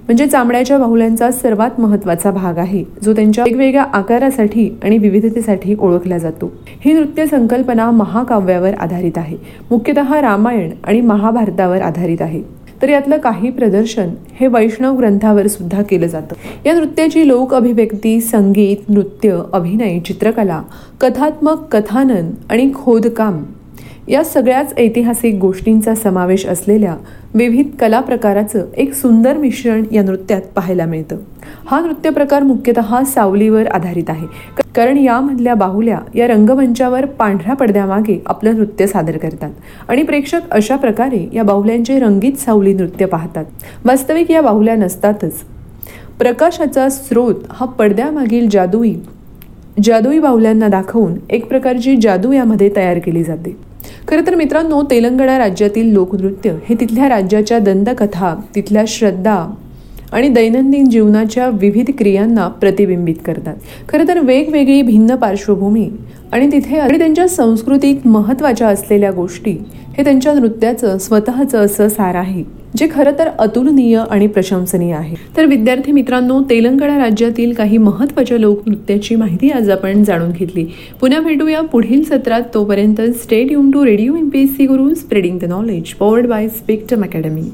म्हणजे 0.06 0.26
चामड्याच्या 0.26 0.78
बाहुल्यांचा 0.78 1.30
सर्वात 1.30 1.78
महत्त्वाचा 1.80 2.30
भाग 2.30 2.58
आहे 2.58 2.82
जो 3.02 3.12
त्यांच्या 3.12 3.44
वेगवेगळ्या 3.44 3.82
आकारासाठी 3.92 4.68
आणि 4.82 4.98
विविधतेसाठी 4.98 5.74
ओळखला 5.78 6.18
जातो. 6.18 6.52
ही 6.84 6.92
नृत्य 6.92 7.26
संकल्पना 7.26 7.90
महाकाव्यावर 7.90 8.74
आधारित 8.74 9.18
आहे. 9.18 9.36
मुख्यतः 9.70 10.20
रामायण 10.20 10.70
आणि 10.84 11.00
महाभारतावर 11.00 11.82
आधारित 11.82 12.22
आहे. 12.22 12.42
तर 12.84 12.88
यातलं 12.88 13.18
काही 13.18 13.50
प्रदर्शन 13.50 14.08
हे 14.40 14.46
वैष्णव 14.46 14.96
ग्रंथावर 14.96 15.46
सुद्धा 15.46 15.82
केलं 15.82 16.06
जातं. 16.06 16.34
या 16.66 16.72
नृत्याची 16.72 17.28
लोक 17.28 17.54
अभिव्यक्ती 17.54 18.20
संगीत 18.20 18.76
नृत्य 18.88 19.40
अभिनय 19.52 20.00
चित्रकला 20.00 20.62
कथात्मक 21.00 21.76
कथानन 21.76 22.30
आणि 22.50 22.70
खोदकाम 22.74 23.42
या 24.08 24.24
सगळ्याच 24.24 24.74
ऐतिहासिक 24.78 25.34
गोष्टींचा 25.34 25.94
समावेश 25.94 26.46
असलेल्या 26.46 26.96
विविध 27.34 27.68
कला 27.80 28.00
प्रकाराचं 28.00 28.64
एक 28.76 28.94
सुंदर 28.94 29.36
मिश्रण 29.36 29.84
या 29.92 30.02
नृत्यात 30.02 30.42
पाहायला 30.54 30.84
मिळतं. 30.84 31.16
हा 31.66 31.80
नृत्य 31.80 32.10
प्रकार 32.10 32.42
मुख्यतः 32.42 33.04
सावलीवर 33.04 33.66
आधारित 33.66 34.10
आहे. 34.10 34.26
कारण 34.74 34.98
यामधल्या 34.98 35.54
बाहुल्या 35.54 35.98
या 36.14 36.26
रंगमंचावर 36.26 37.06
पांढऱ्या 37.06 37.54
पडद्यामागे 37.54 38.22
आपलं 38.26 38.54
नृत्य 38.54 38.86
सादर 38.86 39.16
करतात 39.16 39.50
आणि 39.88 40.02
प्रेक्षक 40.02 40.40
अशा 40.50 40.76
प्रकारे 40.76 41.28
या 41.32 41.42
बाहुल्यांचे 41.42 41.98
रंगीत 41.98 42.32
सावली 42.32 42.72
नृत्य 42.72 43.06
पाहतात. 43.06 43.44
वास्तविक 43.84 44.30
या 44.30 44.40
बाहुल्या 44.40 44.74
नसतातच. 44.76 45.34
प्रकाशाचा 46.18 46.88
स्रोत 46.88 47.34
हा 47.50 47.66
पडद्यामागील 47.66 48.48
जादुई 48.48 48.94
जादुई 49.84 50.18
बाहुल्यांना 50.18 50.68
दाखवून 50.68 51.14
एक 51.30 51.46
प्रकारची 51.46 51.96
जादू 51.96 52.32
यामध्ये 52.32 52.70
तयार 52.76 52.98
केली 52.98 53.22
जाते. 53.24 53.73
खरं 54.08 54.26
तर 54.26 54.34
मित्रांनो 54.34 54.82
तेलंगणा 54.82 55.38
राज्यातील 55.38 55.92
लोकनृत्य 55.92 56.54
हे 56.68 56.74
तिथल्या 56.80 57.08
राज्याच्या 57.08 57.58
दंतकथा 57.58 58.34
तिथल्या 58.54 58.84
श्रद्धा 58.88 59.46
आणि 60.14 60.28
दैनंदिन 60.28 60.88
जीवनाच्या 60.88 61.48
विविध 61.48 61.90
क्रियांना 61.98 62.48
प्रतिबिंबित 62.48 63.14
करतात. 63.24 63.56
खरं 63.88 64.08
तर 64.08 64.18
वेगवेगळी 64.18 64.82
भिन्न 64.82 65.14
पार्श्वभूमी 65.14 65.90
आणि 66.32 66.52
तिथे 66.52 66.76
आणि 66.76 66.98
त्यांच्या 66.98 67.28
संस्कृतीत 67.28 68.06
महत्त्वाच्या 68.06 68.68
असलेल्या 68.68 69.10
गोष्टी 69.10 69.56
हे 69.98 70.04
त्यांच्या 70.04 70.32
नृत्याचं 70.34 70.98
स्वतःचं 70.98 71.58
असं 71.58 71.88
सार 71.88 72.14
आहे 72.14 72.64
जे 72.76 72.88
खरं 72.90 73.10
तर 73.18 73.28
अतुलनीय 73.38 74.02
आणि 74.10 74.26
प्रशंसनीय 74.26 74.92
आहे. 74.94 75.16
तर 75.36 75.44
विद्यार्थी 75.46 75.92
मित्रांनो 75.92 76.40
तेलंगणा 76.50 76.98
राज्यातील 76.98 77.52
काही 77.52 77.78
महत्त्वाच्या 77.78 78.38
लोकनृत्याची 78.38 79.16
माहिती 79.16 79.50
आज 79.50 79.70
आपण 79.70 80.02
जाणून 80.04 80.30
घेतली. 80.30 80.64
पुन्हा 81.00 81.20
भेटूया 81.20 81.60
पुढील 81.60 82.02
सत्रात. 82.04 82.42
तोपर्यंत 82.54 83.00
stay 83.00 83.52
yum 83.52 83.70
to 83.70 83.84
radio 83.86 84.16
M 84.16 84.28
P 84.28 84.42
S 84.42 84.56
C 84.56 84.66
Guru 84.66 84.94
spreading 84.94 85.38
the 85.38 85.44
knowledge 85.44 85.92
powered 85.94 86.26
by 86.26 86.48
Spectrum 86.48 87.02
academy 87.02 87.42